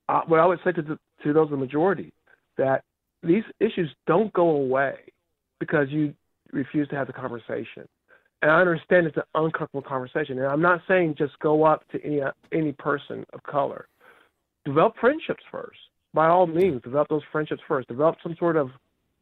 uh, 0.08 0.22
what 0.26 0.40
I 0.40 0.46
would 0.46 0.58
say 0.64 0.72
to 0.72 0.82
the, 0.82 0.98
to 1.22 1.32
those 1.32 1.46
in 1.46 1.52
the 1.52 1.56
majority 1.56 2.12
that 2.56 2.82
these 3.22 3.44
issues 3.60 3.90
don't 4.06 4.32
go 4.32 4.48
away 4.48 4.96
because 5.60 5.88
you 5.90 6.14
refuse 6.52 6.88
to 6.88 6.96
have 6.96 7.06
the 7.06 7.12
conversation. 7.12 7.86
And 8.40 8.50
I 8.50 8.60
understand 8.60 9.06
it's 9.06 9.16
an 9.16 9.24
uncomfortable 9.34 9.82
conversation. 9.82 10.38
And 10.38 10.46
I'm 10.46 10.62
not 10.62 10.80
saying 10.86 11.16
just 11.18 11.38
go 11.40 11.64
up 11.64 11.86
to 11.90 12.04
any 12.04 12.20
any 12.52 12.72
person 12.72 13.24
of 13.32 13.42
color. 13.42 13.88
Develop 14.64 14.94
friendships 15.00 15.42
first. 15.50 15.78
By 16.18 16.26
all 16.26 16.48
means, 16.48 16.82
develop 16.82 17.06
those 17.10 17.22
friendships 17.30 17.62
first. 17.68 17.86
Develop 17.86 18.16
some 18.24 18.34
sort 18.40 18.56
of 18.56 18.70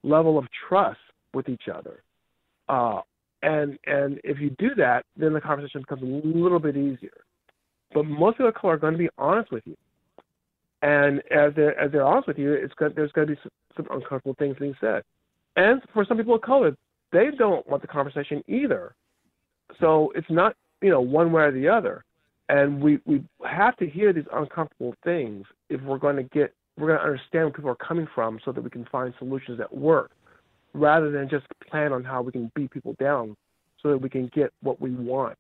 level 0.03 0.38
of 0.38 0.47
trust 0.66 0.99
with 1.34 1.47
each 1.47 1.68
other. 1.68 2.03
Uh, 2.70 3.03
and 3.42 3.78
and 3.84 4.18
if 4.24 4.40
you 4.40 4.49
do 4.59 4.74
that, 4.76 5.05
then 5.14 5.34
the 5.34 5.40
conversation 5.42 5.82
becomes 5.82 6.01
a 6.01 6.26
little 6.26 6.59
bit 6.59 6.74
easier. 6.74 7.18
But 7.92 8.05
most 8.07 8.38
people 8.38 8.49
of 8.49 8.55
color 8.55 8.72
are 8.72 8.78
going 8.78 8.94
to 8.94 8.99
be 8.99 9.11
honest 9.18 9.53
with 9.53 9.64
you, 9.66 9.76
and 10.80 11.18
as 11.30 11.53
they're 11.55 11.78
as 11.78 11.92
they're 11.92 12.03
honest 12.03 12.28
with 12.28 12.38
you, 12.38 12.55
it's 12.55 12.72
going, 12.72 12.94
there's 12.97 13.12
going 13.12 13.28
to 13.28 13.34
be 13.34 13.40
some, 13.42 13.53
some 13.76 13.86
uncomfortable 13.90 14.34
things 14.38 14.57
being 14.59 14.74
said. 14.80 15.03
And 15.57 15.82
for 15.92 16.07
some 16.07 16.16
people 16.16 16.36
of 16.36 16.40
color, 16.40 16.74
they 17.12 17.26
don't 17.36 17.68
want 17.68 17.82
the 17.82 17.88
conversation 17.88 18.42
either. 18.49 18.94
So 19.80 20.14
it's 20.14 20.30
not 20.30 20.57
you 20.80 20.88
know 20.88 21.03
one 21.03 21.30
way 21.30 21.42
or 21.42 21.53
the 21.53 21.68
other. 21.68 22.07
And 22.49 22.80
we 22.82 23.01
we 23.05 23.22
have 23.47 23.76
to 23.76 23.86
hear 23.86 24.14
these 24.14 24.24
uncomfortable 24.32 24.94
things 25.05 25.44
if 25.68 25.82
we're 25.82 25.99
going 25.99 26.16
to 26.16 26.22
get 26.22 26.55
we're 26.77 26.89
going 26.89 26.99
to 26.99 27.05
understand 27.05 27.45
where 27.45 27.53
people 27.53 27.70
are 27.70 27.74
coming 27.77 28.09
from, 28.14 28.39
so 28.45 28.53
that 28.53 28.62
we 28.62 28.70
can 28.70 28.85
find 28.91 29.14
solutions 29.18 29.59
that 29.59 29.74
work 29.74 30.11
rather 30.74 31.11
than 31.11 31.29
just 31.29 31.47
plan 31.70 31.93
on 31.93 32.05
how 32.05 32.22
we 32.22 32.33
can 32.33 32.51
beat 32.55 32.70
people 32.70 32.95
down 33.01 33.37
so 33.83 33.91
that 33.91 33.99
we 33.99 34.09
can 34.09 34.31
get 34.35 34.53
what 34.62 34.81
we 34.81 34.91
want 34.91 35.39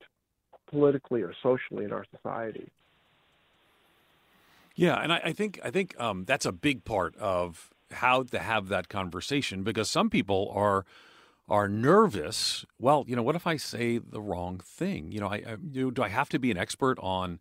politically 0.70 1.22
or 1.22 1.34
socially 1.42 1.84
in 1.84 1.92
our 1.92 2.04
society. 2.14 2.68
Yeah, 4.74 4.96
and 4.96 5.12
I, 5.12 5.20
I 5.24 5.32
think 5.32 5.58
I 5.64 5.70
think 5.70 5.98
um, 5.98 6.24
that's 6.24 6.44
a 6.44 6.52
big 6.52 6.84
part 6.84 7.16
of 7.16 7.70
how 7.90 8.24
to 8.24 8.38
have 8.38 8.68
that 8.68 8.88
conversation 8.88 9.62
because 9.62 9.90
some 9.90 10.10
people 10.10 10.52
are 10.54 10.84
are 11.48 11.68
nervous. 11.68 12.66
Well, 12.78 13.04
you 13.06 13.16
know, 13.16 13.22
what 13.22 13.36
if 13.36 13.46
I 13.46 13.56
say 13.56 13.98
the 13.98 14.20
wrong 14.20 14.58
thing? 14.58 15.12
You 15.12 15.20
know, 15.20 15.28
I, 15.28 15.36
I 15.36 15.56
do, 15.56 15.90
do 15.90 16.02
I 16.02 16.08
have 16.08 16.28
to 16.30 16.38
be 16.38 16.50
an 16.50 16.58
expert 16.58 16.98
on 17.00 17.40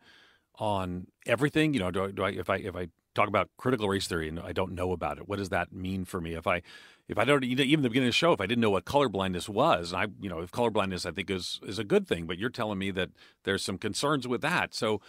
on 0.59 1.07
everything? 1.25 1.73
You 1.73 1.81
know, 1.81 1.91
do 1.91 2.11
do 2.11 2.23
I 2.23 2.29
if 2.29 2.49
I 2.49 2.57
if 2.57 2.75
I 2.75 2.87
talk 3.15 3.27
about 3.27 3.49
critical 3.57 3.89
race 3.89 4.07
theory 4.07 4.27
and 4.27 4.39
I 4.39 4.51
don't 4.51 4.73
know 4.73 4.91
about 4.91 5.17
it, 5.17 5.27
what 5.27 5.39
does 5.39 5.49
that 5.49 5.71
mean 5.71 6.05
for 6.05 6.21
me? 6.21 6.33
If 6.33 6.45
I 6.47 6.61
if 7.07 7.17
I 7.17 7.25
don't 7.25 7.43
even 7.43 7.81
the 7.81 7.89
beginning 7.89 8.07
of 8.07 8.13
the 8.13 8.17
show, 8.17 8.33
if 8.33 8.41
I 8.41 8.45
didn't 8.45 8.61
know 8.61 8.71
what 8.71 8.85
colorblindness 8.85 9.47
was, 9.47 9.93
I 9.93 10.07
you 10.19 10.29
know 10.29 10.39
if 10.39 10.51
colorblindness 10.51 11.05
I 11.05 11.11
think 11.11 11.29
is 11.29 11.59
is 11.63 11.79
a 11.79 11.83
good 11.83 12.07
thing, 12.07 12.25
but 12.25 12.37
you're 12.37 12.49
telling 12.49 12.77
me 12.77 12.91
that 12.91 13.09
there's 13.43 13.63
some 13.63 13.77
concerns 13.77 14.27
with 14.27 14.41
that. 14.41 14.73
So 14.73 15.01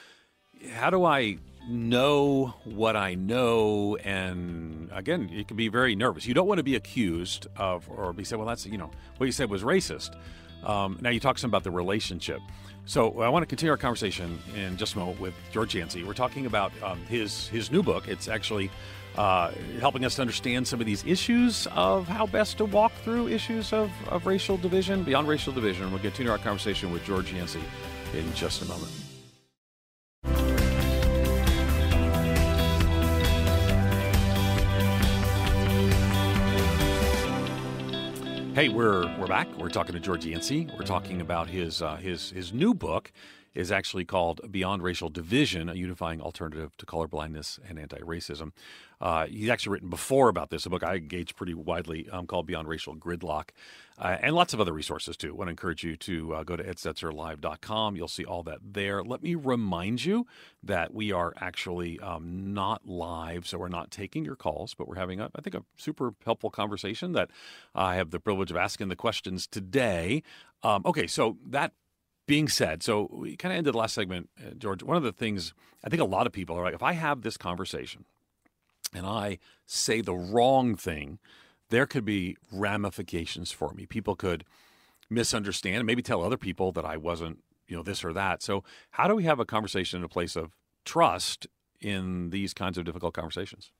how 0.75 0.91
do 0.91 1.05
I 1.05 1.39
know 1.69 2.55
what 2.65 2.97
I 2.97 3.15
know? 3.15 3.97
And 3.97 4.91
again, 4.93 5.29
you 5.29 5.45
can 5.45 5.57
be 5.57 5.69
very 5.69 5.95
nervous. 5.97 6.27
You 6.27 6.35
don't 6.35 6.47
want 6.47 6.59
to 6.59 6.65
be 6.65 6.77
accused 6.77 7.47
of 7.57 7.89
or 7.91 8.13
be 8.13 8.25
said, 8.25 8.39
well, 8.39 8.49
that's 8.49 8.67
you 8.67 8.79
know 8.79 8.91
what 9.17 9.27
you 9.27 9.33
said 9.33 9.51
was 9.51 9.63
racist. 9.63 10.17
Um, 10.65 10.99
now 11.01 11.11
you 11.11 11.21
talk 11.21 11.39
some 11.39 11.51
about 11.51 11.65
the 11.65 11.71
relationship. 11.71 12.41
So 12.89 13.21
I 13.21 13.29
want 13.29 13.43
to 13.43 13.47
continue 13.47 13.73
our 13.73 13.77
conversation 13.77 14.39
in 14.55 14.77
just 14.77 14.95
a 14.95 14.99
moment 14.99 15.21
with 15.21 15.35
George 15.51 15.75
Yancey. 15.75 16.05
We're 16.05 16.15
talking 16.15 16.47
about 16.47 16.73
um, 16.85 17.01
his 17.07 17.49
his 17.49 17.73
new 17.73 17.83
book. 17.83 18.07
It's 18.07 18.29
actually 18.29 18.71
uh, 19.17 19.51
helping 19.81 20.05
us 20.05 20.15
to 20.17 20.23
understand 20.23 20.69
some 20.69 20.79
of 20.79 20.87
these 20.87 21.05
issues 21.05 21.67
of 21.73 22.07
how 22.07 22.27
best 22.27 22.59
to 22.59 22.65
walk 22.65 22.93
through 23.03 23.27
issues 23.27 23.73
of, 23.73 23.91
of 24.09 24.25
racial 24.25 24.57
division, 24.57 25.03
beyond 25.03 25.27
racial 25.27 25.53
division. 25.53 25.91
We'll 25.91 26.01
continue 26.01 26.31
our 26.31 26.39
conversation 26.39 26.93
with 26.93 27.05
George 27.05 27.33
Yancey 27.33 27.63
in 28.15 28.33
just 28.35 28.63
a 28.63 28.67
moment. 28.67 29.06
Hey, 38.57 38.71
we're 38.71 39.03
we're 39.19 39.27
back. 39.27 39.55
We're 39.59 39.69
talking 39.69 39.93
to 39.93 40.01
George 40.01 40.25
Yancey. 40.25 40.67
We're 40.79 40.87
talking 40.87 41.21
about 41.21 41.51
his 41.51 41.83
uh, 41.83 41.97
his 41.97 42.31
his 42.31 42.55
new 42.55 42.73
book 42.73 43.13
is 43.53 43.71
actually 43.71 44.07
called 44.07 44.41
Beyond 44.51 44.83
Racial 44.83 45.11
Division, 45.11 45.69
a 45.69 45.75
unifying 45.75 46.23
alternative 46.23 46.75
to 46.79 46.87
colorblindness 46.87 47.59
and 47.69 47.79
anti-racism. 47.79 48.53
Uh, 49.01 49.27
he's 49.27 49.51
actually 49.51 49.73
written 49.73 49.91
before 49.91 50.29
about 50.29 50.51
this, 50.51 50.65
a 50.67 50.71
book 50.71 50.83
I 50.83 50.97
engage 50.97 51.35
pretty 51.37 51.55
widely 51.55 52.09
um, 52.11 52.27
called 52.27 52.47
Beyond 52.47 52.69
Racial 52.69 52.97
Gridlock, 52.97 53.51
uh, 53.99 54.17
and 54.21 54.35
lots 54.35 54.55
of 54.55 54.61
other 54.61 54.73
resources 54.73 55.17
too. 55.17 55.29
I 55.29 55.33
want 55.33 55.49
to 55.49 55.51
encourage 55.51 55.85
you 55.85 55.97
to 55.97 56.35
uh, 56.35 56.43
go 56.45 56.57
to 56.57 56.63
edstetzerlive.com. 56.63 57.97
You'll 57.97 58.09
see 58.09 58.25
all 58.25 58.43
that 58.45 58.59
there. 58.63 59.03
Let 59.03 59.23
me 59.23 59.35
remind 59.35 60.05
you 60.05 60.27
that 60.63 60.95
we 60.95 61.13
are 61.13 61.35
actually 61.39 62.01
um, 62.01 62.55
not 62.55 62.87
live, 62.87 63.47
so 63.47 63.59
we're 63.59 63.69
not 63.69 63.91
taking 63.91 64.25
your 64.25 64.37
calls, 64.37 64.75
but 64.75 64.89
we're 64.89 64.97
having, 64.97 65.21
a, 65.21 65.31
I 65.35 65.41
think, 65.41 65.55
a 65.55 65.63
super 65.77 66.15
helpful 66.25 66.51
conversation 66.51 67.13
that 67.13 67.31
I 67.75 67.97
have 67.97 68.11
the 68.11 68.21
privilege 68.21 68.51
of 68.51 68.57
asking 68.57 68.89
the 68.89 68.97
questions 68.97 69.47
today. 69.47 70.23
Um, 70.63 70.83
okay, 70.87 71.07
so 71.07 71.37
that 71.47 71.73
being 72.27 72.49
said, 72.49 72.83
so 72.83 73.09
we 73.13 73.37
kind 73.37 73.53
of 73.53 73.59
ended 73.59 73.75
the 73.75 73.79
last 73.79 73.95
segment, 73.95 74.31
uh, 74.45 74.51
George. 74.59 74.83
One 74.83 74.97
of 74.97 75.03
the 75.03 75.13
things 75.13 75.55
I 75.85 75.89
think 75.89 76.03
a 76.03 76.07
lot 76.07 76.27
of 76.27 76.33
people 76.33 76.59
are 76.59 76.65
like, 76.65 76.75
if 76.75 76.83
I 76.83 76.93
have 76.93 77.23
this 77.23 77.37
conversation 77.37 78.05
and 78.95 79.07
I 79.07 79.39
say 79.67 80.01
the 80.01 80.15
wrong 80.15 80.77
thing, 80.77 81.19
there 81.71 81.87
could 81.87 82.05
be 82.05 82.37
ramifications 82.53 83.51
for 83.51 83.73
me. 83.75 83.87
People 83.87 84.17
could 84.17 84.45
misunderstand 85.11 85.77
and 85.77 85.87
maybe 85.87 86.03
tell 86.03 86.23
other 86.23 86.37
people 86.37 86.73
that 86.73 86.85
I 86.85 86.97
wasn't, 86.97 87.39
you 87.69 87.77
know, 87.77 87.83
this 87.83 88.05
or 88.05 88.13
that. 88.13 88.43
So, 88.43 88.65
how 88.93 89.09
do 89.09 89.15
we 89.15 89.25
have 89.25 89.41
a 89.41 89.45
conversation 89.45 89.99
in 89.99 90.05
a 90.05 90.09
place 90.09 90.37
of 90.37 90.53
trust 90.85 91.47
in 91.81 92.31
these 92.31 92.55
kinds 92.55 92.79
of 92.79 92.85
difficult 92.85 93.15
conversations? 93.15 93.71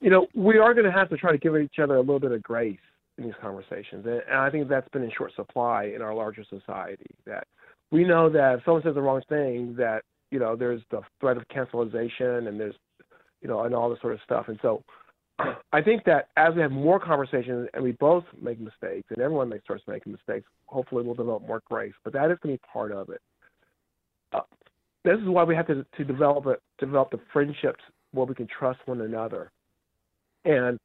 You 0.00 0.10
know, 0.10 0.26
we 0.34 0.58
are 0.58 0.74
going 0.74 0.86
to 0.86 0.92
have 0.92 1.08
to 1.10 1.16
try 1.16 1.32
to 1.32 1.38
give 1.38 1.56
each 1.56 1.78
other 1.82 1.96
a 1.96 2.00
little 2.00 2.20
bit 2.20 2.30
of 2.30 2.42
grace 2.42 2.78
in 3.18 3.24
these 3.24 3.34
conversations. 3.40 4.06
And, 4.06 4.22
I 4.32 4.48
think 4.48 4.68
that's 4.68 4.88
been 4.90 5.02
in 5.02 5.10
short 5.16 5.34
supply 5.34 5.92
in 5.94 6.02
our 6.02 6.14
larger 6.14 6.44
society. 6.48 7.10
That 7.26 7.46
we 7.90 8.04
know 8.04 8.28
that 8.30 8.58
if 8.58 8.64
someone 8.64 8.82
says 8.82 8.94
the 8.94 9.02
wrong 9.02 9.22
thing, 9.28 9.74
that 9.76 10.04
you 10.30 10.38
know 10.38 10.56
there's 10.56 10.82
the 10.90 11.00
threat 11.20 11.36
of 11.36 11.48
cancelization 11.48 12.46
and 12.46 12.60
there's 12.60 12.76
you 13.42 13.48
know 13.48 13.62
and 13.62 13.74
all 13.74 13.90
this 13.90 14.00
sort 14.00 14.14
of 14.14 14.20
stuff. 14.24 14.46
And 14.48 14.58
so 14.62 14.82
I 15.72 15.82
think 15.82 16.04
that 16.04 16.28
as 16.36 16.54
we 16.54 16.62
have 16.62 16.72
more 16.72 17.00
conversations 17.00 17.68
and 17.74 17.82
we 17.82 17.92
both 17.92 18.24
make 18.40 18.60
mistakes 18.60 19.08
and 19.10 19.18
everyone 19.18 19.48
makes 19.48 19.64
starts 19.64 19.84
making 19.86 20.12
mistakes, 20.12 20.46
hopefully 20.66 21.04
we'll 21.04 21.14
develop 21.14 21.46
more 21.46 21.62
grace. 21.68 21.94
But 22.04 22.12
that 22.14 22.30
is 22.30 22.38
going 22.42 22.56
to 22.56 22.60
be 22.62 22.68
part 22.72 22.92
of 22.92 23.08
it. 23.10 23.20
Uh, 24.32 24.40
this 25.04 25.18
is 25.18 25.28
why 25.28 25.44
we 25.44 25.54
have 25.54 25.66
to 25.68 25.84
to 25.96 26.04
develop 26.04 26.46
a, 26.46 26.56
develop 26.78 27.10
the 27.10 27.20
friendships 27.32 27.82
where 28.12 28.26
we 28.26 28.34
can 28.34 28.46
trust 28.46 28.80
one 28.86 29.00
another. 29.00 29.50
And 30.44 30.78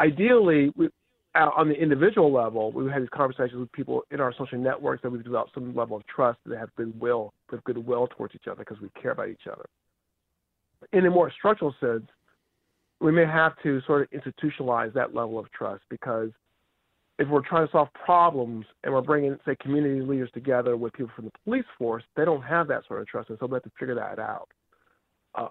ideally, 0.00 0.72
we, 0.76 0.88
on 1.34 1.68
the 1.68 1.74
individual 1.74 2.32
level, 2.32 2.72
we've 2.72 2.90
these 2.98 3.08
conversations 3.12 3.60
with 3.60 3.72
people 3.72 4.02
in 4.10 4.20
our 4.20 4.32
social 4.36 4.58
networks 4.58 5.02
that 5.02 5.10
we've 5.10 5.24
developed 5.24 5.52
some 5.54 5.74
level 5.74 5.96
of 5.96 6.06
trust 6.06 6.38
that 6.46 6.58
have 6.58 6.74
goodwill, 6.76 7.32
with 7.50 7.62
goodwill 7.64 8.08
towards 8.08 8.34
each 8.34 8.46
other 8.46 8.64
because 8.64 8.80
we 8.80 8.88
care 9.00 9.12
about 9.12 9.28
each 9.28 9.46
other. 9.50 9.66
In 10.92 11.06
a 11.06 11.10
more 11.10 11.30
structural 11.30 11.74
sense, 11.80 12.06
we 13.00 13.12
may 13.12 13.26
have 13.26 13.52
to 13.62 13.80
sort 13.86 14.02
of 14.02 14.08
institutionalize 14.10 14.92
that 14.94 15.14
level 15.14 15.38
of 15.38 15.50
trust 15.52 15.82
because 15.90 16.30
if 17.18 17.28
we're 17.28 17.46
trying 17.46 17.66
to 17.66 17.72
solve 17.72 17.88
problems 17.92 18.66
and 18.84 18.92
we're 18.92 19.00
bringing, 19.00 19.38
say, 19.46 19.56
community 19.60 20.00
leaders 20.00 20.30
together 20.34 20.76
with 20.76 20.92
people 20.92 21.10
from 21.16 21.26
the 21.26 21.32
police 21.44 21.64
force, 21.78 22.02
they 22.16 22.24
don't 22.24 22.42
have 22.42 22.68
that 22.68 22.82
sort 22.86 23.00
of 23.00 23.06
trust, 23.06 23.30
and 23.30 23.38
so 23.38 23.46
we 23.46 23.54
have 23.54 23.62
to 23.62 23.72
figure 23.78 23.94
that 23.94 24.18
out. 24.18 24.48
Uh, 25.34 25.48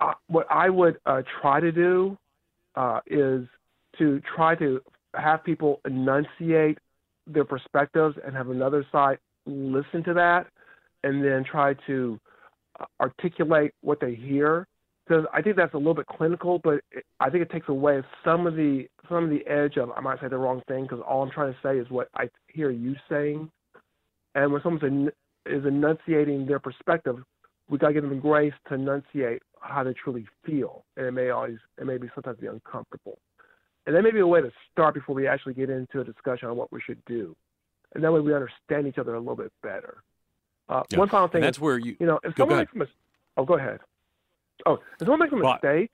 uh, 0.00 0.14
what 0.28 0.46
I 0.50 0.70
would 0.70 0.98
uh, 1.04 1.22
try 1.40 1.60
to 1.60 1.70
do 1.70 2.16
uh, 2.76 3.00
is– 3.06 3.46
to 3.98 4.20
try 4.34 4.54
to 4.56 4.80
have 5.14 5.44
people 5.44 5.80
enunciate 5.84 6.78
their 7.26 7.44
perspectives 7.44 8.16
and 8.24 8.34
have 8.34 8.50
another 8.50 8.86
side 8.92 9.18
listen 9.46 10.02
to 10.04 10.14
that 10.14 10.46
and 11.04 11.24
then 11.24 11.44
try 11.44 11.74
to 11.86 12.18
articulate 13.00 13.72
what 13.82 14.00
they 14.00 14.14
hear 14.14 14.66
because 15.06 15.24
I 15.32 15.42
think 15.42 15.56
that's 15.56 15.74
a 15.74 15.78
little 15.78 15.94
bit 15.94 16.06
clinical, 16.06 16.60
but 16.62 16.80
it, 16.90 17.04
I 17.20 17.28
think 17.30 17.42
it 17.42 17.50
takes 17.50 17.68
away 17.68 18.02
some 18.24 18.46
of 18.46 18.54
the 18.54 18.86
some 19.08 19.24
of 19.24 19.30
the 19.30 19.46
edge 19.46 19.76
of 19.76 19.90
I 19.96 20.00
might 20.00 20.20
say 20.20 20.28
the 20.28 20.38
wrong 20.38 20.62
thing 20.66 20.84
because 20.84 21.00
all 21.06 21.22
I'm 21.22 21.30
trying 21.30 21.52
to 21.52 21.58
say 21.62 21.78
is 21.78 21.88
what 21.90 22.08
I 22.16 22.28
hear 22.48 22.70
you 22.70 22.94
saying, 23.08 23.50
and 24.34 24.52
when 24.52 24.62
someone 24.62 25.10
is 25.46 25.64
enunciating 25.66 26.46
their 26.46 26.58
perspective, 26.58 27.16
we 27.68 27.78
got 27.78 27.88
to 27.88 27.94
give 27.94 28.02
them 28.02 28.14
the 28.14 28.20
grace 28.20 28.54
to 28.68 28.74
enunciate 28.74 29.42
how 29.60 29.84
they 29.84 29.92
truly 29.92 30.26
feel, 30.44 30.84
and 30.96 31.06
it 31.06 31.12
may 31.12 31.30
always 31.30 31.58
it 31.78 31.86
may 31.86 31.98
be 31.98 32.08
sometimes 32.14 32.38
be 32.38 32.46
uncomfortable. 32.46 33.18
And 33.86 33.94
that 33.94 34.02
may 34.02 34.10
be 34.10 34.20
a 34.20 34.26
way 34.26 34.40
to 34.40 34.50
start 34.72 34.94
before 34.94 35.14
we 35.14 35.26
actually 35.26 35.52
get 35.52 35.68
into 35.68 36.00
a 36.00 36.04
discussion 36.04 36.48
on 36.48 36.56
what 36.56 36.72
we 36.72 36.80
should 36.80 37.02
do. 37.06 37.36
And 37.94 38.02
that 38.02 38.10
way 38.10 38.20
we 38.20 38.34
understand 38.34 38.86
each 38.86 38.96
other 38.96 39.14
a 39.14 39.18
little 39.18 39.36
bit 39.36 39.52
better. 39.62 40.02
Uh, 40.68 40.82
yeah. 40.90 40.98
One 40.98 41.08
final 41.08 41.28
thing. 41.28 41.38
And 41.38 41.44
that's 41.44 41.60
where 41.60 41.78
you. 41.78 41.96
You 41.98 42.06
know, 42.06 42.20
if 42.24 42.34
someone 42.36 42.58
makes 42.58 42.72
a 42.74 42.78
mistake. 42.78 42.96
Oh, 43.36 43.44
go 43.44 43.54
ahead. 43.54 43.80
Oh, 44.66 44.74
if 44.74 45.00
someone 45.00 45.20
makes 45.20 45.32
a 45.32 45.36
mistake, 45.36 45.90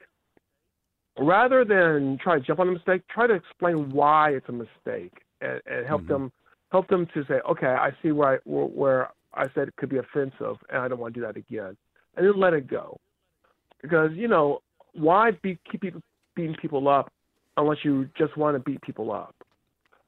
rather 1.19 1.65
than 1.65 2.19
try 2.23 2.39
to 2.39 2.45
jump 2.45 2.61
on 2.61 2.67
the 2.69 2.73
mistake, 2.75 3.03
try 3.09 3.27
to 3.27 3.35
explain 3.35 3.91
why 3.91 4.31
it's 4.31 4.49
a 4.49 4.53
mistake 4.53 5.13
and, 5.41 5.61
and 5.67 5.87
help 5.87 6.03
mm-hmm. 6.03 6.13
them 6.13 6.33
help 6.71 6.87
them 6.89 7.07
to 7.15 7.25
say, 7.25 7.41
okay, 7.51 7.67
I 7.67 7.91
see 8.03 8.13
where 8.13 8.35
I, 8.35 8.39
where 8.45 9.11
I 9.35 9.47
said 9.55 9.69
it 9.69 9.77
could 9.77 9.89
be 9.89 9.99
offensive, 9.99 10.57
and 10.69 10.79
I 10.83 10.89
don't 10.89 11.01
want 11.01 11.15
to 11.15 11.21
do 11.21 11.27
that 11.27 11.37
again, 11.37 11.77
and 12.17 12.27
then 12.27 12.39
let 12.39 12.53
it 12.53 12.69
go. 12.69 12.99
Because 13.83 14.11
you 14.15 14.29
know, 14.29 14.61
why 14.93 15.33
be, 15.43 15.59
keep 15.71 15.81
people, 15.81 16.01
beating 16.37 16.57
people 16.61 16.89
up 16.89 17.13
unless 17.57 17.79
you 17.83 18.09
just 18.17 18.37
want 18.37 18.57
to 18.57 18.61
beat 18.61 18.81
people 18.83 19.13
up. 19.13 19.35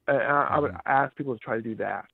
And 0.06 0.18
I, 0.18 0.48
I 0.52 0.58
would 0.58 0.72
mm-hmm. 0.72 0.80
ask 0.86 1.14
people 1.16 1.34
to 1.34 1.40
try 1.40 1.56
to 1.56 1.62
do 1.62 1.74
that. 1.76 2.06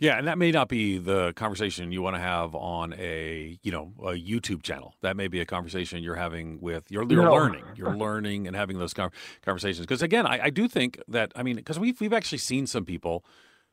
Yeah, 0.00 0.18
and 0.18 0.26
that 0.26 0.38
may 0.38 0.50
not 0.50 0.68
be 0.68 0.98
the 0.98 1.32
conversation 1.34 1.92
you 1.92 2.02
want 2.02 2.16
to 2.16 2.20
have 2.20 2.54
on 2.54 2.94
a 2.94 3.58
you 3.62 3.70
know 3.70 3.92
a 4.00 4.10
YouTube 4.12 4.62
channel. 4.62 4.94
That 5.02 5.16
may 5.16 5.28
be 5.28 5.40
a 5.40 5.46
conversation 5.46 6.02
you're 6.02 6.16
having 6.16 6.60
with 6.60 6.90
you're, 6.90 7.04
you're 7.04 7.22
No. 7.24 7.32
learning, 7.32 7.64
you're 7.76 7.96
learning 8.06 8.46
and 8.48 8.56
having 8.56 8.78
those 8.78 8.92
conversations. 8.92 9.86
Because 9.86 10.02
again, 10.02 10.26
I, 10.26 10.44
I 10.46 10.50
do 10.50 10.66
think 10.68 11.00
that 11.08 11.32
I 11.36 11.42
mean 11.44 11.56
because 11.56 11.78
we've 11.78 12.00
we've 12.00 12.12
actually 12.12 12.38
seen 12.38 12.66
some 12.66 12.84
people 12.84 13.24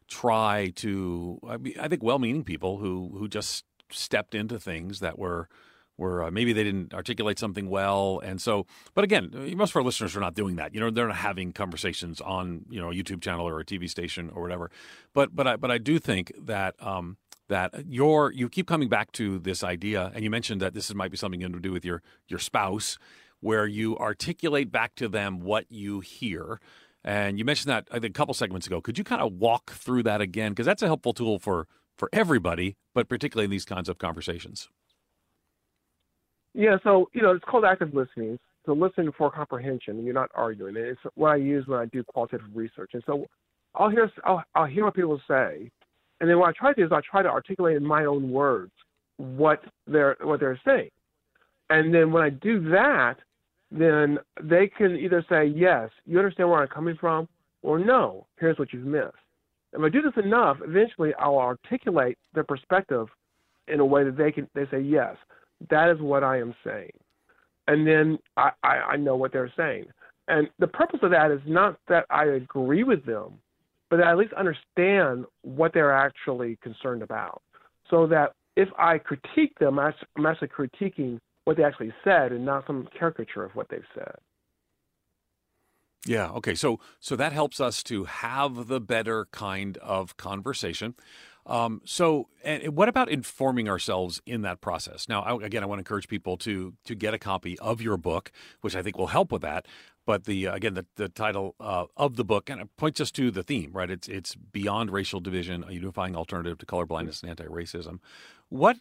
try 0.07 0.71
to 0.75 1.39
I, 1.47 1.57
mean, 1.57 1.73
I 1.79 1.87
think 1.87 2.03
well-meaning 2.03 2.43
people 2.43 2.77
who 2.77 3.15
who 3.17 3.27
just 3.27 3.65
stepped 3.89 4.35
into 4.35 4.59
things 4.59 4.99
that 4.99 5.17
were 5.17 5.49
were 6.01 6.23
uh, 6.23 6.31
maybe 6.31 6.51
they 6.51 6.63
didn't 6.63 6.93
articulate 6.93 7.37
something 7.37 7.69
well, 7.69 8.19
and 8.23 8.41
so. 8.41 8.65
But 8.95 9.03
again, 9.03 9.31
most 9.55 9.69
of 9.69 9.75
our 9.77 9.83
listeners 9.83 10.17
are 10.17 10.19
not 10.19 10.33
doing 10.33 10.55
that. 10.55 10.73
You 10.73 10.81
know, 10.81 10.89
they're 10.89 11.07
not 11.07 11.17
having 11.17 11.53
conversations 11.53 12.19
on 12.19 12.65
you 12.69 12.81
know 12.81 12.89
a 12.89 12.93
YouTube 12.93 13.21
channel 13.21 13.47
or 13.47 13.59
a 13.59 13.65
TV 13.65 13.89
station 13.89 14.31
or 14.33 14.41
whatever. 14.41 14.71
But 15.13 15.35
but 15.35 15.47
I 15.47 15.55
but 15.55 15.71
I 15.71 15.77
do 15.77 15.99
think 15.99 16.33
that. 16.45 16.75
Um, 16.85 17.17
that 17.47 17.85
your 17.85 18.31
you 18.31 18.47
keep 18.47 18.65
coming 18.65 18.87
back 18.87 19.11
to 19.11 19.37
this 19.37 19.61
idea, 19.61 20.09
and 20.15 20.23
you 20.23 20.29
mentioned 20.29 20.61
that 20.61 20.73
this 20.73 20.89
is, 20.89 20.95
might 20.95 21.11
be 21.11 21.17
something 21.17 21.41
to 21.41 21.49
do 21.59 21.73
with 21.73 21.83
your 21.83 22.01
your 22.29 22.39
spouse, 22.39 22.97
where 23.41 23.67
you 23.67 23.97
articulate 23.97 24.71
back 24.71 24.95
to 24.95 25.09
them 25.09 25.41
what 25.41 25.65
you 25.69 25.99
hear. 25.99 26.61
And 27.03 27.37
you 27.37 27.43
mentioned 27.43 27.69
that 27.69 27.89
I 27.91 27.99
think 27.99 28.15
a 28.15 28.17
couple 28.17 28.33
segments 28.33 28.67
ago. 28.67 28.79
Could 28.79 28.97
you 28.97 29.03
kind 29.03 29.21
of 29.21 29.33
walk 29.33 29.71
through 29.71 30.03
that 30.03 30.21
again? 30.21 30.53
Because 30.53 30.65
that's 30.65 30.81
a 30.81 30.87
helpful 30.87 31.13
tool 31.13 31.39
for 31.39 31.67
for 31.97 32.09
everybody, 32.13 32.77
but 32.95 33.09
particularly 33.09 33.45
in 33.45 33.51
these 33.51 33.65
kinds 33.65 33.89
of 33.89 33.97
conversations. 33.97 34.69
Yeah, 36.53 36.77
so 36.83 37.09
you 37.13 37.21
know, 37.21 37.31
it's 37.31 37.45
called 37.45 37.65
active 37.65 37.93
listening. 37.93 38.37
So 38.65 38.73
listen 38.73 39.11
for 39.17 39.31
comprehension. 39.31 40.03
You're 40.03 40.13
not 40.13 40.29
arguing. 40.35 40.75
It's 40.77 40.99
what 41.15 41.31
I 41.31 41.35
use 41.37 41.65
when 41.67 41.79
I 41.79 41.85
do 41.85 42.03
qualitative 42.03 42.45
research. 42.53 42.91
And 42.93 43.03
so 43.05 43.25
I'll 43.75 43.89
hear 43.89 44.11
I'll, 44.23 44.43
I'll 44.55 44.65
hear 44.65 44.85
what 44.85 44.95
people 44.95 45.19
say, 45.27 45.71
and 46.19 46.29
then 46.29 46.37
what 46.37 46.49
I 46.49 46.53
try 46.57 46.73
to 46.73 46.75
do 46.75 46.85
is 46.85 46.91
I 46.91 47.01
try 47.09 47.23
to 47.23 47.29
articulate 47.29 47.77
in 47.77 47.85
my 47.85 48.05
own 48.05 48.29
words 48.31 48.71
what 49.17 49.63
they're 49.87 50.17
what 50.21 50.39
they're 50.39 50.59
saying. 50.65 50.89
And 51.69 51.93
then 51.93 52.11
when 52.11 52.21
I 52.23 52.29
do 52.29 52.69
that, 52.69 53.15
then 53.71 54.19
they 54.43 54.67
can 54.67 54.97
either 54.97 55.25
say 55.29 55.45
yes, 55.45 55.89
you 56.05 56.19
understand 56.19 56.49
where 56.49 56.61
I'm 56.61 56.67
coming 56.67 56.97
from, 56.99 57.29
or 57.63 57.79
no, 57.79 58.27
here's 58.39 58.59
what 58.59 58.73
you've 58.73 58.85
missed. 58.85 59.15
If 59.73 59.81
I 59.81 59.87
do 59.87 60.01
this 60.01 60.23
enough, 60.23 60.57
eventually 60.61 61.13
I'll 61.17 61.37
articulate 61.37 62.17
their 62.33 62.43
perspective 62.43 63.07
in 63.69 63.79
a 63.79 63.85
way 63.85 64.03
that 64.03 64.17
they 64.17 64.31
can 64.31 64.49
they 64.53 64.65
say 64.69 64.81
yes, 64.81 65.15
that 65.69 65.89
is 65.89 66.01
what 66.01 66.23
I 66.23 66.39
am 66.39 66.55
saying. 66.63 66.91
And 67.67 67.87
then 67.87 68.19
I, 68.37 68.51
I, 68.63 68.67
I 68.67 68.97
know 68.97 69.15
what 69.15 69.31
they're 69.31 69.51
saying. 69.55 69.85
And 70.27 70.47
the 70.59 70.67
purpose 70.67 70.99
of 71.03 71.11
that 71.11 71.31
is 71.31 71.41
not 71.45 71.77
that 71.87 72.05
I 72.09 72.25
agree 72.25 72.83
with 72.83 73.05
them, 73.05 73.33
but 73.89 73.97
that 73.97 74.07
I 74.07 74.11
at 74.11 74.17
least 74.17 74.33
understand 74.33 75.25
what 75.41 75.73
they're 75.73 75.93
actually 75.93 76.57
concerned 76.61 77.01
about. 77.01 77.41
So 77.89 78.07
that 78.07 78.33
if 78.55 78.69
I 78.77 78.97
critique 78.97 79.57
them, 79.59 79.79
I'm 79.79 80.25
actually 80.25 80.49
critiquing 80.49 81.19
what 81.45 81.57
they 81.57 81.63
actually 81.63 81.93
said 82.03 82.31
and 82.31 82.45
not 82.45 82.65
some 82.67 82.87
caricature 82.97 83.43
of 83.43 83.55
what 83.55 83.67
they've 83.69 83.81
said. 83.93 84.15
Yeah. 86.05 86.29
Okay. 86.31 86.55
So 86.55 86.79
so 86.99 87.15
that 87.15 87.31
helps 87.31 87.59
us 87.59 87.83
to 87.83 88.05
have 88.05 88.67
the 88.67 88.79
better 88.79 89.27
kind 89.31 89.77
of 89.77 90.17
conversation. 90.17 90.95
Um, 91.45 91.81
so, 91.85 92.27
and 92.43 92.75
what 92.75 92.87
about 92.87 93.09
informing 93.09 93.67
ourselves 93.67 94.21
in 94.25 94.41
that 94.43 94.61
process? 94.61 95.09
Now, 95.09 95.21
I, 95.21 95.45
again, 95.45 95.63
I 95.63 95.65
want 95.65 95.79
to 95.79 95.81
encourage 95.81 96.07
people 96.07 96.37
to 96.37 96.73
to 96.85 96.95
get 96.95 97.13
a 97.13 97.19
copy 97.19 97.57
of 97.59 97.81
your 97.81 97.97
book, 97.97 98.31
which 98.61 98.75
I 98.75 98.81
think 98.81 98.97
will 98.97 99.07
help 99.07 99.31
with 99.31 99.41
that. 99.41 99.65
But 100.05 100.25
the 100.25 100.47
uh, 100.47 100.55
again, 100.55 100.73
the, 100.73 100.85
the 100.95 101.09
title 101.09 101.55
uh, 101.59 101.85
of 101.97 102.15
the 102.15 102.23
book 102.23 102.45
kind 102.45 102.61
of 102.61 102.75
points 102.77 102.99
us 103.01 103.11
to 103.11 103.31
the 103.31 103.43
theme, 103.43 103.71
right? 103.73 103.89
It's 103.89 104.07
it's 104.07 104.35
beyond 104.35 104.91
racial 104.91 105.19
division, 105.19 105.63
a 105.67 105.71
unifying 105.71 106.15
alternative 106.15 106.57
to 106.59 106.65
colorblindness 106.65 107.21
and 107.21 107.29
anti-racism. 107.29 107.99
What, 108.49 108.77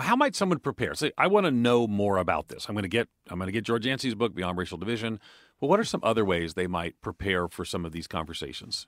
how 0.00 0.14
might 0.14 0.36
someone 0.36 0.60
prepare? 0.60 0.94
Say, 0.94 1.10
I 1.18 1.26
want 1.26 1.46
to 1.46 1.50
know 1.50 1.88
more 1.88 2.18
about 2.18 2.46
this. 2.46 2.68
I'm 2.68 2.74
going 2.74 2.84
to 2.84 2.88
get 2.88 3.08
I'm 3.28 3.38
going 3.38 3.48
to 3.48 3.52
get 3.52 3.64
George 3.64 3.86
Yancey's 3.86 4.14
book, 4.14 4.34
Beyond 4.34 4.56
Racial 4.56 4.78
Division. 4.78 5.18
Well, 5.60 5.68
what 5.68 5.80
are 5.80 5.84
some 5.84 6.00
other 6.04 6.24
ways 6.24 6.54
they 6.54 6.68
might 6.68 7.00
prepare 7.00 7.48
for 7.48 7.64
some 7.64 7.84
of 7.84 7.92
these 7.92 8.06
conversations? 8.06 8.86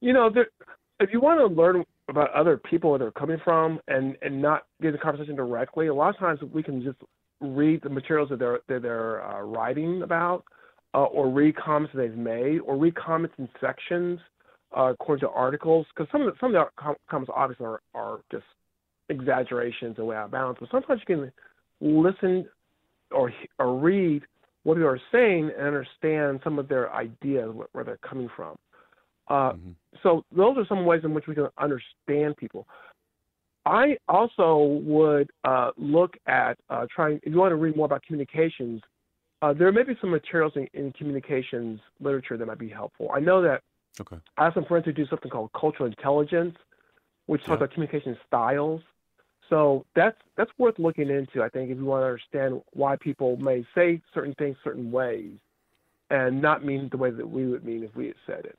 You 0.00 0.12
know, 0.12 0.30
there, 0.30 0.48
if 1.00 1.10
you 1.12 1.20
want 1.20 1.40
to 1.40 1.46
learn 1.46 1.84
about 2.08 2.32
other 2.32 2.56
people 2.56 2.90
where 2.90 2.98
they're 2.98 3.10
coming 3.12 3.38
from 3.44 3.80
and 3.88 4.16
and 4.22 4.40
not 4.40 4.66
get 4.82 4.92
the 4.92 4.98
conversation 4.98 5.36
directly, 5.36 5.86
a 5.88 5.94
lot 5.94 6.10
of 6.10 6.18
times 6.18 6.40
we 6.52 6.62
can 6.62 6.82
just 6.82 6.98
read 7.40 7.80
the 7.82 7.88
materials 7.88 8.28
that 8.30 8.38
they're 8.38 8.60
that 8.68 8.82
they're 8.82 9.24
uh, 9.24 9.42
writing 9.42 10.02
about, 10.02 10.44
uh, 10.94 11.04
or 11.04 11.30
read 11.30 11.56
comments 11.56 11.92
that 11.94 12.02
they've 12.02 12.16
made, 12.16 12.58
or 12.60 12.76
read 12.76 12.94
comments 12.94 13.34
in 13.38 13.48
sections 13.60 14.18
uh, 14.76 14.92
according 14.92 15.20
to 15.20 15.30
articles. 15.30 15.86
Because 15.94 16.10
some 16.10 16.22
of 16.22 16.26
the, 16.32 16.38
some 16.40 16.54
of 16.54 16.66
the 16.76 16.94
comments 17.08 17.32
obviously 17.34 17.66
are, 17.66 17.80
are 17.94 18.20
just 18.30 18.44
exaggerations 19.08 19.96
and 19.98 20.06
way 20.06 20.16
out 20.16 20.26
of 20.26 20.30
bounds. 20.30 20.58
But 20.60 20.70
sometimes 20.70 21.00
you 21.06 21.16
can 21.16 21.32
listen 21.80 22.46
or 23.10 23.32
or 23.58 23.78
read 23.78 24.22
what 24.64 24.76
they 24.76 24.82
are 24.82 25.00
saying 25.12 25.50
and 25.56 25.66
understand 25.66 26.40
some 26.42 26.58
of 26.58 26.68
their 26.68 26.92
ideas 26.92 27.54
where 27.72 27.84
they're 27.84 27.98
coming 27.98 28.28
from. 28.36 28.56
Uh, 29.28 29.52
mm-hmm. 29.52 29.70
So 30.02 30.24
those 30.34 30.56
are 30.56 30.66
some 30.66 30.84
ways 30.84 31.02
in 31.04 31.14
which 31.14 31.26
we 31.26 31.34
can 31.34 31.48
understand 31.58 32.36
people. 32.36 32.66
I 33.66 33.98
also 34.08 34.80
would 34.82 35.30
uh, 35.44 35.72
look 35.76 36.16
at 36.26 36.58
uh, 36.70 36.86
trying. 36.94 37.20
If 37.22 37.32
you 37.32 37.38
want 37.38 37.52
to 37.52 37.56
read 37.56 37.76
more 37.76 37.86
about 37.86 38.02
communications, 38.02 38.80
uh, 39.42 39.52
there 39.52 39.70
may 39.72 39.82
be 39.82 39.94
some 40.00 40.10
materials 40.10 40.52
in, 40.56 40.68
in, 40.72 40.92
communications 40.92 41.80
literature 42.00 42.36
that 42.36 42.46
might 42.46 42.58
be 42.58 42.68
helpful. 42.68 43.10
I 43.14 43.20
know 43.20 43.42
that 43.42 43.62
okay. 44.00 44.16
I 44.38 44.44
have 44.44 44.54
some 44.54 44.64
friends 44.64 44.86
who 44.86 44.92
do 44.92 45.06
something 45.06 45.30
called 45.30 45.50
cultural 45.52 45.86
intelligence, 45.86 46.56
which 47.26 47.42
talks 47.42 47.50
yeah. 47.50 47.54
about 47.56 47.72
communication 47.72 48.16
styles. 48.26 48.80
So 49.50 49.84
that's 49.94 50.16
that's 50.36 50.50
worth 50.58 50.78
looking 50.78 51.10
into. 51.10 51.42
I 51.42 51.48
think 51.48 51.70
if 51.70 51.76
you 51.76 51.84
want 51.84 52.02
to 52.02 52.06
understand 52.06 52.62
why 52.72 52.96
people 52.96 53.36
may 53.36 53.66
say 53.74 54.00
certain 54.14 54.34
things 54.34 54.56
certain 54.64 54.90
ways, 54.90 55.36
and 56.10 56.40
not 56.40 56.64
mean 56.64 56.88
the 56.90 56.96
way 56.96 57.10
that 57.10 57.28
we 57.28 57.46
would 57.46 57.64
mean 57.64 57.84
if 57.84 57.94
we 57.94 58.06
had 58.06 58.16
said 58.26 58.44
it. 58.46 58.58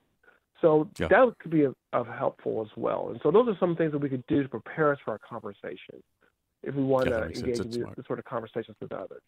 So 0.61 0.89
yeah. 0.99 1.07
that 1.07 1.33
could 1.39 1.51
be 1.51 1.63
of, 1.63 1.75
of, 1.93 2.07
helpful 2.07 2.61
as 2.61 2.75
well. 2.75 3.09
And 3.09 3.19
so 3.23 3.31
those 3.31 3.47
are 3.47 3.57
some 3.59 3.75
things 3.75 3.91
that 3.93 3.99
we 3.99 4.09
could 4.09 4.25
do 4.27 4.43
to 4.43 4.49
prepare 4.49 4.91
us 4.91 4.99
for 5.03 5.11
our 5.11 5.19
conversation 5.19 6.03
if 6.63 6.75
we 6.75 6.83
want 6.83 7.09
yeah, 7.09 7.19
to 7.19 7.25
engage 7.27 7.59
in 7.59 7.69
this 7.69 8.05
sort 8.05 8.19
of 8.19 8.25
conversations 8.25 8.75
with 8.81 8.91
others. 8.91 9.21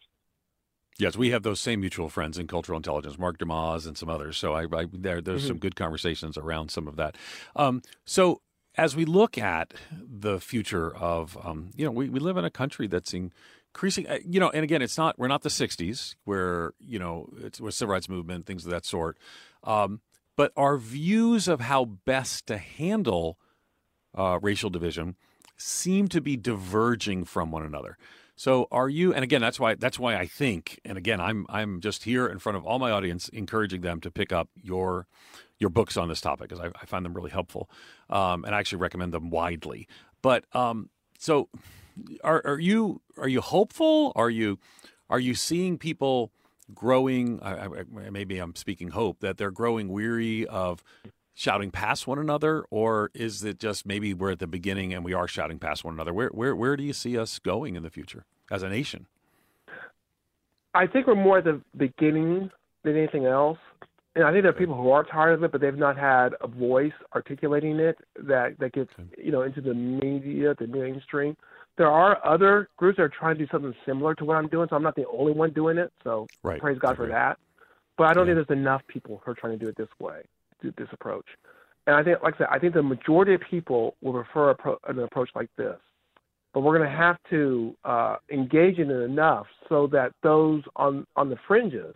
Yes, 0.98 1.16
we 1.16 1.32
have 1.32 1.44
those 1.44 1.60
same 1.60 1.80
mutual 1.80 2.10
friends 2.10 2.38
in 2.38 2.48
cultural 2.48 2.78
intelligence, 2.78 3.18
Mark 3.18 3.38
DeYmaz 3.38 3.88
and 3.88 3.98
some 3.98 4.10
others. 4.10 4.38
So 4.38 4.54
I, 4.54 4.64
I 4.64 4.86
there, 4.92 5.22
there's 5.22 5.42
mm-hmm. 5.42 5.48
some 5.48 5.58
good 5.58 5.76
conversations 5.76 6.38
around 6.38 6.70
some 6.70 6.88
of 6.88 6.98
that. 6.98 7.18
Um, 7.56 7.82
so 8.06 8.42
as 8.76 8.96
we 8.96 9.06
look 9.06 9.38
at 9.38 9.74
the 9.92 10.40
future 10.40 10.96
of, 10.96 11.38
um, 11.44 11.72
you 11.76 11.86
know, 11.86 11.92
we, 11.92 12.10
we 12.10 12.20
live 12.20 12.38
in 12.38 12.46
a 12.46 12.52
country 12.52 12.88
that's 12.88 13.14
increasing, 13.14 14.08
uh, 14.08 14.20
you 14.26 14.40
know, 14.40 14.50
and 14.50 14.64
again, 14.64 14.82
it's 14.82 14.98
not, 14.98 15.18
we're 15.18 15.28
not 15.28 15.42
the 15.42 15.50
60s 15.50 16.16
where, 16.26 16.74
you 16.80 17.00
know, 17.00 17.30
it's 17.38 17.60
with 17.60 17.74
civil 17.74 17.94
rights 17.94 18.08
movement, 18.08 18.46
things 18.46 18.66
of 18.66 18.72
that 18.72 18.86
sort. 18.86 19.18
Um, 19.64 20.02
but 20.42 20.52
our 20.58 20.76
views 20.76 21.48
of 21.48 21.60
how 21.60 21.86
best 21.86 22.48
to 22.48 22.58
handle 22.58 23.38
uh, 24.18 24.40
racial 24.42 24.72
division 24.72 25.16
seem 25.56 26.08
to 26.08 26.20
be 26.20 26.36
diverging 26.36 27.24
from 27.26 27.52
one 27.52 27.64
another. 27.64 27.96
So 28.36 28.68
are 28.72 28.90
you 28.90 29.14
and 29.14 29.24
again 29.24 29.40
that's 29.40 29.60
why 29.60 29.76
that's 29.76 30.00
why 30.00 30.16
I 30.16 30.26
think 30.26 30.80
and 30.84 30.98
again 30.98 31.22
I'm 31.22 31.46
I'm 31.48 31.80
just 31.80 32.06
here 32.06 32.26
in 32.26 32.40
front 32.40 32.58
of 32.58 32.66
all 32.66 32.80
my 32.80 32.90
audience 32.90 33.30
encouraging 33.30 33.82
them 33.82 34.02
to 34.02 34.10
pick 34.10 34.34
up 34.34 34.50
your 34.56 35.06
your 35.60 35.70
books 35.70 35.96
on 35.96 36.10
this 36.10 36.22
topic 36.22 36.50
because 36.50 36.60
I, 36.60 36.72
I, 36.82 36.88
find 36.88 37.06
them 37.06 37.14
really 37.14 37.30
helpful 37.30 37.70
um, 38.10 38.44
and 38.44 38.56
I 38.56 38.58
actually 38.58 38.80
recommend 38.80 39.14
them 39.14 39.30
widely. 39.30 39.88
But 40.24 40.46
um, 40.56 40.90
so 41.20 41.50
are 42.24 42.42
are 42.44 42.60
you 42.60 43.04
are 43.16 43.30
you 43.30 43.42
hopeful? 43.42 44.12
Are 44.16 44.32
you 44.32 44.58
are 45.08 45.20
you 45.20 45.36
seeing 45.36 45.78
people 45.78 46.32
growing? 46.74 47.40
I, 47.42 47.66
I, 47.66 48.10
maybe 48.12 48.38
I'm 48.40 48.56
speaking 48.56 48.90
hope 48.90 49.20
that 49.20 49.38
they're 49.38 49.52
growing 49.52 49.90
weary 49.90 50.46
of 50.48 50.84
shouting 51.34 51.72
past 51.72 52.08
one 52.08 52.20
another, 52.20 52.66
or 52.70 53.10
is 53.14 53.44
it 53.44 53.60
just 53.60 53.86
maybe 53.86 54.14
we're 54.14 54.32
at 54.32 54.40
the 54.40 54.48
beginning 54.48 54.94
and 54.94 55.04
we 55.04 55.14
are 55.14 55.28
shouting 55.28 55.60
past 55.60 55.84
one 55.84 55.94
another? 55.94 56.14
Where 56.14 56.30
where 56.30 56.56
where 56.56 56.78
do 56.78 56.84
you 56.84 56.94
see 56.94 57.18
us 57.18 57.40
going 57.40 57.76
in 57.76 57.84
the 57.84 57.90
future 57.90 58.26
as 58.50 58.64
a 58.64 58.70
nation? 58.70 59.08
I 60.74 60.88
think 60.88 61.08
we're 61.08 61.16
more 61.16 61.40
at 61.40 61.44
the 61.44 61.62
beginning 61.76 62.50
than 62.84 62.96
anything 62.96 63.26
else. 63.26 63.58
And 64.16 64.26
I 64.26 64.32
think 64.32 64.44
there 64.44 64.52
are 64.52 64.58
people 64.58 64.76
who 64.76 64.92
are 64.92 65.04
tired 65.04 65.34
of 65.34 65.44
it, 65.44 65.52
but 65.52 65.62
they've 65.62 65.78
not 65.78 65.98
had 65.98 66.34
a 66.42 66.48
voice 66.48 66.94
articulating 67.16 67.80
it 67.80 67.98
that 68.18 68.58
that 68.60 68.74
gets 68.74 68.92
you 69.18 69.32
know 69.32 69.44
into 69.44 69.62
the 69.62 69.74
media, 69.74 70.54
the 70.60 70.68
mainstream. 70.68 71.38
There 71.82 71.90
are 71.90 72.24
other 72.24 72.70
groups 72.78 72.98
that 72.98 73.02
are 73.02 73.10
trying 73.10 73.40
to 73.40 73.44
do 73.44 73.50
something 73.52 73.74
similar 73.88 74.14
to 74.14 74.24
what 74.24 74.38
I'm 74.38 74.48
doing, 74.50 74.68
so 74.70 74.76
I'm 74.76 74.84
not 74.84 74.96
the 74.96 75.08
only 75.08 75.32
one 75.32 75.50
doing 75.50 75.80
it. 75.80 75.92
So 76.04 76.28
right. 76.44 76.62
praise 76.62 76.78
God 76.78 76.96
for 76.96 77.08
that. 77.08 77.40
But 77.98 78.04
I 78.04 78.14
don't 78.14 78.28
yeah. 78.28 78.36
think 78.36 78.48
there's 78.48 78.60
enough 78.60 78.84
people 78.88 79.20
who 79.26 79.32
are 79.32 79.34
trying 79.34 79.58
to 79.58 79.66
do 79.66 79.68
it 79.68 79.76
this 79.76 79.88
way 80.00 80.22
do 80.62 80.72
this 80.78 80.90
approach. 80.92 81.26
And 81.88 81.96
I 81.96 82.04
think, 82.04 82.22
like 82.22 82.36
I 82.36 82.38
said, 82.38 82.48
I 82.52 82.60
think 82.60 82.76
the 82.76 82.84
majority 82.84 83.34
of 83.34 83.42
people 83.50 83.96
will 84.00 84.14
prefer 84.14 84.56
an 84.88 85.00
approach 85.00 85.32
like 85.34 85.50
this. 85.58 85.78
But 86.54 86.60
we're 86.60 86.78
going 86.78 86.88
to 86.88 86.96
have 86.96 87.18
to 87.32 87.76
uh, 87.84 88.18
engage 88.32 88.78
in 88.78 88.92
it 88.92 89.02
enough 89.02 89.48
so 89.68 89.88
that 89.88 90.12
those 90.22 90.62
on 90.76 91.08
on 91.16 91.32
the 91.32 91.38
fringes 91.48 91.96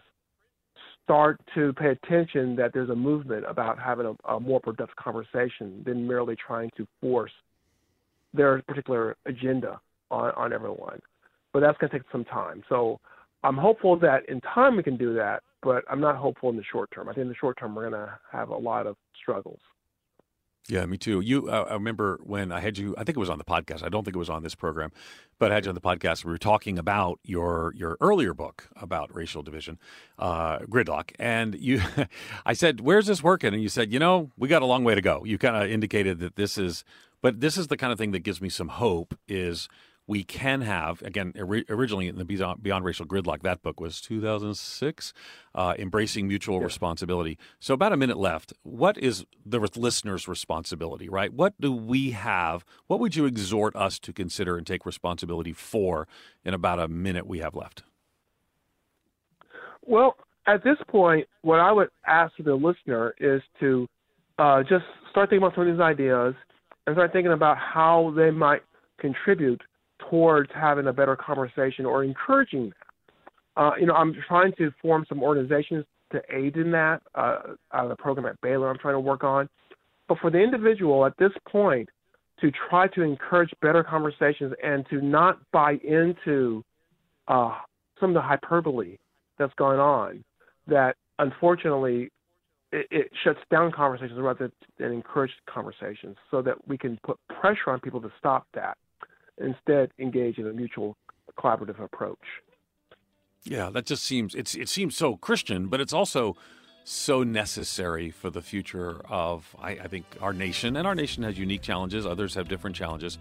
start 1.04 1.40
to 1.54 1.74
pay 1.74 1.90
attention 1.90 2.56
that 2.56 2.74
there's 2.74 2.90
a 2.90 2.96
movement 2.96 3.46
about 3.48 3.78
having 3.78 4.08
a, 4.08 4.34
a 4.34 4.40
more 4.40 4.60
productive 4.60 4.96
conversation 4.96 5.84
than 5.86 6.08
merely 6.08 6.36
trying 6.36 6.72
to 6.76 6.88
force 7.02 7.34
their 8.36 8.62
particular 8.64 9.16
agenda 9.26 9.80
on, 10.12 10.32
on 10.32 10.54
everyone. 10.54 11.00
But 11.54 11.62
that's 11.62 11.78
going 11.78 11.90
to 11.90 12.00
take 12.00 12.08
some 12.12 12.26
time. 12.26 12.64
So 12.68 13.00
I'm 13.44 13.58
hopeful 13.58 13.98
that 14.00 14.28
in 14.28 14.42
time 14.42 14.76
we 14.76 14.84
can 14.84 14.98
do 14.98 15.14
that, 15.16 15.44
but 15.62 15.84
I'm 15.90 16.02
not 16.02 16.18
hopeful 16.18 16.50
in 16.50 16.58
the 16.58 16.64
short 16.64 16.90
term. 16.92 17.08
I 17.10 17.14
think 17.14 17.24
in 17.24 17.30
the 17.30 17.36
short 17.36 17.58
term 17.58 17.76
we're 17.76 17.90
going 17.90 18.08
to 18.08 18.20
have 18.32 18.50
a 18.50 18.58
lot 18.58 18.88
of 18.88 18.98
struggles. 19.22 19.60
Yeah, 20.68 20.84
me 20.88 20.98
too. 20.98 21.22
You, 21.22 21.48
uh, 21.48 21.68
I 21.70 21.74
remember 21.74 22.20
when 22.24 22.52
I 22.52 22.60
had 22.60 22.80
you. 22.80 22.96
I 22.98 23.04
think 23.04 23.18
it 23.18 23.20
was 23.20 23.30
on 23.30 23.38
the 23.38 23.44
podcast. 23.44 23.84
I 23.84 23.90
don't 23.90 24.04
think 24.04 24.16
it 24.16 24.20
was 24.20 24.32
on 24.32 24.42
this 24.42 24.56
program, 24.56 24.92
but 25.38 25.52
I 25.52 25.56
had 25.56 25.66
you 25.66 25.70
on 25.70 25.76
the 25.76 25.82
podcast. 25.82 26.26
We 26.26 26.32
were 26.32 26.40
talking 26.40 26.80
about 26.80 27.20
your 27.24 27.72
your 27.76 27.98
earlier 28.02 28.34
book 28.34 28.68
about 28.76 29.14
racial 29.14 29.44
division, 29.44 29.78
uh, 30.18 30.60
gridlock, 30.60 31.12
and 31.20 31.54
you. 31.54 31.82
I 32.48 32.54
said, 32.54 32.82
"Where's 32.82 33.06
this 33.06 33.22
working?" 33.22 33.54
And 33.54 33.62
you 33.62 33.70
said, 33.70 33.94
"You 33.94 34.00
know, 34.00 34.32
we 34.38 34.48
got 34.48 34.64
a 34.64 34.66
long 34.66 34.84
way 34.84 34.96
to 34.96 35.02
go." 35.02 35.24
You 35.24 35.38
kind 35.38 35.56
of 35.56 35.70
indicated 35.70 36.18
that 36.22 36.36
this 36.36 36.58
is, 36.58 36.84
but 37.26 37.42
this 37.42 37.58
is 37.58 37.70
the 37.70 37.76
kind 37.76 37.92
of 37.92 37.98
thing 37.98 38.12
that 38.12 38.20
gives 38.20 38.40
me 38.40 38.50
some 38.50 38.68
hope. 38.68 39.18
Is 39.28 39.68
we 40.06 40.24
can 40.24 40.62
have 40.62 41.02
again 41.02 41.34
originally 41.36 42.08
in 42.08 42.18
the 42.18 42.24
beyond, 42.24 42.62
beyond, 42.62 42.86
racial 42.86 43.04
gridlock 43.04 43.42
that 43.42 43.64
book 43.64 43.80
was 43.80 44.00
2006 44.00 45.12
uh, 45.56 45.74
embracing 45.80 46.28
mutual 46.28 46.60
yeah. 46.60 46.66
responsibility 46.66 47.40
so 47.60 47.74
about 47.74 47.92
a 47.92 47.98
minute 47.98 48.18
left 48.18 48.54
what 48.62 48.96
is 49.00 49.26
the 49.44 49.60
listener's 49.76 50.28
responsibility 50.28 51.10
right 51.10 51.34
what 51.34 51.60
do 51.60 51.72
we 51.72 52.12
have 52.12 52.64
what 52.86 53.00
would 53.00 53.16
you 53.16 53.26
exhort 53.26 53.76
us 53.76 53.98
to 53.98 54.14
consider 54.14 54.56
and 54.56 54.68
take 54.68 54.86
responsibility 54.86 55.52
for 55.52 56.08
in 56.44 56.54
about 56.54 56.80
a 56.80 56.88
minute 56.88 57.26
we 57.26 57.40
have 57.40 57.56
left 57.56 57.82
well 59.82 60.16
at 60.46 60.64
this 60.64 60.78
point 60.88 61.28
what 61.42 61.60
i 61.60 61.72
would 61.72 61.90
ask 62.06 62.32
the 62.38 62.54
listener 62.54 63.16
is 63.20 63.42
to 63.60 63.88
uh, 64.38 64.62
just 64.62 64.86
start 65.10 65.32
thinking 65.32 65.44
about 65.44 65.56
some 65.56 65.68
of 65.68 65.74
these 65.74 65.82
ideas 65.82 66.36
and 66.86 66.96
start 66.96 67.14
thinking 67.14 67.34
about 67.34 67.58
how 67.58 68.14
they 68.16 68.32
might 68.32 68.62
contribute 69.00 69.62
towards 70.10 70.50
having 70.54 70.88
a 70.88 70.94
better 70.94 71.16
conversation 71.16 71.86
or 71.86 72.04
encouraging 72.04 72.70
that. 72.70 73.62
Uh, 73.62 73.72
you 73.80 73.86
know, 73.86 73.94
I'm 73.94 74.16
trying 74.28 74.54
to 74.58 74.72
form 74.82 75.06
some 75.08 75.24
organizations 75.24 75.86
to 76.12 76.22
aid 76.30 76.58
in 76.58 76.72
that. 76.72 77.02
Uh, 77.16 77.40
out 77.74 77.84
of 77.84 77.90
the 77.90 77.96
program 77.96 78.26
at 78.26 78.40
Baylor, 78.42 78.70
I'm 78.70 78.78
trying 78.78 78.96
to 78.96 79.00
work 79.00 79.24
on. 79.24 79.48
But 80.08 80.20
for 80.20 80.30
the 80.30 80.40
individual 80.40 81.06
at 81.06 81.14
this 81.18 81.32
point, 81.50 81.90
to 82.42 82.52
try 82.70 82.88
to 82.90 83.02
encourage 83.02 83.50
better 83.62 83.84
conversations 83.84 84.54
and 84.62 84.86
to 84.90 85.02
not 85.02 85.40
buy 85.52 85.80
into 85.84 86.64
uh, 87.28 87.56
some 88.00 88.10
of 88.10 88.14
the 88.14 88.22
hyperbole 88.22 88.98
that's 89.40 89.54
going 89.58 89.80
on, 89.80 90.24
that 90.68 90.96
unfortunately 91.20 92.10
it, 92.72 92.88
it 92.92 93.12
shuts 93.24 93.40
down 93.52 93.72
conversations 93.72 94.20
rather 94.20 94.52
than 94.78 94.92
encourage 94.92 95.32
conversations, 95.46 96.18
so 96.32 96.42
that 96.42 96.68
we 96.68 96.78
can 96.78 97.00
put 97.04 97.20
pressure 97.40 97.70
on 97.70 97.80
people 97.80 98.02
to 98.02 98.12
stop 98.18 98.48
that 98.54 98.78
instead 99.38 99.92
engage 100.00 100.38
in 100.38 100.48
a 100.48 100.54
mutual 100.54 100.96
collaborative 101.38 101.80
approach. 101.84 102.18
Yeah, 103.44 103.70
that 103.70 103.86
just 103.86 104.04
seems 104.04 104.34
it's 104.34 104.56
it 104.56 104.70
seems 104.70 104.96
so 104.96 105.18
Christian, 105.18 105.68
but 105.68 105.80
it's 105.80 105.94
also 105.94 106.36
so 106.84 107.24
necessary 107.24 108.12
for 108.12 108.30
the 108.30 108.42
future 108.42 109.02
of 109.10 109.56
I, 109.60 109.72
I 109.72 109.88
think 109.88 110.06
our 110.22 110.34
nation. 110.34 110.76
And 110.76 110.88
our 110.88 110.96
nation 110.96 111.24
has 111.24 111.38
unique 111.38 111.62
challenges; 111.62 112.06
others 112.06 112.34
have 112.36 112.48
different 112.48 112.76
challenges. 112.76 113.18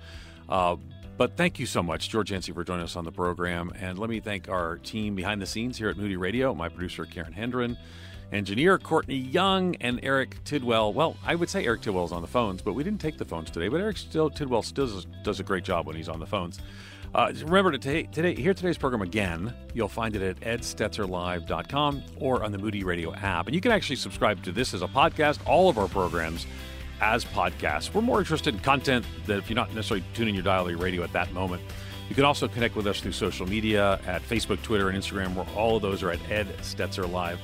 Uh, 0.48 0.76
but 1.16 1.36
thank 1.36 1.58
you 1.58 1.66
so 1.66 1.82
much, 1.82 2.08
George 2.08 2.32
Yancey, 2.32 2.52
for 2.52 2.64
joining 2.64 2.84
us 2.84 2.96
on 2.96 3.04
the 3.04 3.12
program. 3.12 3.72
And 3.78 3.98
let 3.98 4.10
me 4.10 4.18
thank 4.18 4.48
our 4.48 4.78
team 4.78 5.14
behind 5.14 5.40
the 5.40 5.46
scenes 5.46 5.78
here 5.78 5.88
at 5.88 5.96
Moody 5.96 6.16
Radio, 6.16 6.54
my 6.54 6.68
producer 6.68 7.04
Karen 7.04 7.32
Hendren, 7.32 7.76
engineer 8.32 8.78
Courtney 8.78 9.16
Young, 9.16 9.76
and 9.76 10.00
Eric 10.02 10.42
Tidwell. 10.44 10.92
Well, 10.92 11.16
I 11.24 11.34
would 11.34 11.48
say 11.48 11.64
Eric 11.64 11.82
Tidwell 11.82 12.04
is 12.04 12.12
on 12.12 12.22
the 12.22 12.28
phones, 12.28 12.62
but 12.62 12.74
we 12.74 12.82
didn't 12.84 13.00
take 13.00 13.18
the 13.18 13.24
phones 13.24 13.50
today. 13.50 13.68
But 13.68 13.80
Eric 13.80 13.96
still, 13.96 14.30
Tidwell 14.30 14.62
still 14.62 14.86
does, 14.86 15.06
does 15.22 15.40
a 15.40 15.44
great 15.44 15.64
job 15.64 15.86
when 15.86 15.96
he's 15.96 16.08
on 16.08 16.20
the 16.20 16.26
phones. 16.26 16.60
Uh, 17.14 17.32
remember 17.44 17.70
to 17.70 17.78
t- 17.78 18.08
today, 18.10 18.34
hear 18.34 18.54
today's 18.54 18.76
program 18.76 19.02
again. 19.02 19.54
You'll 19.72 19.86
find 19.86 20.16
it 20.16 20.22
at 20.22 20.40
edstetzerlive.com 20.40 22.02
or 22.18 22.42
on 22.42 22.50
the 22.50 22.58
Moody 22.58 22.82
Radio 22.82 23.14
app. 23.14 23.46
And 23.46 23.54
you 23.54 23.60
can 23.60 23.70
actually 23.70 23.96
subscribe 23.96 24.42
to 24.42 24.52
this 24.52 24.74
as 24.74 24.82
a 24.82 24.88
podcast, 24.88 25.38
all 25.46 25.68
of 25.68 25.78
our 25.78 25.86
programs 25.86 26.46
as 27.00 27.24
podcasts. 27.24 27.94
We're 27.94 28.00
more 28.00 28.18
interested 28.18 28.54
in 28.54 28.60
content 28.60 29.06
that 29.26 29.38
if 29.38 29.48
you're 29.48 29.54
not 29.54 29.72
necessarily 29.74 30.04
tuning 30.14 30.34
your 30.34 30.42
dial 30.42 30.66
or 30.66 30.70
your 30.70 30.80
radio 30.80 31.04
at 31.04 31.12
that 31.12 31.32
moment. 31.32 31.62
You 32.08 32.14
can 32.14 32.24
also 32.24 32.48
connect 32.48 32.76
with 32.76 32.86
us 32.86 33.00
through 33.00 33.12
social 33.12 33.46
media 33.46 34.00
at 34.06 34.22
Facebook, 34.22 34.60
Twitter, 34.62 34.88
and 34.88 34.98
Instagram, 35.00 35.34
where 35.34 35.46
all 35.56 35.76
of 35.76 35.82
those 35.82 36.02
are 36.02 36.10
at 36.10 36.30
Ed 36.30 36.48
Stetzer 36.58 37.10
Live. 37.10 37.38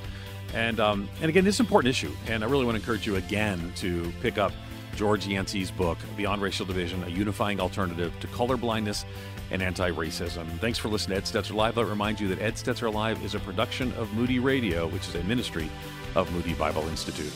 And 0.53 0.79
um, 0.79 1.09
and 1.21 1.29
again, 1.29 1.43
this 1.43 1.55
is 1.55 1.59
an 1.59 1.65
important 1.65 1.89
issue, 1.89 2.11
and 2.27 2.43
I 2.43 2.47
really 2.47 2.65
want 2.65 2.75
to 2.75 2.81
encourage 2.81 3.07
you 3.07 3.15
again 3.15 3.71
to 3.77 4.11
pick 4.21 4.37
up 4.37 4.51
George 4.95 5.25
Yancey's 5.25 5.71
book, 5.71 5.97
Beyond 6.17 6.41
Racial 6.41 6.65
Division: 6.65 7.03
A 7.03 7.07
Unifying 7.07 7.59
Alternative 7.59 8.13
to 8.19 8.27
Colorblindness 8.27 9.05
and 9.51 9.61
Anti-Racism. 9.61 10.47
Thanks 10.59 10.77
for 10.77 10.87
listening 10.87 11.21
to 11.21 11.37
Ed 11.37 11.43
Stetzer 11.43 11.53
Live. 11.53 11.77
Let 11.77 11.87
remind 11.87 12.19
you 12.19 12.27
that 12.29 12.41
Ed 12.41 12.55
Stetzer 12.55 12.93
Live 12.93 13.23
is 13.23 13.35
a 13.35 13.39
production 13.39 13.91
of 13.93 14.13
Moody 14.13 14.39
Radio, 14.39 14.87
which 14.87 15.07
is 15.07 15.15
a 15.15 15.23
ministry 15.25 15.69
of 16.15 16.31
Moody 16.31 16.53
Bible 16.53 16.87
Institute. 16.87 17.33